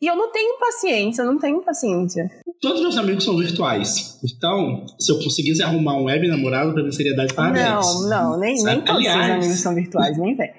E 0.03 0.07
eu 0.07 0.15
não 0.15 0.31
tenho 0.31 0.59
paciência, 0.59 1.25
não 1.25 1.39
tenho 1.39 1.63
paciência. 1.63 2.31
Todos 2.61 2.83
meus 2.83 2.99
amigos 2.99 3.25
são 3.25 3.39
virtuais. 3.39 4.21
Então, 4.23 4.85
se 5.01 5.11
eu 5.11 5.19
conseguisse 5.19 5.63
arrumar 5.63 5.97
um 5.97 6.05
web 6.05 6.29
namorado, 6.29 6.75
pra 6.75 6.83
mim 6.83 6.93
seria 6.93 7.17
dar 7.17 7.25
de 7.25 7.33
parabéns. 7.33 7.65
Não, 7.65 8.09
não, 8.09 8.39
nem, 8.39 8.63
nem 8.63 8.81
todos 8.83 9.01
os 9.01 9.15
amigos 9.15 9.61
são 9.61 9.75
virtuais, 9.75 10.19
nem 10.19 10.37
vem. 10.37 10.51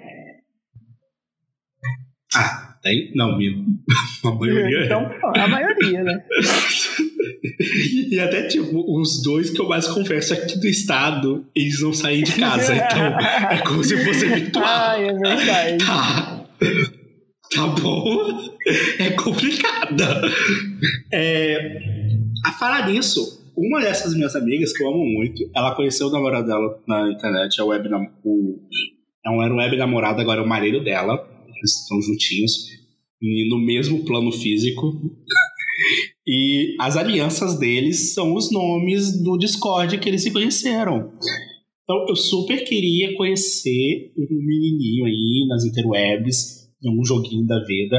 Ah, 2.36 2.59
tem? 2.82 3.12
Não, 3.16 3.38
mesmo. 3.38 3.66
A 4.24 4.32
maioria 4.32 4.86
então, 4.86 5.02
é. 5.36 5.40
a 5.40 5.48
maioria, 5.48 6.04
né? 6.04 6.24
e 8.12 8.20
até, 8.20 8.48
tipo, 8.48 9.00
os 9.00 9.22
dois 9.24 9.50
que 9.50 9.60
eu 9.60 9.68
mais 9.68 9.88
converso 9.88 10.34
aqui 10.34 10.60
do 10.60 10.68
estado, 10.68 11.46
eles 11.56 11.82
não 11.82 11.94
saem 11.94 12.24
de 12.24 12.34
casa. 12.34 12.74
Então, 12.90 13.20
é 13.50 13.58
como 13.60 13.84
se 13.84 13.98
fosse 14.04 14.26
virtual. 14.26 14.66
Ai, 14.66 15.08
é 15.08 15.14
verdade. 15.14 15.86
Tá. 15.86 16.46
Tá 17.54 17.68
bom. 17.68 18.56
É 19.00 19.10
complicada. 19.12 20.22
É, 21.12 21.80
a 22.46 22.52
falar 22.54 22.90
nisso, 22.90 23.40
uma 23.58 23.82
dessas 23.82 24.14
minhas 24.14 24.36
amigas, 24.36 24.72
que 24.72 24.84
eu 24.84 24.90
amo 24.90 25.06
muito, 25.06 25.50
ela 25.56 25.76
conheceu 25.76 26.08
o 26.08 26.12
namorado 26.12 26.48
dela 26.48 26.80
na 26.88 27.12
internet, 27.12 27.60
é 27.60 27.64
web, 27.64 27.90
o, 28.24 28.60
é 29.26 29.30
um, 29.30 29.44
era 29.44 29.54
um 29.54 29.58
web 29.58 29.76
namorado, 29.78 30.22
agora 30.22 30.40
é 30.42 30.44
o 30.44 30.48
marido 30.48 30.84
dela. 30.84 31.39
Eles 31.60 31.82
estão 31.82 32.02
juntinhos, 32.02 32.68
no 33.50 33.60
mesmo 33.60 34.04
plano 34.06 34.32
físico. 34.32 35.00
E 36.28 36.76
as 36.80 36.98
alianças 36.98 37.58
deles 37.58 38.14
são 38.14 38.36
os 38.36 38.52
nomes 38.52 39.22
do 39.24 39.38
Discord 39.38 39.98
que 39.98 40.10
eles 40.10 40.24
se 40.24 40.32
conheceram. 40.32 41.12
Então 41.84 42.06
eu 42.08 42.16
super 42.16 42.64
queria 42.64 43.16
conhecer 43.16 44.12
um 44.16 44.46
menininho 44.46 45.06
aí 45.06 45.46
nas 45.48 45.66
interwebs, 45.66 46.70
em 46.84 47.00
um 47.00 47.04
joguinho 47.04 47.48
da 47.48 47.64
vida, 47.66 47.98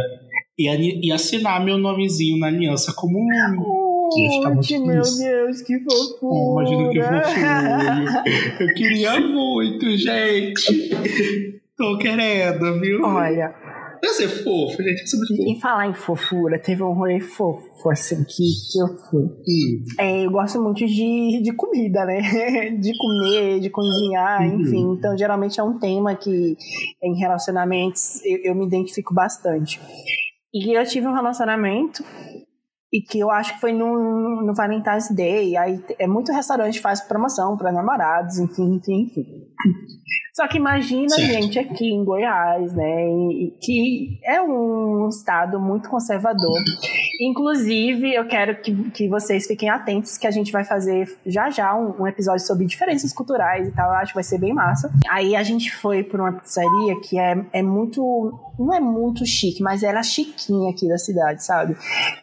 e, 0.57 1.09
e 1.09 1.11
assinar 1.11 1.65
meu 1.65 1.77
nomezinho 1.77 2.39
na 2.39 2.47
aliança 2.47 2.93
como 2.95 3.19
um. 3.19 3.27
que 4.61 4.79
meu 4.79 5.03
Deus, 5.03 5.63
que 5.63 5.79
fofura! 5.81 6.19
Oh, 6.23 6.61
imagina 6.61 6.91
que 6.91 7.01
fofura! 7.03 8.25
eu 8.61 8.75
queria 8.75 9.21
muito, 9.21 9.97
gente! 9.97 10.91
Tô 11.81 11.97
querendo, 11.97 12.79
viu? 12.79 13.03
Olha, 13.03 13.55
Deve 14.03 14.15
ser 14.15 14.29
fofo, 14.29 14.83
gente. 14.83 15.15
É 15.15 15.17
muito 15.17 15.37
fofo. 15.37 15.51
E 15.51 15.61
falar 15.61 15.87
em 15.87 15.95
fofura, 15.95 16.59
teve 16.59 16.83
um 16.83 16.93
rolê 16.93 17.21
fofo, 17.21 17.91
assim, 17.91 18.25
que, 18.25 18.45
que 18.73 18.79
eu 18.81 18.89
fui. 19.09 19.25
Hum. 19.25 19.85
É, 19.99 20.25
eu 20.25 20.31
gosto 20.31 20.61
muito 20.63 20.87
de, 20.87 21.43
de 21.43 21.53
comida, 21.55 22.05
né? 22.07 22.21
De 22.81 22.97
comer, 22.97 23.61
de 23.61 23.69
cozinhar, 23.69 24.43
uhum. 24.43 24.61
enfim. 24.61 24.93
Então, 24.93 25.17
geralmente 25.17 25.61
é 25.61 25.63
um 25.63 25.79
tema 25.79 26.15
que 26.15 26.57
em 27.03 27.19
relacionamentos 27.19 28.25
eu, 28.25 28.39
eu 28.45 28.55
me 28.55 28.67
identifico 28.67 29.13
bastante. 29.13 29.81
E 30.53 30.77
eu 30.77 30.85
tive 30.85 31.07
um 31.07 31.15
relacionamento 31.15 32.03
e 32.93 33.01
que 33.03 33.21
eu 33.21 33.31
acho 33.31 33.55
que 33.55 33.61
foi 33.61 33.73
no, 33.73 34.43
no 34.43 34.55
Valentine's 34.55 35.15
Day. 35.15 35.57
Aí 35.57 35.79
é 35.99 36.07
muito 36.07 36.33
restaurante 36.33 36.75
que 36.75 36.81
faz 36.81 37.01
promoção 37.01 37.57
para 37.57 37.71
namorados, 37.71 38.39
enfim, 38.39 38.77
enfim, 38.77 39.03
enfim. 39.03 39.25
Só 40.35 40.47
que 40.47 40.59
imagina, 40.59 41.09
certo. 41.09 41.33
gente, 41.33 41.59
aqui 41.59 41.91
em 41.91 42.05
Goiás, 42.05 42.73
né, 42.75 43.07
que 43.61 44.19
é 44.25 44.41
um 44.41 45.09
estado 45.09 45.61
muito 45.61 45.89
conservador. 45.89 46.59
Inclusive, 47.21 48.15
eu 48.15 48.27
quero 48.27 48.63
que, 48.63 48.91
que 48.91 49.07
vocês 49.07 49.47
fiquem 49.47 49.69
atentos 49.69 50.17
que 50.17 50.27
a 50.27 50.31
gente 50.31 50.51
vai 50.51 50.65
fazer 50.65 51.19
já 51.27 51.51
já 51.51 51.77
um, 51.77 52.03
um 52.03 52.07
episódio 52.07 52.47
sobre 52.47 52.65
diferenças 52.65 53.13
culturais 53.13 53.69
e 53.69 53.73
tal. 53.73 53.91
Eu 53.91 53.97
acho 53.97 54.13
que 54.13 54.15
vai 54.15 54.25
ser 54.25 54.39
bem 54.39 54.55
massa. 54.55 54.91
Aí 55.11 55.37
a 55.37 55.43
gente 55.43 55.71
foi 55.71 56.03
por 56.03 56.19
uma 56.19 56.33
pizzaria 56.33 56.99
que 57.03 57.19
é, 57.19 57.45
é 57.53 57.63
muito. 57.63 58.01
Não 58.59 58.75
é 58.75 58.81
muito 58.81 59.27
chique, 59.27 59.63
mas 59.63 59.83
era 59.83 60.03
chiquinha 60.03 60.71
aqui 60.71 60.89
da 60.89 60.97
cidade, 60.97 61.45
sabe? 61.45 61.77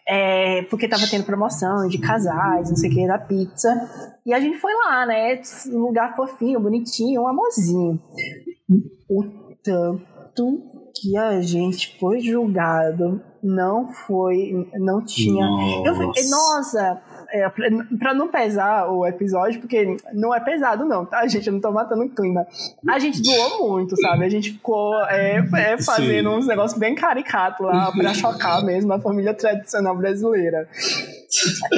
É, 0.08 0.64
porque 0.64 0.88
tava 0.88 1.06
tendo 1.08 1.26
promoção 1.26 1.88
de 1.88 2.00
casais, 2.00 2.70
não 2.70 2.76
sei 2.76 2.90
o 2.90 2.94
que, 2.94 3.08
da 3.08 3.20
pizza. 3.20 3.70
E 4.26 4.34
a 4.34 4.40
gente 4.40 4.58
foi 4.58 4.74
lá, 4.74 5.06
né? 5.06 5.40
Um 5.68 5.80
lugar 5.80 6.16
fofinho, 6.16 6.60
bonitinho, 6.60 7.22
um 7.22 7.28
amorzinho. 7.28 8.02
O 9.08 9.24
tanto 9.64 10.77
que 11.02 11.18
a 11.18 11.42
gente 11.42 11.98
foi 12.00 12.20
julgado 12.20 13.22
não 13.44 13.94
foi, 13.94 14.68
não 14.74 15.04
tinha. 15.04 15.46
Nossa, 15.46 16.02
eu 16.04 16.30
nossa 16.30 17.02
é, 17.32 17.50
pra 18.00 18.14
não 18.14 18.28
pesar 18.28 18.90
o 18.90 19.06
episódio, 19.06 19.60
porque 19.60 19.98
não 20.14 20.34
é 20.34 20.40
pesado, 20.40 20.86
não, 20.86 21.06
tá, 21.06 21.26
gente? 21.28 21.48
Eu 21.48 21.54
não 21.54 21.62
tô 21.62 21.72
matando 21.72 22.04
o 22.04 22.10
clima. 22.10 22.46
A 22.88 23.00
gente 23.00 23.22
doou 23.22 23.70
muito, 23.70 24.00
sabe? 24.00 24.26
A 24.26 24.30
gente 24.30 24.52
ficou 24.52 24.94
é, 25.06 25.46
é, 25.56 25.82
fazendo 25.82 26.30
Sim. 26.30 26.38
uns 26.38 26.48
negócios 26.48 26.80
bem 26.80 26.96
caricatos 26.96 27.66
lá 27.66 27.92
pra 27.92 28.14
chocar 28.14 28.64
mesmo 28.64 28.94
a 28.94 29.00
família 29.00 29.34
tradicional 29.34 29.96
brasileira. 29.96 30.68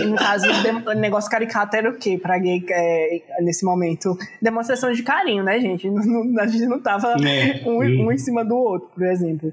No 0.05 0.15
caso, 0.15 0.45
o 0.87 0.93
negócio 0.93 1.29
caricato 1.29 1.75
era 1.75 1.89
o 1.89 1.97
quê 1.97 2.17
pra 2.17 2.37
gay 2.37 2.63
é, 2.69 3.21
nesse 3.41 3.65
momento? 3.65 4.15
Demonstração 4.41 4.91
de 4.91 5.01
carinho, 5.03 5.43
né, 5.43 5.59
gente? 5.59 5.89
Não, 5.89 6.39
a 6.39 6.47
gente 6.47 6.65
não 6.65 6.79
tava 6.79 7.15
é. 7.25 7.61
um, 7.67 7.79
um, 8.05 8.11
em 8.11 8.17
cima 8.17 8.45
do 8.45 8.55
outro, 8.55 8.89
por 8.93 9.05
exemplo. 9.05 9.51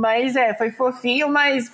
Mas 0.00 0.36
é, 0.36 0.54
foi 0.54 0.70
fofinho, 0.70 1.28
mas 1.28 1.72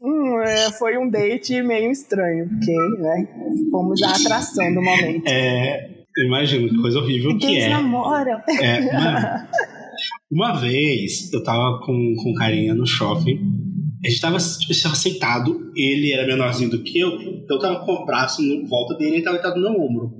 hum, 0.00 0.40
é, 0.40 0.70
foi 0.72 0.96
um 0.98 1.08
date 1.08 1.60
meio 1.62 1.90
estranho, 1.90 2.48
porque, 2.48 2.72
né, 3.00 3.28
fomos 3.70 4.02
a 4.02 4.10
atração 4.10 4.72
do 4.72 4.82
momento. 4.82 5.26
É, 5.26 5.90
imagino 6.18 6.68
que 6.68 6.80
coisa 6.80 6.98
horrível 6.98 7.36
que 7.38 7.46
é. 7.46 7.50
Eles 7.50 7.70
namoram. 7.70 8.40
É, 8.60 8.80
mano, 8.80 9.48
Uma 10.30 10.52
vez 10.60 11.32
eu 11.32 11.42
tava 11.42 11.80
com, 11.80 12.14
com 12.16 12.34
carinha 12.34 12.74
no 12.74 12.86
shopping. 12.86 13.40
A 14.04 14.08
gente 14.08 14.20
tava, 14.20 14.38
tipo, 14.38 14.82
tava 14.82 14.94
sentado, 14.94 15.72
ele 15.74 16.12
era 16.12 16.26
menorzinho 16.26 16.70
do 16.70 16.82
que 16.82 16.98
eu, 17.00 17.20
então 17.20 17.56
eu 17.56 17.60
tava 17.62 17.84
com 17.84 17.92
o 17.92 18.06
braço 18.06 18.40
em 18.42 18.64
volta 18.66 18.94
dele 18.94 19.10
e 19.10 19.14
ele 19.16 19.22
tava 19.24 19.36
deitado 19.38 19.60
no 19.60 19.70
meu 19.72 19.80
ombro. 19.80 20.12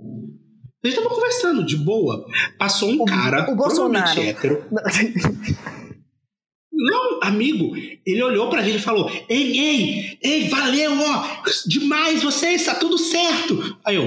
A 0.84 0.88
gente 0.88 0.96
tava 0.96 1.14
conversando 1.14 1.64
de 1.64 1.76
boa. 1.76 2.24
Passou 2.58 2.88
um 2.90 3.02
O- 3.02 3.04
cara, 3.04 3.50
o 3.52 3.56
Bolsonaro. 3.56 4.20
hétero. 4.20 4.64
Não, 6.72 7.20
amigo, 7.22 7.74
ele 8.06 8.22
olhou 8.22 8.48
pra 8.48 8.62
gente 8.62 8.76
e 8.76 8.82
falou: 8.82 9.10
Ei, 9.28 9.58
ei, 9.58 10.18
ei, 10.22 10.48
valeu, 10.48 10.92
ó, 10.96 11.42
demais 11.66 12.22
vocês, 12.22 12.64
tá 12.64 12.74
tudo 12.76 12.96
certo. 12.96 13.76
Aí 13.84 13.96
eu, 13.96 14.04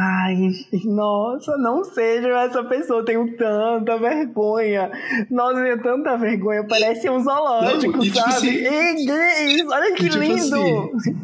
Ai, 0.00 0.50
nossa, 0.84 1.56
não 1.56 1.82
seja 1.82 2.28
essa 2.44 2.62
pessoa, 2.62 3.00
eu 3.00 3.04
tenho 3.04 3.36
tanta 3.36 3.98
vergonha. 3.98 4.90
Nossa, 5.30 5.58
eu 5.58 5.64
tenho 5.64 5.82
tanta 5.82 6.16
vergonha, 6.16 6.64
parece 6.68 7.10
um 7.10 7.18
zoológico, 7.20 7.92
Não, 7.96 8.04
e 8.04 8.10
tipo 8.10 8.16
sabe? 8.20 8.32
assim- 8.36 8.48
Ei, 8.48 8.94
gays, 9.04 9.66
olha 9.68 9.94
que 9.94 10.06
E 10.06 10.08
tipo 10.08 10.22
lindo! 10.22 10.90
assim, 10.94 11.14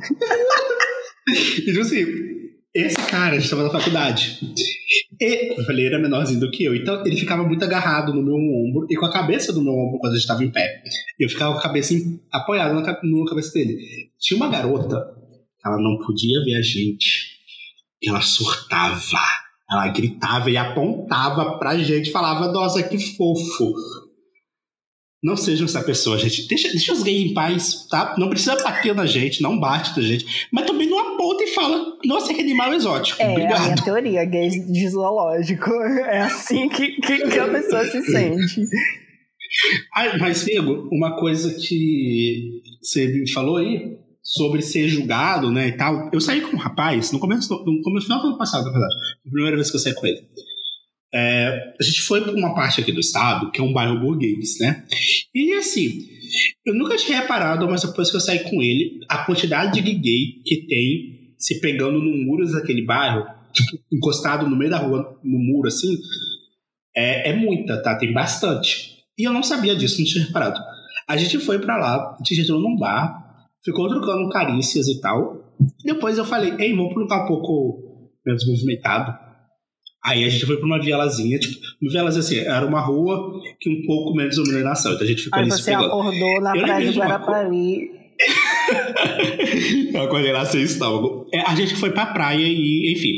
E 1.58 1.62
tipo 1.66 1.80
assim, 1.80 2.04
esse 2.74 2.96
cara, 3.08 3.36
a 3.36 3.38
gente 3.38 3.48
tava 3.50 3.62
na 3.62 3.70
faculdade. 3.70 4.38
E, 5.20 5.58
eu 5.58 5.64
falei, 5.64 5.86
ele 5.86 5.94
era 5.94 6.02
menorzinho 6.02 6.40
do 6.40 6.50
que 6.50 6.64
eu, 6.64 6.74
então 6.74 7.06
ele 7.06 7.16
ficava 7.16 7.44
muito 7.44 7.64
agarrado 7.64 8.12
no 8.12 8.22
meu 8.22 8.34
ombro 8.34 8.86
e 8.90 8.96
com 8.96 9.06
a 9.06 9.12
cabeça 9.12 9.52
do 9.52 9.62
meu 9.62 9.72
ombro 9.72 10.00
quando 10.00 10.14
a 10.14 10.16
gente 10.16 10.26
tava 10.26 10.42
em 10.42 10.50
pé. 10.50 10.82
E 11.18 11.24
eu 11.24 11.28
ficava 11.28 11.52
com 11.52 11.58
a 11.60 11.62
cabeça 11.62 11.94
apoiada 12.32 12.74
na, 12.74 12.80
na 12.82 13.24
cabeça 13.28 13.52
dele. 13.52 13.76
Tinha 14.18 14.36
uma 14.36 14.48
garota, 14.50 14.96
ela 15.64 15.76
não 15.78 15.96
podia 16.04 16.42
ver 16.44 16.56
a 16.56 16.62
gente, 16.62 17.33
ela 18.08 18.20
surtava. 18.20 19.00
Ela 19.70 19.88
gritava 19.88 20.50
e 20.50 20.56
apontava 20.56 21.58
pra 21.58 21.78
gente, 21.78 22.12
falava, 22.12 22.52
nossa, 22.52 22.82
que 22.82 22.98
fofo. 22.98 23.72
Não 25.22 25.38
sejam 25.38 25.64
essa 25.64 25.82
pessoa, 25.82 26.18
gente. 26.18 26.46
Deixa, 26.46 26.68
deixa 26.68 26.92
os 26.92 27.02
gays 27.02 27.30
em 27.30 27.34
paz, 27.34 27.86
tá? 27.88 28.14
Não 28.18 28.28
precisa 28.28 28.62
bater 28.62 28.94
na 28.94 29.06
gente, 29.06 29.42
não 29.42 29.58
bate 29.58 29.98
na 29.98 30.06
gente. 30.06 30.46
Mas 30.52 30.66
também 30.66 30.86
não 30.86 30.98
aponta 30.98 31.42
e 31.44 31.54
fala, 31.54 31.96
nossa, 32.04 32.34
que 32.34 32.42
animal 32.42 32.74
exótico. 32.74 33.22
É, 33.22 33.24
a 33.24 33.28
minha 33.28 33.56
Obrigado. 33.56 33.84
teoria, 33.84 34.24
gays 34.26 34.54
de 34.70 34.88
zoológico. 34.88 35.70
É 36.04 36.20
assim 36.20 36.68
que, 36.68 37.00
que, 37.00 37.26
que 37.26 37.38
a 37.38 37.48
pessoa 37.48 37.86
se 37.86 38.02
sente. 38.02 38.60
Ah, 39.94 40.18
mas, 40.18 40.44
Diego, 40.44 40.88
uma 40.92 41.16
coisa 41.16 41.54
que 41.54 42.60
você 42.82 43.06
me 43.06 43.30
falou 43.32 43.56
aí 43.56 43.96
sobre 44.24 44.62
ser 44.62 44.88
julgado, 44.88 45.52
né, 45.52 45.68
e 45.68 45.72
tal. 45.72 46.08
Eu 46.12 46.20
saí 46.20 46.40
com 46.40 46.56
um 46.56 46.58
rapaz 46.58 47.12
no 47.12 47.18
começo, 47.18 47.52
no 47.64 47.82
começo 47.82 48.06
final 48.06 48.22
do 48.22 48.28
ano 48.28 48.38
passado, 48.38 48.64
na 48.64 48.70
verdade. 48.70 48.94
Primeira 49.30 49.56
vez 49.56 49.70
que 49.70 49.76
eu 49.76 49.80
saí 49.80 49.94
com 49.94 50.06
ele. 50.06 50.26
É, 51.12 51.74
a 51.78 51.82
gente 51.84 52.00
foi 52.02 52.22
para 52.22 52.32
uma 52.32 52.54
parte 52.54 52.80
aqui 52.80 52.90
do 52.90 52.98
estado, 52.98 53.52
que 53.52 53.60
é 53.60 53.62
um 53.62 53.72
bairro 53.72 54.00
burguês, 54.00 54.58
né? 54.58 54.84
E 55.32 55.52
assim, 55.52 56.08
eu 56.66 56.74
nunca 56.74 56.96
tinha 56.96 57.20
reparado, 57.20 57.68
mas 57.68 57.82
depois 57.82 58.10
que 58.10 58.16
eu 58.16 58.20
saí 58.20 58.40
com 58.40 58.60
ele, 58.60 58.98
a 59.08 59.18
quantidade 59.18 59.80
de 59.80 59.94
gay 59.94 60.42
que 60.44 60.66
tem 60.66 61.34
se 61.38 61.60
pegando 61.60 62.00
no 62.00 62.16
muro 62.24 62.50
daquele 62.50 62.82
bairro, 62.84 63.26
tipo, 63.52 63.78
encostado 63.92 64.48
no 64.48 64.56
meio 64.56 64.70
da 64.70 64.78
rua, 64.78 65.20
no 65.22 65.38
muro 65.38 65.68
assim, 65.68 65.96
é, 66.96 67.30
é 67.30 67.36
muita, 67.36 67.80
tá? 67.82 67.96
Tem 67.96 68.12
bastante. 68.12 68.94
E 69.16 69.24
eu 69.24 69.32
não 69.32 69.42
sabia 69.42 69.76
disso, 69.76 70.00
não 70.00 70.06
tinha 70.06 70.24
reparado. 70.24 70.58
A 71.06 71.16
gente 71.16 71.38
foi 71.38 71.58
pra 71.58 71.76
lá, 71.76 72.16
a 72.18 72.24
gente 72.24 72.40
entrou 72.40 72.60
num 72.60 72.76
bar, 72.76 73.23
ficou 73.64 73.88
trocando 73.88 74.28
carícias 74.28 74.86
e 74.88 75.00
tal. 75.00 75.42
Depois 75.84 76.18
eu 76.18 76.24
falei, 76.24 76.54
ei, 76.58 76.74
vamos 76.74 76.94
lugar 76.94 77.24
um 77.24 77.26
pouco 77.26 78.10
menos 78.26 78.46
movimentado. 78.46 79.16
Aí 80.04 80.22
a 80.22 80.28
gente 80.28 80.44
foi 80.44 80.58
pra 80.58 80.66
uma 80.66 80.80
vielazinha, 80.80 81.38
tipo, 81.38 81.56
uma 81.80 81.90
vielazinha 81.90 82.20
assim, 82.20 82.38
era 82.40 82.66
uma 82.66 82.80
rua 82.80 83.40
que 83.58 83.70
um 83.70 83.86
pouco 83.86 84.14
menos 84.14 84.36
iluminação. 84.36 84.92
Então 84.92 85.04
a 85.04 85.08
gente 85.08 85.22
ficou 85.22 85.38
Aí 85.38 85.44
ali 85.46 85.52
você 85.52 85.70
pegando. 85.70 85.86
acordou 85.86 86.40
na 86.42 86.54
Eu 86.54 86.62
praia 86.62 86.92
de 86.92 86.98
Guarapari. 86.98 87.90
eu 89.94 90.02
acordei 90.02 90.30
lá 90.30 90.44
sem 90.44 90.62
estômago. 90.62 91.26
É, 91.32 91.40
a 91.40 91.54
gente 91.54 91.74
foi 91.74 91.90
pra 91.90 92.06
praia 92.06 92.46
e, 92.46 92.92
enfim. 92.92 93.16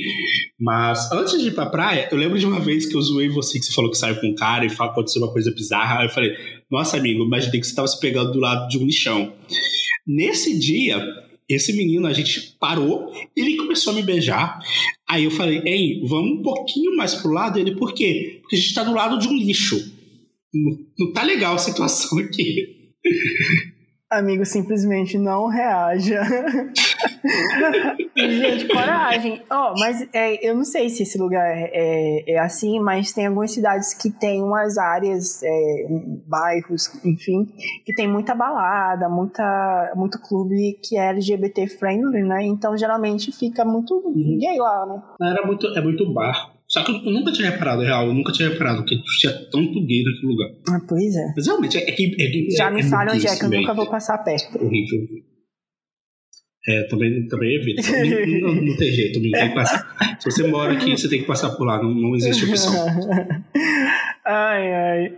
Mas 0.60 1.10
antes 1.10 1.42
de 1.42 1.48
ir 1.48 1.54
pra 1.54 1.66
praia, 1.66 2.08
eu 2.10 2.16
lembro 2.16 2.38
de 2.38 2.46
uma 2.46 2.60
vez 2.60 2.86
que 2.86 2.96
eu 2.96 3.02
zoei 3.02 3.28
você, 3.28 3.58
que 3.58 3.64
você 3.64 3.74
falou 3.74 3.90
que 3.90 3.98
saiu 3.98 4.16
com 4.20 4.28
um 4.28 4.34
cara 4.34 4.64
e 4.64 4.68
aconteceu 4.68 5.20
uma 5.22 5.32
coisa 5.32 5.50
bizarra. 5.50 5.98
Aí 6.00 6.06
eu 6.06 6.10
falei, 6.10 6.30
nossa, 6.70 6.96
amigo, 6.96 7.24
imaginei 7.24 7.60
que 7.60 7.66
você 7.66 7.74
tava 7.74 7.88
se 7.88 7.98
pegando 7.98 8.30
do 8.30 8.38
lado 8.38 8.68
de 8.68 8.78
um 8.78 8.86
lixão. 8.86 9.32
Nesse 10.06 10.58
dia, 10.58 11.02
esse 11.48 11.72
menino, 11.72 12.06
a 12.06 12.12
gente 12.12 12.56
parou, 12.60 13.12
ele 13.36 13.56
começou 13.56 13.92
a 13.92 13.96
me 13.96 14.02
beijar. 14.02 14.58
Aí 15.08 15.24
eu 15.24 15.30
falei, 15.30 15.62
ei, 15.64 16.00
vamos 16.06 16.38
um 16.38 16.42
pouquinho 16.42 16.96
mais 16.96 17.14
pro 17.14 17.32
lado. 17.32 17.58
Ele, 17.58 17.76
por 17.76 17.94
quê? 17.94 18.38
Porque 18.40 18.56
a 18.56 18.58
gente 18.58 18.74
tá 18.74 18.84
do 18.84 18.94
lado 18.94 19.18
de 19.18 19.28
um 19.28 19.36
lixo. 19.36 19.76
Não, 20.52 20.78
não 20.98 21.12
tá 21.12 21.22
legal 21.22 21.54
a 21.54 21.58
situação 21.58 22.18
aqui. 22.18 22.92
Amigo, 24.10 24.44
simplesmente 24.44 25.18
não 25.18 25.48
reaja. 25.48 26.22
Gente, 28.16 28.66
coragem. 28.68 29.42
Ó, 29.50 29.74
mas 29.78 30.06
é, 30.12 30.48
eu 30.48 30.54
não 30.54 30.64
sei 30.64 30.88
se 30.88 31.02
esse 31.02 31.18
lugar 31.18 31.44
é, 31.46 32.24
é 32.26 32.38
assim, 32.38 32.78
mas 32.80 33.12
tem 33.12 33.26
algumas 33.26 33.50
cidades 33.52 33.94
que 33.94 34.10
tem 34.10 34.42
umas 34.42 34.78
áreas, 34.78 35.42
é, 35.42 35.86
bairros, 36.26 36.88
enfim, 37.04 37.46
que 37.84 37.94
tem 37.94 38.08
muita 38.08 38.34
balada, 38.34 39.08
muita, 39.08 39.92
muito 39.94 40.18
clube 40.20 40.78
que 40.82 40.96
é 40.96 41.10
LGBT 41.10 41.66
friendly, 41.68 42.22
né? 42.22 42.44
Então 42.44 42.76
geralmente 42.76 43.32
fica 43.32 43.64
muito 43.64 44.12
gay 44.38 44.58
lá, 44.58 44.86
né? 44.86 45.02
Era 45.30 45.46
muito, 45.46 45.66
é 45.66 45.80
muito 45.80 46.12
bar. 46.12 46.52
Só 46.68 46.82
que 46.82 46.90
eu 46.90 47.12
nunca 47.12 47.30
tinha 47.30 47.50
reparado, 47.50 47.82
real, 47.82 48.06
eu 48.06 48.14
nunca 48.14 48.32
tinha 48.32 48.48
reparado 48.48 48.84
que 48.84 49.00
tinha 49.20 49.32
tanto 49.32 49.86
gay 49.86 50.02
naquele 50.02 50.26
lugar. 50.32 50.48
Ah, 50.68 50.80
pois 50.88 51.14
é. 51.14 51.32
Mas 51.36 51.46
realmente, 51.46 51.78
é 51.78 51.92
que. 51.92 52.06
É, 52.20 52.26
que- 52.30 52.50
Já 52.56 52.66
é, 52.66 52.70
me 52.72 52.80
é 52.80 52.82
fala 52.82 53.12
onde 53.14 53.26
é 53.26 53.36
que 53.36 53.44
eu 53.44 53.50
nunca 53.50 53.72
vou 53.72 53.86
passar 53.88 54.18
perto. 54.18 54.64
Horrível. 54.64 55.06
É, 56.68 56.82
também, 56.84 57.26
também 57.28 57.54
evito. 57.56 57.82
não, 58.40 58.54
não, 58.54 58.62
não 58.62 58.76
tem 58.76 58.90
jeito, 58.90 59.20
não 59.20 59.30
tem 59.30 59.48
que 59.48 59.54
passar. 59.54 60.16
Se 60.20 60.30
você 60.30 60.46
mora 60.48 60.72
aqui, 60.72 60.90
você 60.96 61.08
tem 61.08 61.20
que 61.20 61.26
passar 61.26 61.50
por 61.50 61.64
lá, 61.64 61.80
não, 61.80 61.94
não 61.94 62.14
existe 62.16 62.44
opção. 62.44 62.72
ai, 64.26 64.72
ai. 64.74 65.12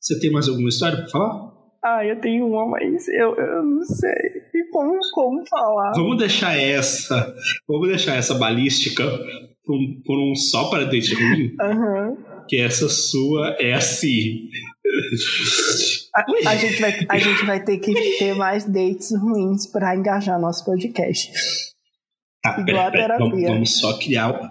Você 0.00 0.18
tem 0.18 0.30
mais 0.32 0.48
alguma 0.48 0.68
história 0.68 0.96
pra 0.98 1.08
falar? 1.08 1.52
Ah, 1.84 2.04
eu 2.04 2.18
tenho 2.20 2.46
uma, 2.46 2.66
mas 2.66 3.08
eu, 3.08 3.34
eu 3.34 3.62
não 3.64 3.82
sei 3.82 4.10
E 4.54 4.70
como, 4.70 4.98
como 5.14 5.42
falar. 5.48 5.92
Vamos 5.96 6.16
deixar 6.16 6.56
essa. 6.56 7.34
Vamos 7.68 7.88
deixar 7.88 8.14
essa 8.16 8.34
balística 8.34 9.04
por 9.64 9.76
um, 9.76 10.00
por 10.04 10.18
um 10.18 10.34
só 10.34 10.70
para 10.70 10.84
date 10.84 11.14
ruim, 11.14 11.54
Aham. 11.60 12.16
que 12.48 12.56
essa 12.56 12.88
sua 12.88 13.56
é 13.60 13.74
assim. 13.74 14.48
A, 16.14 16.50
a 16.50 16.56
gente 16.56 16.80
vai, 16.80 17.06
a 17.08 17.18
gente 17.18 17.44
vai 17.46 17.64
ter 17.64 17.78
que 17.78 17.94
ter 18.18 18.34
mais 18.34 18.64
dates 18.64 19.12
ruins 19.16 19.66
pra 19.66 19.96
engajar 19.96 20.40
nosso 20.40 20.64
podcast. 20.64 21.30
Tá, 22.42 22.56
Igual 22.60 22.88
a 22.88 22.90
pera, 22.90 23.02
pera, 23.02 23.18
vamos, 23.18 23.34
terapia. 23.34 23.54
vamos 23.54 23.78
só 23.78 23.98
criar. 23.98 24.50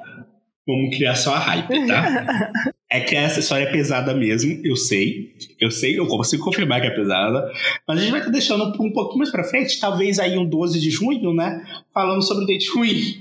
Vamos 0.66 0.96
criar 0.96 1.16
só 1.16 1.34
a 1.34 1.40
hype, 1.40 1.88
tá? 1.88 2.52
é 2.90 3.02
que 3.02 3.16
essa 3.16 3.40
história 3.40 3.66
é 3.66 3.72
pesada 3.72 4.14
mesmo, 4.14 4.62
eu 4.64 4.76
sei. 4.76 5.36
Eu 5.60 5.72
sei, 5.72 5.98
eu 6.00 6.08
consigo 6.08 6.44
confirmar 6.44 6.80
que 6.82 6.88
é 6.88 6.92
pesada. 6.92 7.52
Mas 7.88 7.98
a 7.98 8.02
gente 8.02 8.12
vai 8.12 8.20
estar 8.22 8.32
deixando 8.32 8.66
um 8.66 8.92
pouquinho 8.94 9.20
mais 9.20 9.32
pra 9.32 9.44
frente, 9.44 9.80
talvez 9.80 10.20
aí 10.20 10.38
um 10.38 10.48
12 10.48 10.80
de 10.80 10.90
junho, 10.90 11.34
né? 11.34 11.66
Falando 11.94 12.22
sobre 12.22 12.46
date 12.46 12.70
ruim. 12.72 13.18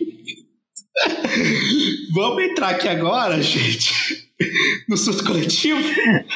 vamos 2.14 2.44
entrar 2.44 2.70
aqui 2.70 2.88
agora, 2.88 3.40
gente, 3.42 4.30
no 4.90 4.96
surto 4.96 5.24
coletivo. 5.24 5.80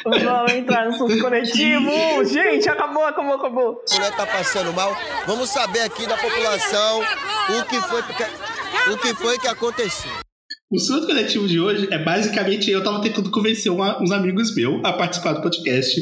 Vamos 0.05 0.53
entrar 0.53 0.87
no 0.87 0.97
surto 0.97 1.19
coletivo. 1.19 1.91
Gente, 2.25 2.69
acabou, 2.69 3.05
acabou, 3.05 3.35
acabou. 3.35 3.83
A 3.91 3.95
mulher 3.95 4.17
tá 4.17 4.25
passando 4.27 4.73
mal. 4.73 4.97
Vamos 5.27 5.51
saber 5.51 5.81
aqui 5.81 6.07
da 6.07 6.17
população 6.17 7.01
o 7.01 7.65
que 7.69 7.81
foi 7.81 8.03
que, 8.05 8.93
o 8.93 8.99
que, 8.99 9.15
foi 9.15 9.39
que 9.39 9.49
aconteceu. 9.49 10.11
O 10.71 10.79
surto 10.79 11.07
coletivo 11.07 11.47
de 11.49 11.59
hoje 11.61 11.89
é 11.91 11.99
basicamente 11.99 12.71
eu 12.71 12.83
tava 12.83 13.03
tentando 13.03 13.31
convencer 13.31 13.71
uma- 13.73 14.01
uns 14.03 14.11
amigos 14.13 14.55
meus 14.55 14.81
a 14.85 14.93
participar 14.93 15.33
do 15.33 15.43
podcast. 15.43 16.01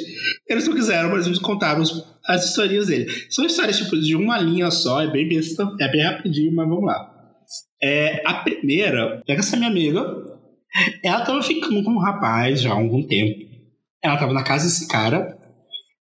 Eles 0.49 0.67
não 0.69 0.75
quiseram, 0.75 1.11
mas 1.11 1.27
eles 1.27 1.39
contaram 1.39 1.83
as 2.27 2.45
historinhas 2.45 2.87
dele. 2.87 3.11
São 3.31 3.45
histórias 3.47 3.79
tipo 3.79 3.99
de 3.99 4.15
uma 4.15 4.39
linha 4.39 4.71
só, 4.71 5.01
é 5.03 5.11
bem 5.11 5.27
besta, 5.29 5.67
é 5.81 5.89
bem 5.91 6.03
rapidinho, 6.05 6.55
mas 6.55 6.69
vamos 6.69 6.85
lá. 6.85 7.09
É, 7.83 8.23
a 8.25 8.35
primeira 8.35 9.23
é 9.27 9.35
essa 9.35 9.57
minha 9.57 9.69
amiga, 9.69 10.01
ela 11.03 11.25
tava 11.25 11.43
ficando 11.43 11.83
com 11.83 11.91
um 11.93 11.99
rapaz 11.99 12.61
já 12.63 12.71
há 12.71 12.75
algum 12.77 13.03
tempo. 13.07 13.41
Ela 14.03 14.17
tava 14.17 14.33
na 14.33 14.43
casa 14.43 14.65
desse 14.65 14.89
cara 14.89 15.39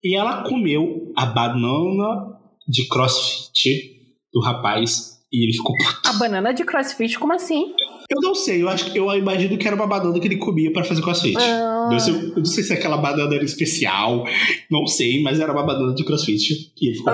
e 0.03 0.15
ela 0.15 0.43
comeu 0.43 1.11
a 1.15 1.25
banana 1.25 2.33
de 2.67 2.87
crossfit 2.87 3.91
do 4.33 4.41
rapaz 4.41 5.19
e 5.31 5.43
ele 5.45 5.53
ficou 5.53 5.75
puto. 5.77 6.09
A 6.09 6.13
banana 6.13 6.53
de 6.53 6.63
crossfit, 6.63 7.17
como 7.19 7.33
assim? 7.33 7.73
Eu 8.09 8.21
não 8.21 8.35
sei, 8.35 8.61
eu 8.61 8.69
acho 8.69 8.91
que 8.91 8.99
eu 8.99 9.09
imagino 9.15 9.57
que 9.57 9.65
era 9.67 9.75
uma 9.75 9.87
banana 9.87 10.19
que 10.19 10.27
ele 10.27 10.37
comia 10.37 10.71
pra 10.71 10.83
fazer 10.83 11.01
crossfit. 11.01 11.37
Ah. 11.39 11.89
Eu, 11.91 11.99
sei- 11.99 12.13
eu 12.13 12.35
não 12.37 12.45
sei 12.45 12.63
se 12.63 12.73
aquela 12.73 12.97
banana 12.97 13.33
era 13.33 13.43
especial, 13.43 14.25
não 14.69 14.85
sei, 14.85 15.21
mas 15.23 15.39
era 15.39 15.51
uma 15.51 15.63
banana 15.65 15.93
de 15.95 16.03
crossfit. 16.03 16.71
E 16.79 16.87
ele 16.87 16.97
ficou. 16.97 17.13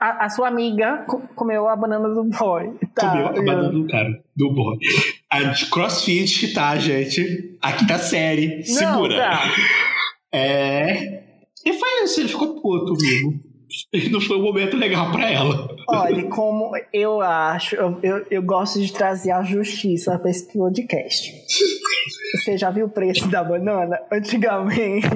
A, 0.00 0.24
a 0.24 0.28
sua 0.30 0.48
amiga 0.48 1.04
co- 1.06 1.20
comeu 1.36 1.68
a 1.68 1.76
banana 1.76 2.08
do 2.08 2.24
boy. 2.24 2.72
Tá, 2.94 3.10
Comeu 3.10 3.26
a 3.28 3.32
banana 3.32 3.68
do 3.68 3.86
cara, 3.86 4.08
do 4.34 4.54
boy. 4.54 4.78
A 5.30 5.42
de 5.42 5.66
crossfit, 5.66 6.54
tá, 6.54 6.74
gente? 6.76 7.56
Aqui 7.60 7.86
tá 7.86 7.98
série. 7.98 8.62
Segura. 8.64 9.14
Não, 9.14 9.22
tá. 9.30 9.42
É. 10.32 11.22
E 11.66 11.72
foi 11.74 12.04
isso, 12.04 12.20
ele 12.20 12.28
ficou 12.30 12.60
puto 12.60 12.94
comigo. 12.94 13.40
E 13.92 14.08
não 14.08 14.20
foi 14.20 14.36
um 14.38 14.42
momento 14.42 14.76
legal 14.76 15.12
pra 15.12 15.30
ela. 15.30 15.68
Olha, 15.88 16.24
como 16.24 16.72
eu 16.92 17.20
acho, 17.20 17.76
eu, 17.76 17.98
eu, 18.02 18.26
eu 18.30 18.42
gosto 18.42 18.80
de 18.80 18.92
trazer 18.92 19.30
a 19.30 19.42
justiça 19.44 20.18
para 20.18 20.30
esse 20.30 20.50
podcast. 20.52 21.30
Você 22.42 22.56
já 22.56 22.70
viu 22.70 22.86
o 22.86 22.90
preço 22.90 23.28
da 23.28 23.44
banana? 23.44 23.98
Antigamente. 24.10 25.06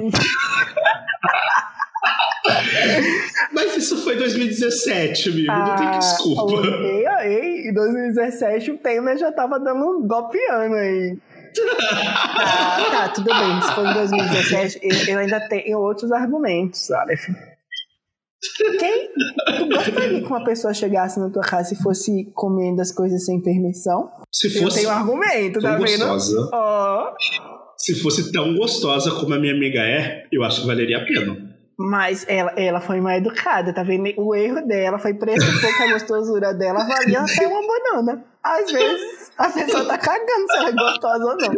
Mas 3.51 3.75
isso 3.77 4.03
foi 4.03 4.14
2017, 4.33 5.29
amigo. 5.29 5.47
não 5.51 5.75
tem 5.75 5.87
Ah, 5.87 5.97
desculpa. 5.99 6.67
Ei, 6.67 7.07
aí, 7.07 7.67
em 7.69 7.73
2017 7.73 8.71
o 8.71 8.77
Temer 8.77 9.17
já 9.17 9.31
tava 9.31 9.59
dando 9.59 9.83
um 9.85 10.07
golpeando 10.07 10.75
aí. 10.75 11.17
Ah, 12.37 12.87
tá, 12.91 13.09
tudo 13.09 13.25
bem. 13.33 13.61
Se 13.61 13.73
for 13.75 13.85
em 13.87 13.93
2017, 13.93 14.79
eu, 14.83 15.13
eu 15.13 15.19
ainda 15.19 15.39
tenho 15.47 15.79
outros 15.79 16.11
argumentos, 16.11 16.89
Aleph. 16.91 17.27
Quem? 18.79 19.09
Tu 19.57 19.65
gostaria 19.69 20.21
que 20.21 20.27
uma 20.27 20.43
pessoa 20.43 20.73
chegasse 20.73 21.19
na 21.19 21.29
tua 21.29 21.41
casa 21.41 21.73
e 21.73 21.77
fosse 21.77 22.25
comendo 22.35 22.81
as 22.81 22.91
coisas 22.91 23.25
sem 23.25 23.41
permissão? 23.41 24.09
Se 24.31 24.55
Eu 24.55 24.63
fosse 24.63 24.77
tenho 24.79 24.89
um 24.89 24.91
argumento, 24.93 25.59
tá 25.61 25.75
tão 25.77 25.85
vendo? 25.85 26.05
gostosa, 26.07 26.49
Ó. 26.53 27.13
se 27.77 27.95
fosse 28.01 28.31
tão 28.31 28.53
gostosa 28.55 29.11
como 29.11 29.33
a 29.33 29.39
minha 29.39 29.53
amiga 29.53 29.79
é, 29.79 30.27
eu 30.31 30.43
acho 30.43 30.61
que 30.61 30.67
valeria 30.67 30.97
a 30.97 31.05
pena. 31.05 31.37
Mas 31.77 32.25
ela, 32.29 32.53
ela 32.55 32.79
foi 32.79 33.01
mal 33.01 33.13
educada, 33.13 33.73
tá 33.73 33.83
vendo? 33.83 34.09
O 34.17 34.33
erro 34.33 34.65
dela 34.65 34.97
foi 34.97 35.13
pressupor 35.13 35.75
que 35.75 35.83
a 35.83 35.91
gostosura 35.91 36.53
dela 36.53 36.85
valia 36.85 37.19
até 37.21 37.45
uma 37.47 37.61
banana. 37.67 38.23
Às 38.41 38.71
vezes 38.71 39.31
a 39.37 39.49
pessoa 39.49 39.85
tá 39.85 39.97
cagando 39.97 40.47
se 40.49 40.57
ela 40.57 40.69
é 40.69 40.71
gostosa 40.71 41.25
ou 41.25 41.37
não. 41.37 41.51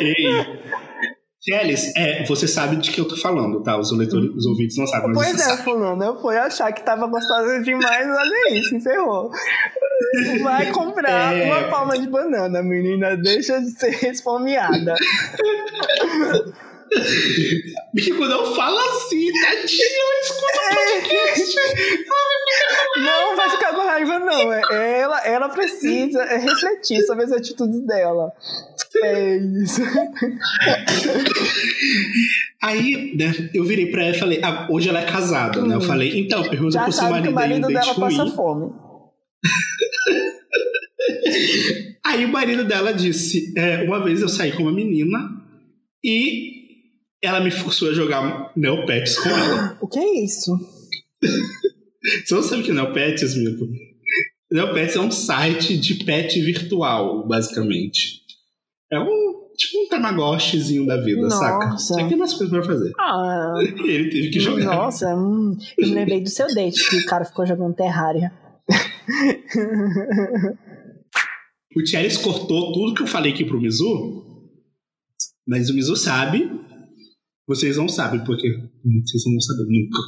Ei. 0.00 0.85
Kelly, 1.46 1.74
é, 1.96 2.24
você 2.26 2.48
sabe 2.48 2.74
de 2.76 2.90
que 2.90 3.00
eu 3.00 3.06
tô 3.06 3.16
falando, 3.16 3.62
tá? 3.62 3.78
Os, 3.78 3.96
leitores, 3.96 4.30
os 4.34 4.46
ouvintes 4.46 4.76
não 4.76 4.86
sabem, 4.86 5.12
Pois 5.12 5.28
você 5.30 5.52
é, 5.52 5.56
fulano, 5.58 6.02
eu 6.02 6.20
fui 6.20 6.36
achar 6.36 6.72
que 6.72 6.82
tava 6.82 7.06
gostosa 7.06 7.62
demais, 7.62 8.04
olha 8.08 8.54
isso, 8.58 8.70
se 8.70 8.80
ferrou. 8.80 9.30
Vai 10.42 10.70
comprar 10.74 11.32
É. 11.36 11.44
uma 11.44 11.68
palma 11.68 11.96
de 11.96 12.08
banana, 12.08 12.62
menina, 12.64 13.16
deixa 13.16 13.60
de 13.60 13.70
ser 13.78 14.10
esfomeada. 14.10 14.94
Amigo, 17.92 18.26
não 18.26 18.54
fala 18.54 18.80
assim, 18.80 19.30
tadinho, 19.42 20.06
escuta 20.22 20.60
o 20.62 20.74
podcast. 20.74 21.56
Não 22.98 23.36
vai 23.36 23.50
ficar 23.50 23.74
com 23.74 23.86
raiva, 23.86 24.18
não. 24.20 24.52
É- 24.52 25.00
Ela, 25.00 25.20
ela 25.26 25.48
precisa 25.48 26.22
é, 26.22 26.36
refletir 26.38 27.02
sobre 27.02 27.24
as 27.24 27.32
atitudes 27.32 27.80
dela. 27.86 28.32
É 29.02 29.36
isso. 29.36 29.82
Aí, 32.62 33.14
né, 33.16 33.50
eu 33.52 33.64
virei 33.64 33.86
pra 33.90 34.04
ela 34.04 34.16
e 34.16 34.18
falei, 34.18 34.40
ah, 34.42 34.66
hoje 34.70 34.88
ela 34.88 35.00
é 35.00 35.04
casada, 35.04 35.60
né? 35.62 35.74
Eu 35.74 35.80
falei, 35.80 36.18
então, 36.18 36.42
pergunta 36.42 36.66
Hum. 36.66 36.70
Já 36.70 36.82
pro 36.84 36.92
seu 36.92 37.02
sabe 37.02 37.28
que 37.28 37.30
marido 37.30 37.30
o 37.30 37.34
marido 37.34 37.66
dela 37.68 37.94
passa 37.94 38.22
ruim. 38.24 38.34
fome. 38.34 38.72
Aí 42.04 42.24
o 42.24 42.28
marido 42.28 42.64
dela 42.64 42.92
disse: 42.92 43.52
é, 43.56 43.82
uma 43.82 44.02
vez 44.02 44.20
eu 44.22 44.28
saí 44.28 44.52
com 44.52 44.62
uma 44.62 44.72
menina 44.72 45.18
e 46.02 46.54
ela 47.22 47.40
me 47.40 47.50
forçou 47.50 47.90
a 47.90 47.94
jogar 47.94 48.52
Neopets 48.56 49.18
com 49.18 49.28
ela. 49.28 49.78
O 49.80 49.88
que 49.88 49.98
é 49.98 50.24
isso? 50.24 50.52
Você 52.24 52.34
não 52.34 52.42
sabe 52.42 52.62
o 52.62 52.64
que 52.64 52.70
é 52.70 52.74
Neopets, 52.74 53.36
Mito? 53.36 53.68
Neopets 54.50 54.94
é 54.94 55.00
um 55.00 55.10
site 55.10 55.76
de 55.76 56.04
pet 56.04 56.40
virtual, 56.40 57.26
basicamente. 57.26 58.20
É 58.92 58.98
um 59.00 59.46
tipo 59.56 59.84
um 59.84 59.88
Tamagotchizinho 59.88 60.86
da 60.86 61.00
vida, 61.02 61.22
Nossa. 61.22 61.38
saca? 61.38 61.78
Só 61.78 61.96
que 61.96 62.08
tem 62.08 62.16
mais 62.16 62.34
coisa 62.34 62.52
pra 62.52 62.62
fazer. 62.62 62.92
Ah, 62.98 63.54
ele 63.84 64.10
teve 64.10 64.30
que 64.30 64.40
jogar. 64.40 64.64
nossa, 64.64 65.14
hum, 65.14 65.56
eu 65.76 65.88
me 65.88 65.94
lembrei 65.94 66.22
do 66.22 66.28
seu 66.28 66.46
date, 66.54 66.88
que 66.88 66.96
o 66.98 67.06
cara 67.06 67.24
ficou 67.24 67.46
jogando 67.46 67.74
Terraria. 67.74 68.30
O 71.76 71.82
Thierry 71.82 72.16
cortou 72.22 72.72
tudo 72.72 72.94
que 72.94 73.02
eu 73.02 73.06
falei 73.06 73.32
aqui 73.32 73.44
pro 73.44 73.60
Mizu, 73.60 74.24
mas 75.46 75.68
o 75.68 75.74
Mizu 75.74 75.94
sabe. 75.94 76.50
Vocês 77.46 77.76
não 77.76 77.88
sabem, 77.88 78.24
porque 78.24 78.48
vocês 78.48 79.24
não 79.24 79.32
vão 79.32 79.40
saber 79.40 79.66
nunca. 79.68 79.98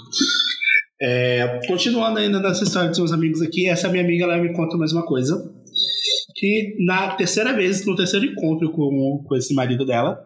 É, 1.01 1.61
continuando 1.69 2.19
ainda 2.19 2.41
nessa 2.41 2.65
história 2.65 2.89
dos 2.89 2.99
meus 2.99 3.13
amigos 3.13 3.41
aqui, 3.41 3.69
essa 3.69 3.89
minha 3.89 4.03
amiga 4.03 4.25
ela 4.25 4.39
me 4.39 4.53
conta 4.53 4.77
mais 4.77 4.93
uma 4.93 5.07
coisa. 5.07 5.37
Que 6.35 6.77
na 6.79 7.13
terceira 7.17 7.53
vez, 7.53 7.85
no 7.87 7.97
terceiro 7.97 8.27
encontro 8.27 8.71
com, 8.71 9.25
com 9.27 9.37
esse 9.37 9.55
marido 9.55 9.85
dela, 9.85 10.25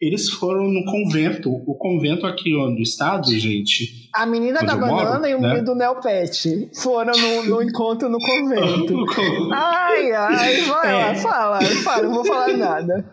eles 0.00 0.28
foram 0.30 0.68
no 0.68 0.84
convento. 0.84 1.50
O 1.50 1.74
convento 1.74 2.26
aqui 2.26 2.54
ó, 2.56 2.68
do 2.70 2.80
estado, 2.80 3.30
gente. 3.38 4.08
A 4.14 4.24
menina 4.24 4.60
da 4.60 4.72
eu 4.72 4.78
moro, 4.78 4.94
banana 4.94 5.28
e 5.28 5.34
o 5.34 5.40
né? 5.40 5.48
menino 5.48 5.66
do 5.66 5.74
Neopet 5.74 6.70
foram 6.74 7.12
no, 7.12 7.44
no 7.44 7.62
encontro 7.62 8.08
no 8.08 8.18
convento. 8.18 9.04
Ai, 9.52 10.10
ai, 10.12 10.60
vai 10.62 10.92
lá, 10.92 11.10
É. 11.10 11.14
fala, 11.16 11.60
fala, 11.60 12.02
não 12.02 12.14
vou 12.14 12.24
falar 12.24 12.56
nada. 12.56 13.12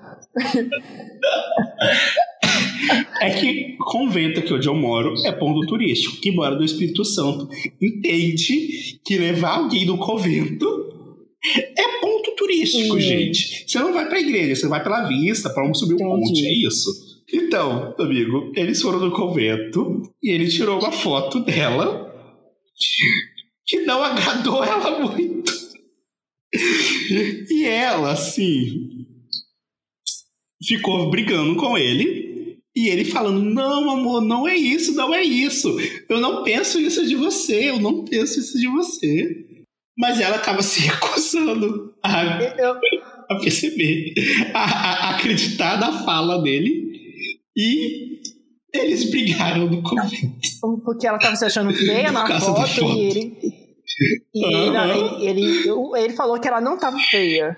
É 3.19 3.31
que 3.31 3.75
convento 3.79 4.39
aqui 4.39 4.53
onde 4.53 4.67
eu 4.67 4.75
moro 4.75 5.13
é 5.25 5.31
ponto 5.31 5.65
turístico. 5.67 6.21
Quem 6.21 6.35
mora 6.35 6.55
no 6.55 6.63
Espírito 6.63 7.03
Santo 7.03 7.49
entende 7.81 8.99
que 9.05 9.17
levar 9.17 9.57
alguém 9.57 9.85
do 9.85 9.97
convento 9.97 10.86
é 11.55 11.99
ponto 12.01 12.35
turístico, 12.35 12.95
Hum. 12.95 12.99
gente. 12.99 13.65
Você 13.67 13.79
não 13.79 13.93
vai 13.93 14.07
pra 14.07 14.19
igreja, 14.19 14.55
você 14.55 14.67
vai 14.67 14.81
pela 14.83 15.07
vista, 15.07 15.49
pra 15.49 15.73
subir 15.73 15.93
o 15.93 15.95
Entendi. 15.97 16.09
monte, 16.27 16.45
é 16.45 16.53
isso. 16.67 16.89
Então, 17.33 17.93
amigo, 17.99 18.51
eles 18.55 18.81
foram 18.81 18.99
no 18.99 19.11
convento 19.11 20.01
e 20.23 20.31
ele 20.31 20.47
tirou 20.47 20.79
uma 20.79 20.91
foto 20.91 21.39
dela 21.41 22.05
que 23.65 23.81
não 23.81 24.01
agradou 24.03 24.63
ela 24.63 24.99
muito. 24.99 25.51
E 27.49 27.65
ela, 27.65 28.11
assim, 28.13 29.05
ficou 30.63 31.09
brigando 31.09 31.55
com 31.57 31.77
ele. 31.77 32.25
E 32.75 32.87
ele 32.89 33.03
falando: 33.03 33.41
Não, 33.43 33.89
amor, 33.89 34.21
não 34.21 34.47
é 34.47 34.55
isso, 34.55 34.93
não 34.93 35.13
é 35.13 35.23
isso. 35.23 35.75
Eu 36.07 36.19
não 36.21 36.43
penso 36.43 36.79
isso 36.79 37.05
de 37.05 37.15
você, 37.15 37.69
eu 37.71 37.79
não 37.79 38.05
penso 38.05 38.39
isso 38.39 38.57
de 38.59 38.67
você. 38.67 39.46
Mas 39.97 40.19
ela 40.19 40.37
tava 40.39 40.61
se 40.61 40.81
recusando 40.87 41.93
a, 42.03 42.23
Eu, 42.57 42.75
a 43.29 43.35
perceber, 43.39 44.13
a, 44.53 44.63
a 44.63 45.09
acreditar 45.15 45.79
na 45.79 46.03
fala 46.03 46.41
dele. 46.41 46.85
E 47.55 48.21
eles 48.73 49.09
brigaram 49.09 49.65
no 49.67 49.81
convento. 49.81 50.37
porque 50.85 51.07
ela 51.07 51.17
tava 51.17 51.35
se 51.35 51.45
achando 51.45 51.73
feia 51.73 52.11
na 52.11 52.27
foto, 52.39 52.67
foto. 52.67 52.91
e 52.95 52.99
ele. 53.07 53.37
E 54.35 54.45
ele, 54.45 54.77
Aham. 54.77 55.17
ele, 55.25 55.41
ele, 55.41 55.69
ele 55.97 56.13
falou 56.15 56.39
que 56.39 56.47
ela 56.47 56.61
não 56.61 56.77
tava 56.77 56.99
feia. 56.99 57.57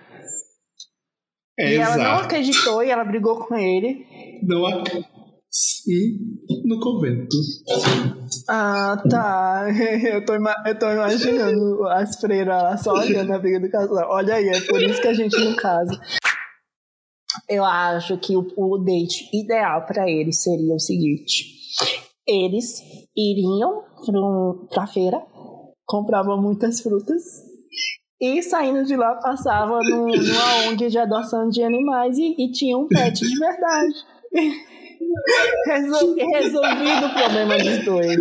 É, 1.60 1.73
e 1.73 1.75
ela 1.75 1.97
não 1.97 2.04
exato. 2.06 2.23
acreditou 2.23 2.82
e 2.82 2.89
ela 2.89 3.04
brigou 3.04 3.38
com 3.45 3.54
ele. 3.58 4.06
Não 4.43 4.65
ac- 4.65 5.04
Sim, 5.52 6.20
no 6.66 6.80
convento. 6.80 7.36
Ah, 8.48 9.02
tá. 9.10 9.68
Eu 10.14 10.24
tô, 10.24 10.34
eu 10.34 10.80
tô 10.80 10.92
imaginando 10.92 11.88
as 11.88 12.20
freiras 12.20 12.62
lá 12.62 12.78
só 12.78 12.94
olhando 12.94 13.34
a 13.34 13.40
briga 13.40 13.60
do 13.60 13.70
casal. 13.70 14.10
Olha 14.12 14.36
aí, 14.36 14.48
é 14.48 14.62
por 14.62 14.82
isso 14.82 15.02
que 15.02 15.08
a 15.08 15.14
gente 15.14 15.36
não 15.44 15.56
casa. 15.56 16.00
Eu 17.50 17.66
acho 17.66 18.18
que 18.18 18.36
o, 18.36 18.46
o 18.56 18.78
date 18.78 19.28
ideal 19.34 19.86
pra 19.86 20.10
eles 20.10 20.44
seria 20.44 20.76
o 20.76 20.80
seguinte: 20.80 21.46
eles 22.28 22.82
iriam 23.18 23.84
pro, 24.06 24.68
pra 24.70 24.86
feira, 24.86 25.20
compravam 25.86 26.40
muitas 26.40 26.80
frutas 26.80 27.24
e 28.22 28.44
saindo 28.44 28.84
de 28.84 28.96
lá 28.96 29.16
passavam 29.16 29.80
no, 29.80 30.06
numa 30.08 30.70
ONG 30.70 30.90
de 30.90 30.98
adoção 31.00 31.50
de 31.50 31.64
animais 31.64 32.18
e, 32.18 32.36
e 32.38 32.52
tinham 32.52 32.82
um 32.82 32.88
pet 32.88 33.20
de 33.20 33.40
verdade. 33.40 33.96
Resol- 35.65 36.15
resolvido 36.15 37.06
o 37.06 37.13
problema 37.13 37.58
dos 37.58 37.85
dois. 37.85 38.19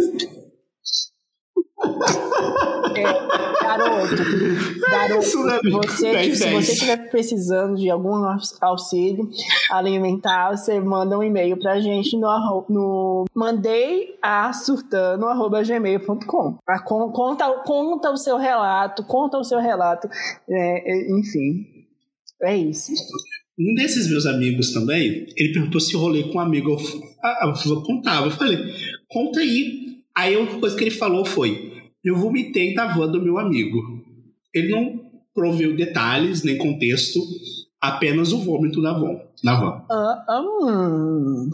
É, 2.97 3.03
garoto, 3.63 4.17
garoto, 4.91 5.21
Isso 5.21 5.39
não 5.39 5.55
é 5.55 5.61
você, 5.71 6.13
dez, 6.13 6.39
se 6.39 6.45
dez. 6.45 6.55
você 6.67 6.73
estiver 6.73 7.11
precisando 7.11 7.77
de 7.77 7.89
algum 7.91 8.15
aux- 8.25 8.57
auxílio 8.61 9.29
alimentar, 9.71 10.57
você 10.57 10.81
manda 10.81 11.17
um 11.17 11.23
e-mail 11.23 11.57
pra 11.59 11.79
gente 11.81 12.17
no, 12.17 12.65
no 12.69 13.25
mandei 13.35 14.19
a 14.21 14.53
surtando 14.53 15.27
arroba 15.27 15.63
gmail.com. 15.63 16.59
Ah, 16.67 16.81
con- 16.81 17.13
Conta, 17.13 17.49
conta 17.65 18.11
o 18.11 18.17
seu 18.17 18.37
relato, 18.37 19.05
conta 19.05 19.39
o 19.39 19.45
seu 19.45 19.61
relato, 19.61 20.09
é, 20.49 20.93
é, 20.93 21.11
enfim, 21.13 21.65
é 22.43 22.57
isso. 22.57 22.93
Um 23.59 23.75
desses 23.75 24.09
meus 24.09 24.25
amigos 24.25 24.73
também, 24.73 25.27
ele 25.37 25.53
perguntou 25.53 25.81
se 25.81 25.93
eu 25.95 26.01
rolei 26.01 26.23
com 26.25 26.39
um 26.39 26.41
amigo. 26.41 26.71
Eu, 26.71 26.79
ah, 27.25 27.53
eu 27.67 27.83
contar. 27.83 28.25
Eu 28.25 28.31
falei, 28.31 28.59
conta 29.09 29.41
aí. 29.41 29.99
Aí 30.17 30.35
a 30.35 30.39
única 30.39 30.59
coisa 30.59 30.77
que 30.77 30.85
ele 30.85 30.91
falou 30.91 31.25
foi: 31.25 31.73
eu 32.05 32.17
vomitei 32.17 32.75
na 32.75 32.87
van 32.87 33.11
do 33.11 33.21
meu 33.21 33.39
amigo. 33.39 33.81
Ele 34.55 34.71
não 34.71 35.11
proveu 35.35 35.77
detalhes 35.77 36.43
nem 36.43 36.57
contexto, 36.57 37.21
apenas 37.81 38.33
o 38.33 38.39
vômito 38.39 38.81
na 38.81 38.93
van. 38.93 39.21
Na 39.43 39.55
van. 39.57 39.85
Uh. 39.91 41.51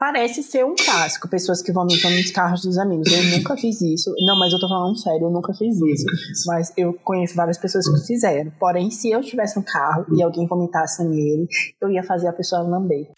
Parece 0.00 0.42
ser 0.42 0.64
um 0.64 0.74
clássico, 0.74 1.28
pessoas 1.28 1.60
que 1.60 1.70
vomitam 1.72 2.10
nos 2.10 2.30
carros 2.30 2.62
dos 2.62 2.78
amigos. 2.78 3.12
Eu 3.12 3.36
nunca 3.36 3.54
fiz 3.54 3.82
isso. 3.82 4.10
Não, 4.20 4.38
mas 4.38 4.50
eu 4.50 4.58
tô 4.58 4.66
falando 4.66 4.98
sério, 4.98 5.26
eu 5.26 5.30
nunca 5.30 5.52
fiz 5.52 5.76
isso. 5.76 6.06
Mas 6.46 6.72
eu 6.74 6.94
conheço 7.04 7.34
várias 7.34 7.58
pessoas 7.58 7.86
que 7.86 8.06
fizeram. 8.06 8.50
Porém, 8.58 8.90
se 8.90 9.10
eu 9.10 9.20
tivesse 9.20 9.58
um 9.58 9.62
carro 9.62 10.06
e 10.16 10.22
alguém 10.22 10.46
vomitasse 10.46 11.04
nele, 11.04 11.46
eu 11.82 11.90
ia 11.90 12.02
fazer 12.02 12.28
a 12.28 12.32
pessoa 12.32 12.62
lamber. 12.62 13.10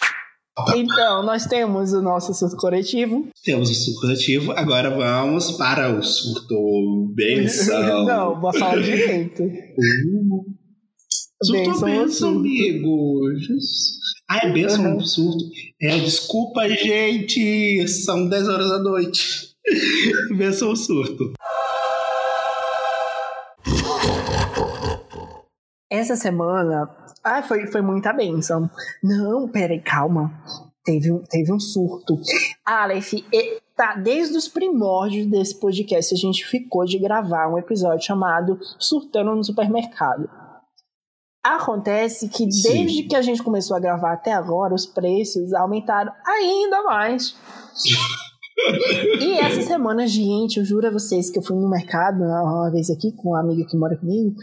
Então, 0.74 1.22
nós 1.22 1.46
temos 1.46 1.92
o 1.92 2.02
nosso 2.02 2.34
surto 2.34 2.56
coletivo. 2.56 3.28
Temos 3.44 3.70
o 3.70 3.74
surto 3.74 4.00
coletivo, 4.00 4.50
agora 4.50 4.90
vamos 4.90 5.52
para 5.52 5.88
o 5.96 6.02
surto 6.02 7.12
benção. 7.14 8.04
Não, 8.04 8.40
vou 8.40 8.52
falar 8.52 8.82
direito. 8.82 9.44
Surto 11.42 11.70
benção, 11.70 11.88
benção 11.88 12.28
amigos. 12.30 13.48
Ah, 14.30 14.46
é 14.46 14.52
benção 14.52 14.94
uhum. 14.94 15.00
surto. 15.00 15.44
É, 15.80 15.98
desculpa, 15.98 16.68
gente. 16.68 17.86
São 17.88 18.28
10 18.28 18.48
horas 18.48 18.68
da 18.68 18.78
noite. 18.78 19.56
benção 20.36 20.76
surto. 20.76 21.32
Essa 25.90 26.14
semana. 26.16 26.88
Ah, 27.24 27.42
foi, 27.42 27.66
foi 27.66 27.82
muita 27.82 28.12
benção. 28.12 28.70
Não, 29.02 29.48
peraí, 29.48 29.80
calma. 29.80 30.32
Teve 30.84 31.12
um, 31.12 31.22
teve 31.28 31.52
um 31.52 31.60
surto. 31.60 32.20
Aleph, 32.64 33.14
tá, 33.76 33.94
desde 33.96 34.36
os 34.36 34.48
primórdios 34.48 35.26
desse 35.26 35.58
podcast, 35.58 36.14
a 36.14 36.16
gente 36.16 36.44
ficou 36.46 36.84
de 36.84 36.98
gravar 36.98 37.48
um 37.48 37.58
episódio 37.58 38.06
chamado 38.06 38.58
Surtando 38.78 39.34
no 39.34 39.44
Supermercado. 39.44 40.41
Acontece 41.42 42.28
que 42.28 42.46
desde 42.46 43.02
Sim. 43.02 43.08
que 43.08 43.16
a 43.16 43.22
gente 43.22 43.42
começou 43.42 43.76
a 43.76 43.80
gravar 43.80 44.12
até 44.12 44.32
agora, 44.32 44.74
os 44.74 44.86
preços 44.86 45.52
aumentaram 45.52 46.12
ainda 46.24 46.82
mais. 46.84 47.34
e 49.20 49.38
essa 49.38 49.62
semana, 49.62 50.06
gente, 50.06 50.58
eu 50.58 50.64
juro 50.64 50.86
a 50.86 50.90
vocês 50.90 51.30
que 51.30 51.38
eu 51.38 51.42
fui 51.42 51.56
no 51.56 51.68
mercado 51.68 52.22
uma 52.22 52.70
vez 52.70 52.90
aqui 52.90 53.12
com 53.12 53.30
uma 53.30 53.40
amiga 53.40 53.66
que 53.66 53.76
mora 53.76 53.96
comigo 53.96 54.34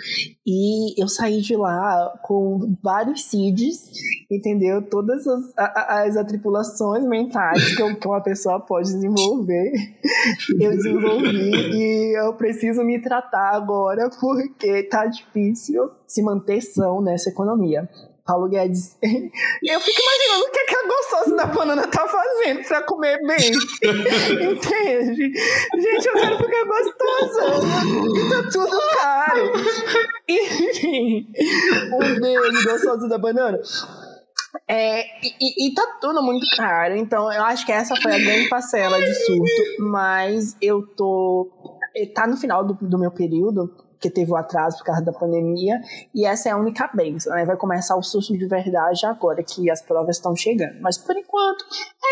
e 0.45 1.01
eu 1.01 1.07
saí 1.07 1.41
de 1.41 1.55
lá 1.55 2.17
com 2.23 2.75
vários 2.81 3.25
CIDs, 3.25 3.91
entendeu? 4.29 4.81
Todas 4.81 5.27
as, 5.27 5.53
as 5.55 6.17
atripulações 6.17 7.05
mentais 7.05 7.75
que, 7.75 7.95
que 7.95 8.07
uma 8.07 8.21
pessoa 8.21 8.59
pode 8.59 8.91
desenvolver, 8.91 9.71
eu 10.59 10.71
desenvolvi 10.71 11.51
e 11.73 12.19
eu 12.19 12.33
preciso 12.33 12.83
me 12.83 12.99
tratar 12.99 13.55
agora 13.55 14.09
porque 14.19 14.83
tá 14.83 15.05
difícil 15.05 15.89
se 16.07 16.23
manter 16.23 16.61
são 16.61 17.01
nessa 17.01 17.29
economia. 17.29 17.87
Paulo 18.29 18.47
Guedes. 18.47 18.95
Eu 19.01 19.79
fico 19.79 20.01
imaginando 20.01 20.45
o 20.45 20.51
que, 20.51 20.59
é 20.59 20.63
que 20.65 20.75
a 20.75 20.87
gostosa 20.87 21.35
da 21.35 21.45
banana 21.47 21.87
tá 21.87 22.07
fazendo 22.07 22.63
pra 22.67 22.83
comer 22.83 23.17
bem. 23.25 23.51
Entende? 24.51 25.33
Gente, 25.33 26.05
eu 26.05 26.13
quero 26.13 26.37
ficar 26.37 26.63
gostosa. 26.65 27.41
E 28.15 28.29
tá 28.29 28.49
tudo 28.51 28.79
caro. 28.99 29.53
Enfim, 30.29 31.27
um 31.91 32.21
beijo 32.21 32.69
gostoso 32.69 33.09
da 33.09 33.17
banana. 33.17 33.59
É, 34.67 35.01
e, 35.23 35.67
e, 35.67 35.73
tá 35.73 35.97
tudo 35.99 36.21
muito 36.21 36.45
caro, 36.55 36.95
então 36.95 37.31
eu 37.31 37.43
acho 37.43 37.65
que 37.65 37.71
essa 37.71 37.95
foi 37.95 38.13
a 38.13 38.19
grande 38.19 38.49
parcela 38.49 38.99
de 38.99 39.13
surto, 39.25 39.81
mas 39.81 40.55
eu 40.61 40.85
tô. 40.95 41.49
Tá 42.13 42.27
no 42.27 42.37
final 42.37 42.63
do, 42.63 42.73
do 42.75 42.99
meu 42.99 43.11
período, 43.11 43.73
porque 43.99 44.09
teve 44.09 44.31
o 44.31 44.35
atraso 44.37 44.77
por 44.77 44.85
causa 44.85 45.03
da 45.03 45.11
pandemia, 45.11 45.75
e 46.15 46.25
essa 46.25 46.47
é 46.47 46.51
a 46.53 46.57
única 46.57 46.89
benção, 46.95 47.35
né? 47.35 47.43
Vai 47.43 47.57
começar 47.57 47.97
o 47.97 48.01
susto 48.01 48.35
de 48.35 48.47
verdade 48.47 49.05
agora 49.05 49.43
que 49.43 49.69
as 49.69 49.81
provas 49.81 50.15
estão 50.15 50.33
chegando. 50.33 50.79
Mas 50.81 50.97
por 50.97 51.15
enquanto, 51.17 51.65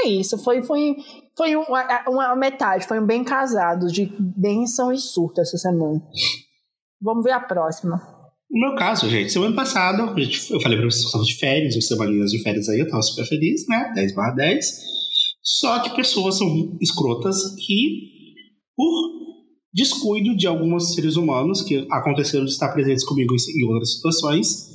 é 0.04 0.10
isso. 0.10 0.38
Foi, 0.38 0.62
foi, 0.62 0.98
foi 1.36 1.56
uma, 1.56 2.10
uma 2.10 2.36
metade, 2.36 2.86
foi 2.86 3.00
um 3.00 3.06
bem 3.06 3.24
casado 3.24 3.88
de 3.88 4.14
benção 4.20 4.92
e 4.92 4.98
surto 5.00 5.40
essa 5.40 5.58
semana. 5.58 6.02
Vamos 7.02 7.24
ver 7.24 7.32
a 7.32 7.40
próxima. 7.40 8.02
No 8.52 8.68
meu 8.68 8.76
caso, 8.76 9.10
gente, 9.10 9.32
semana 9.32 9.56
passada, 9.56 10.04
eu 10.04 10.62
falei 10.62 10.78
pra 10.78 10.90
vocês 10.90 11.10
que 11.10 11.18
eu 11.18 11.24
de 11.24 11.36
férias, 11.36 11.76
ou 11.76 11.82
semaninhas 11.82 12.32
de 12.32 12.44
férias 12.44 12.68
aí, 12.68 12.80
eu 12.80 12.90
tava 12.90 13.02
super 13.02 13.26
feliz, 13.26 13.66
né? 13.68 13.94
10 13.96 14.14
barra 14.14 14.36
10. 14.36 14.98
Só 15.42 15.80
que 15.80 15.96
pessoas 15.96 16.38
são 16.38 16.78
escrotas 16.82 17.56
que, 17.66 18.12
por 18.76 19.17
descuido 19.78 20.36
de 20.36 20.48
alguns 20.48 20.96
seres 20.96 21.18
humanos 21.18 21.62
que 21.62 21.86
aconteceram 21.92 22.46
de 22.46 22.52
estar 22.52 22.70
presentes 22.70 23.06
comigo 23.06 23.36
em 23.36 23.64
outras 23.66 23.94
situações. 23.94 24.70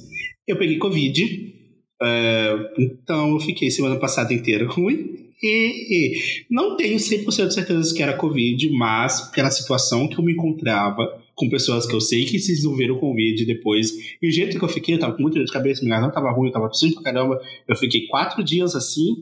Eu 0.46 0.56
peguei 0.56 0.78
Covid, 0.78 1.52
é, 2.00 2.54
então 2.78 3.32
eu 3.32 3.40
fiquei 3.40 3.68
semana 3.68 3.96
passada 3.96 4.32
inteira 4.32 4.64
ruim. 4.70 5.32
E, 5.42 6.12
e 6.14 6.44
não 6.48 6.76
tenho 6.76 6.96
100% 6.96 7.48
de 7.48 7.54
certeza 7.54 7.92
que 7.92 8.00
era 8.00 8.16
Covid, 8.16 8.70
mas 8.70 9.28
pela 9.32 9.50
situação 9.50 10.06
que 10.06 10.16
eu 10.16 10.24
me 10.24 10.34
encontrava 10.34 11.20
com 11.34 11.48
pessoas 11.48 11.84
que 11.84 11.96
eu 11.96 12.00
sei 12.00 12.24
que 12.24 12.38
se 12.38 12.52
desenvolveram 12.52 13.00
Covid 13.00 13.44
depois. 13.44 13.90
E 14.22 14.28
o 14.28 14.30
jeito 14.30 14.56
que 14.56 14.64
eu 14.64 14.68
fiquei, 14.68 14.94
eu 14.94 15.00
tava 15.00 15.14
com 15.14 15.22
muita 15.22 15.38
dor 15.38 15.46
de 15.46 15.52
cabeça, 15.52 15.84
minha 15.84 16.00
não 16.00 16.12
tava 16.12 16.30
ruim, 16.30 16.46
eu 16.46 16.52
tava 16.52 16.68
tossindo 16.68 16.94
pra 16.94 17.02
caramba. 17.02 17.40
Eu 17.66 17.74
fiquei 17.74 18.06
quatro 18.06 18.44
dias 18.44 18.76
assim, 18.76 19.16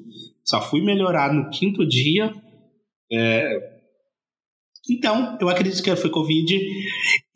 só 0.44 0.60
fui 0.60 0.82
melhorar 0.84 1.32
no 1.32 1.48
quinto 1.48 1.88
dia. 1.88 2.34
É, 3.10 3.69
então, 4.90 5.38
eu 5.40 5.48
acredito 5.48 5.82
que 5.82 5.94
foi 5.94 6.10
Covid. 6.10 6.60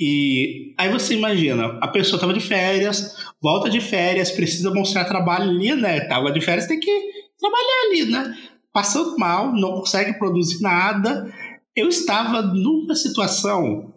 E 0.01 0.75
aí 0.77 0.91
você 0.91 1.15
imagina, 1.15 1.79
a 1.81 1.89
pessoa 1.89 2.17
estava 2.17 2.35
de 2.35 2.41
férias, 2.41 3.17
volta 3.41 3.71
de 3.71 3.81
férias, 3.81 4.31
precisa 4.31 4.75
mostrar 4.75 5.05
trabalho 5.05 5.51
ali, 5.51 5.75
né? 5.75 6.01
Tava 6.01 6.33
de 6.33 6.41
férias, 6.41 6.67
tem 6.67 6.81
que 6.81 6.91
trabalhar 7.39 7.89
ali, 7.89 8.05
né? 8.07 8.37
Passando 8.73 9.17
mal, 9.17 9.55
não 9.55 9.77
consegue 9.77 10.19
produzir 10.19 10.61
nada. 10.61 11.33
Eu 11.77 11.89
estava 11.89 12.43
numa 12.43 12.95
situação 12.95 13.95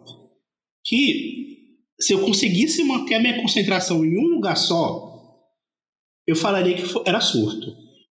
que, 0.84 1.66
se 2.00 2.12
eu 2.12 2.20
conseguisse 2.20 2.84
manter 2.84 3.16
a 3.16 3.20
minha 3.20 3.40
concentração 3.40 4.04
em 4.04 4.16
um 4.18 4.34
lugar 4.34 4.56
só, 4.56 5.08
eu 6.26 6.36
falaria 6.36 6.76
que 6.76 6.84
era 7.04 7.20
surto. 7.20 7.66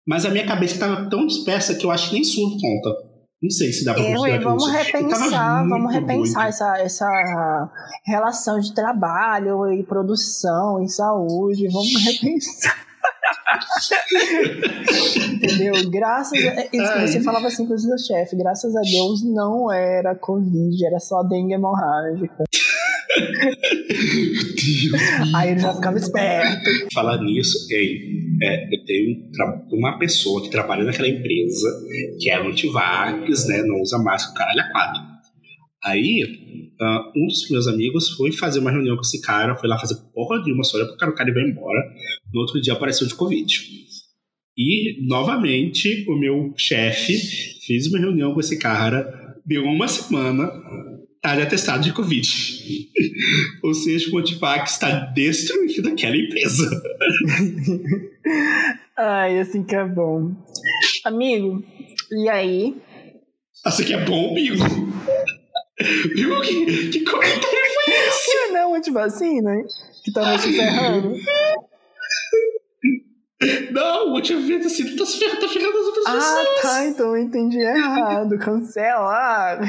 Mas 0.05 0.25
a 0.25 0.29
minha 0.29 0.45
cabeça 0.45 0.73
estava 0.73 1.09
tão 1.09 1.25
dispersa 1.25 1.75
que 1.75 1.85
eu 1.85 1.91
acho 1.91 2.09
que 2.09 2.15
nem 2.15 2.23
surto 2.23 2.57
conta. 2.59 3.06
Não 3.41 3.51
sei 3.51 3.71
se 3.71 3.85
dá 3.85 3.93
para 3.93 4.03
considerar 4.03 4.43
vamos 4.43 4.71
repensar, 4.71 5.67
vamos 5.69 5.93
repensar 5.93 6.47
essa, 6.47 6.77
essa 6.79 7.69
relação 8.03 8.59
de 8.59 8.73
trabalho 8.73 9.71
e 9.71 9.83
produção 9.83 10.83
e 10.83 10.89
saúde. 10.89 11.67
Vamos 11.67 11.93
repensar. 12.03 12.87
Entendeu? 15.33 15.89
Graças 15.89 16.39
a. 16.45 16.65
Isso, 16.65 16.99
você 17.01 17.21
falava 17.21 17.47
assim 17.47 17.67
pro 17.67 17.77
seu 17.77 17.97
chefe, 17.97 18.35
graças 18.35 18.75
a 18.75 18.81
Deus 18.81 19.23
não 19.23 19.71
era 19.71 20.15
Covid, 20.15 20.85
era 20.85 20.99
só 20.99 21.21
dengue 21.21 21.53
hemorrágica. 21.53 22.43
Aí 25.35 25.51
ele 25.51 25.59
já 25.59 25.73
ficava 25.73 25.97
esperto. 25.97 26.93
Falar 26.93 27.21
nisso, 27.21 27.67
ei, 27.71 28.17
é, 28.41 28.75
eu 28.75 28.85
tenho 28.85 29.29
uma 29.71 29.97
pessoa 29.97 30.41
que 30.43 30.49
trabalha 30.49 30.83
naquela 30.83 31.07
empresa 31.07 31.67
que 32.19 32.29
é 32.29 32.37
antivax, 32.37 33.47
né? 33.47 33.63
Não 33.63 33.81
usa 33.81 33.97
máscara, 33.97 34.37
caralho, 34.37 34.61
a 34.61 34.71
quatro. 34.71 35.01
Aí, 35.83 36.23
uh, 36.81 37.11
um 37.15 37.27
dos 37.27 37.49
meus 37.49 37.67
amigos 37.67 38.09
foi 38.09 38.31
fazer 38.31 38.59
uma 38.59 38.71
reunião 38.71 38.95
com 38.95 39.01
esse 39.01 39.21
cara, 39.21 39.55
foi 39.55 39.69
lá 39.69 39.79
fazer 39.79 39.95
porra 40.13 40.43
de 40.43 40.51
uma 40.51 40.63
só 40.63 40.77
porque 40.85 41.05
o 41.05 41.13
cara 41.15 41.33
vai 41.33 41.43
embora. 41.43 41.79
No 42.33 42.41
outro 42.41 42.59
dia 42.61 42.73
apareceu 42.73 43.07
de 43.07 43.15
Covid. 43.15 43.47
E, 44.57 45.07
novamente, 45.07 46.03
o 46.09 46.19
meu 46.19 46.53
chefe 46.57 47.15
fez 47.65 47.87
uma 47.87 47.99
reunião 47.99 48.33
com 48.33 48.39
esse 48.39 48.57
cara, 48.57 49.37
deu 49.45 49.63
uma 49.63 49.87
semana, 49.87 50.51
atestado 51.33 51.83
de 51.83 51.93
Covid. 51.93 52.27
Ou 53.63 53.73
seja, 53.73 54.09
o 54.09 54.13
Motivac 54.13 54.69
está 54.69 54.91
destruindo 55.13 55.89
aquela 55.89 56.15
empresa. 56.15 56.67
Ai, 58.97 59.39
assim 59.39 59.63
que 59.63 59.75
é 59.75 59.85
bom. 59.85 60.31
Amigo, 61.03 61.63
e 62.11 62.29
aí? 62.29 62.75
Assim 63.63 63.83
que 63.83 63.93
é 63.93 64.03
bom, 64.03 64.31
amigo? 64.31 64.55
Viu? 66.15 66.41
Que, 66.41 66.89
que 66.89 67.03
comentário 67.03 67.41
foi 67.41 67.93
esse? 67.93 68.35
Não 68.35 68.45
é 68.45 68.51
não, 68.51 68.73
antivacina? 68.75 69.51
Que 70.03 70.11
tava 70.11 70.39
se 70.39 70.53
ferrando. 70.53 71.13
Não, 73.71 74.13
o 74.13 74.17
antivacina 74.17 74.65
assim, 74.65 74.95
tá, 74.95 75.05
tá 75.05 75.47
ferrando 75.47 75.77
as 75.77 75.85
outras 75.85 76.05
ah, 76.07 76.13
pessoas. 76.13 76.25
Ah, 76.25 76.61
tá, 76.61 76.87
então 76.87 77.15
eu 77.15 77.21
entendi 77.21 77.59
errado. 77.59 78.35
Cancela. 78.39 79.59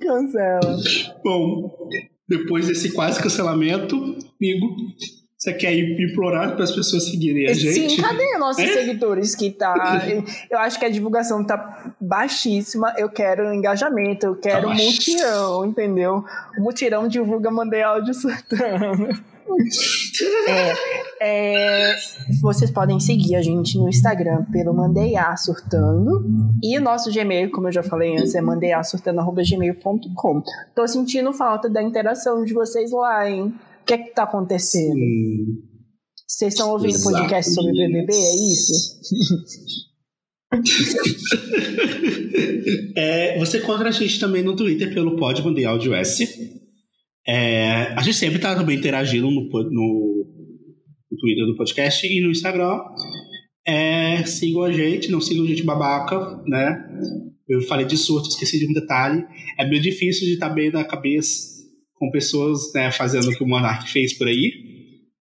Cancela. 0.00 0.78
Bom, 1.24 1.88
depois 2.28 2.66
desse 2.68 2.92
quase 2.92 3.20
cancelamento, 3.22 3.96
amigo. 4.40 4.66
Você 5.40 5.54
quer 5.54 5.72
implorar 5.72 6.54
para 6.54 6.64
as 6.64 6.70
pessoas 6.70 7.06
seguirem 7.06 7.48
a 7.48 7.54
gente? 7.54 7.92
Sim, 7.92 8.02
cadê 8.02 8.36
nossos 8.36 8.62
é? 8.62 8.74
seguidores 8.74 9.34
que 9.34 9.50
tá? 9.50 10.02
Eu 10.50 10.58
acho 10.58 10.78
que 10.78 10.84
a 10.84 10.90
divulgação 10.90 11.42
tá 11.42 11.94
baixíssima. 11.98 12.92
Eu 12.98 13.08
quero 13.08 13.54
engajamento, 13.54 14.26
eu 14.26 14.36
quero 14.36 14.68
tá 14.68 14.74
mutirão, 14.74 15.64
entendeu? 15.64 16.22
O 16.58 16.62
mutirão 16.62 17.08
divulga, 17.08 17.50
mandei 17.50 17.82
áudio 17.82 18.12
surtando. 18.12 19.08
É, 20.46 20.74
é, 21.20 21.96
vocês 22.40 22.70
podem 22.70 22.98
seguir 22.98 23.36
a 23.36 23.42
gente 23.42 23.76
no 23.76 23.86
Instagram 23.88 24.46
pelo 24.50 24.72
Mandeiá 24.72 25.36
Surtando. 25.36 26.24
E 26.62 26.78
o 26.78 26.80
nosso 26.80 27.12
Gmail, 27.12 27.50
como 27.50 27.68
eu 27.68 27.72
já 27.72 27.82
falei 27.82 28.16
antes, 28.16 28.34
é 28.34 28.40
mandeiasurtando.gmail.com. 28.40 30.42
Tô 30.74 30.88
sentindo 30.88 31.30
falta 31.34 31.68
da 31.68 31.82
interação 31.82 32.42
de 32.42 32.54
vocês 32.54 32.90
lá, 32.90 33.28
hein? 33.28 33.54
O 33.82 33.84
que 33.84 33.92
é 33.92 33.98
que 33.98 34.14
tá 34.14 34.22
acontecendo? 34.22 34.94
Sim. 34.94 35.58
Vocês 36.26 36.54
estão 36.54 36.70
ouvindo 36.70 36.94
Exatamente. 36.94 37.22
podcast 37.22 37.54
sobre 37.54 37.72
BBB, 37.72 38.14
é 38.14 38.52
isso? 38.52 38.72
é, 42.96 43.38
você 43.38 43.58
encontra 43.58 43.90
a 43.90 43.92
gente 43.92 44.18
também 44.18 44.42
no 44.42 44.56
Twitter 44.56 44.94
pelo 44.94 45.16
Pod 45.16 45.42
Mundial 45.42 45.78
de 45.78 45.92
S. 45.92 46.26
É, 47.26 47.92
a 47.94 48.02
gente 48.02 48.16
sempre 48.16 48.36
está 48.36 48.54
também 48.54 48.78
interagindo 48.78 49.30
no, 49.30 49.42
no, 49.70 50.09
no, 51.10 51.18
Twitter 51.18 51.46
do 51.46 51.56
podcast 51.56 52.06
e 52.06 52.20
no 52.20 52.30
Instagram. 52.30 52.78
É, 53.66 54.24
sigam 54.24 54.62
a 54.62 54.72
gente, 54.72 55.10
não 55.10 55.20
sigam 55.20 55.44
a 55.44 55.48
gente 55.48 55.62
babaca, 55.62 56.42
né? 56.46 56.82
Eu 57.48 57.62
falei 57.62 57.84
de 57.84 57.96
surto, 57.96 58.28
esqueci 58.28 58.58
de 58.58 58.66
um 58.66 58.72
detalhe. 58.72 59.24
É 59.58 59.68
meio 59.68 59.82
difícil 59.82 60.26
de 60.26 60.34
estar 60.34 60.50
bem 60.50 60.70
na 60.70 60.84
cabeça 60.84 61.60
com 61.94 62.10
pessoas 62.10 62.72
né, 62.74 62.90
fazendo 62.90 63.28
o 63.28 63.36
que 63.36 63.42
o 63.42 63.46
Monark 63.46 63.90
fez 63.90 64.16
por 64.16 64.26
aí. 64.26 64.69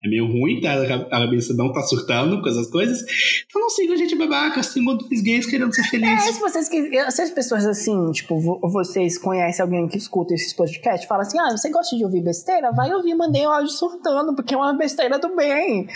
É 0.08 0.10
meio 0.10 0.26
ruim, 0.26 0.62
tá? 0.62 0.74
A 0.74 1.10
cabeça 1.10 1.54
não 1.54 1.72
tá 1.72 1.82
surtando 1.82 2.42
com 2.42 2.48
essas 2.48 2.70
coisas. 2.70 3.02
Então 3.46 3.62
não 3.62 3.70
sigam 3.70 3.98
gente 3.98 4.16
babaca, 4.16 4.64
sigam 4.64 4.96
dois 4.96 5.22
gays 5.22 5.46
querendo 5.46 5.74
ser 5.74 5.84
felizes. 5.84 6.28
É, 6.28 6.34
se 6.34 6.40
vocês 6.40 6.68
se 6.68 7.22
as 7.22 7.32
pessoas 7.32 7.66
assim, 7.66 8.12
tipo, 8.12 8.40
vocês 8.62 9.18
conhecem 9.18 9.62
alguém 9.62 9.88
que 9.88 9.98
escuta 9.98 10.34
esses 10.34 10.54
podcasts, 10.54 11.08
fala 11.08 11.24
assim: 11.24 11.38
ah, 11.40 11.52
você 11.52 11.70
gosta 11.70 11.98
de 11.98 12.06
ouvir 12.06 12.24
besteira? 12.24 12.72
Vai 12.72 12.94
ouvir, 12.94 13.16
mandei 13.16 13.46
um 13.46 13.52
áudio 13.52 13.70
surtando, 13.70 14.34
porque 14.34 14.54
é 14.54 14.58
uma 14.58 14.74
besteira 14.74 15.20
do 15.20 15.36
bem. 15.36 15.88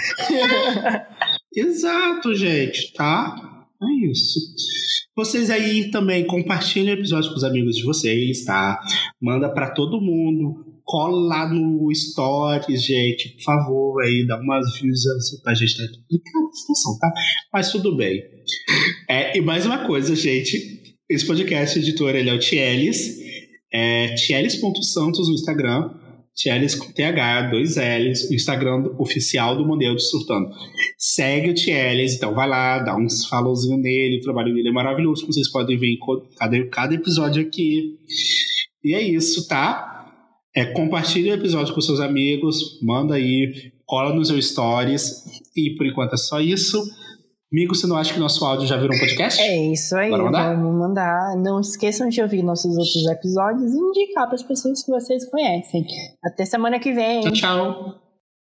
Exato, 1.55 2.35
gente, 2.35 2.93
tá? 2.93 3.65
É 3.81 4.11
isso. 4.11 4.39
Vocês 5.15 5.49
aí 5.49 5.89
também 5.91 6.25
compartilhem 6.25 6.93
o 6.93 6.97
episódio 6.97 7.29
com 7.31 7.37
os 7.37 7.43
amigos 7.43 7.75
de 7.75 7.83
vocês, 7.83 8.43
tá? 8.45 8.79
Manda 9.21 9.49
para 9.49 9.71
todo 9.71 10.01
mundo 10.01 10.70
cola 10.91 11.25
lá 11.25 11.47
no 11.47 11.89
Stories, 11.95 12.83
gente, 12.83 13.29
por 13.29 13.43
favor, 13.43 14.03
aí, 14.03 14.27
dá 14.27 14.37
umas 14.37 14.77
views 14.77 15.03
pra 15.41 15.53
gente 15.53 15.77
tá 15.77 15.83
complicada 15.83 16.45
situação, 16.53 16.99
tá? 16.99 17.13
Mas 17.53 17.71
tudo 17.71 17.95
bem. 17.95 18.21
É, 19.09 19.37
e 19.37 19.41
mais 19.41 19.65
uma 19.65 19.87
coisa, 19.87 20.13
gente, 20.13 20.97
esse 21.09 21.25
podcast 21.25 21.79
editor, 21.79 22.13
ele 22.13 22.29
é 22.29 22.33
o 22.33 22.39
Tielis, 22.39 23.17
é 23.71 24.13
Tielis.santos 24.15 25.29
no 25.29 25.33
Instagram, 25.33 25.91
Tielis 26.35 26.75
com 26.75 26.91
TH, 26.91 27.51
dois 27.51 27.77
L's, 27.77 28.29
o 28.29 28.33
Instagram 28.33 28.83
oficial 28.99 29.55
do 29.55 29.65
Modelo 29.65 29.95
de 29.95 30.03
Surtando. 30.03 30.49
Segue 30.97 31.51
o 31.51 31.53
Tielis, 31.53 32.15
então 32.15 32.33
vai 32.35 32.49
lá, 32.49 32.79
dá 32.79 32.97
uns 32.97 33.25
followzinho 33.27 33.77
nele, 33.77 34.17
o 34.17 34.21
trabalho 34.21 34.53
dele 34.53 34.67
é 34.67 34.73
maravilhoso, 34.73 35.21
como 35.21 35.31
vocês 35.31 35.49
podem 35.49 35.77
ver 35.77 35.87
em 35.87 35.99
cada, 36.37 36.67
cada 36.67 36.93
episódio 36.93 37.41
aqui. 37.41 37.95
E 38.83 38.93
é 38.93 39.01
isso, 39.01 39.47
tá? 39.47 39.90
É, 40.55 40.65
compartilhe 40.65 41.31
o 41.31 41.33
episódio 41.33 41.73
com 41.73 41.81
seus 41.81 41.99
amigos, 41.99 42.79
manda 42.81 43.15
aí, 43.15 43.71
cola 43.85 44.13
nos 44.13 44.27
seus 44.27 44.49
stories. 44.49 45.23
E 45.55 45.75
por 45.75 45.85
enquanto 45.85 46.13
é 46.13 46.17
só 46.17 46.39
isso. 46.39 46.81
Amigo, 47.51 47.75
você 47.75 47.85
não 47.85 47.97
acha 47.97 48.13
que 48.13 48.19
nosso 48.19 48.45
áudio 48.45 48.65
já 48.65 48.77
virou 48.77 48.95
um 48.95 48.99
podcast? 48.99 49.41
É 49.41 49.73
isso 49.73 49.95
aí, 49.97 50.09
mandar? 50.09 50.55
vamos 50.55 50.73
mandar. 50.73 51.35
Não 51.35 51.59
esqueçam 51.59 52.07
de 52.07 52.21
ouvir 52.21 52.41
nossos 52.43 52.77
outros 52.77 53.05
episódios 53.09 53.73
e 53.73 53.77
indicar 53.77 54.25
para 54.25 54.35
as 54.35 54.43
pessoas 54.43 54.81
que 54.83 54.89
vocês 54.89 55.29
conhecem. 55.29 55.85
Até 56.23 56.45
semana 56.45 56.79
que 56.79 56.93
vem. 56.93 57.21
Tchau, 57.21 57.33
tchau. 57.33 58.00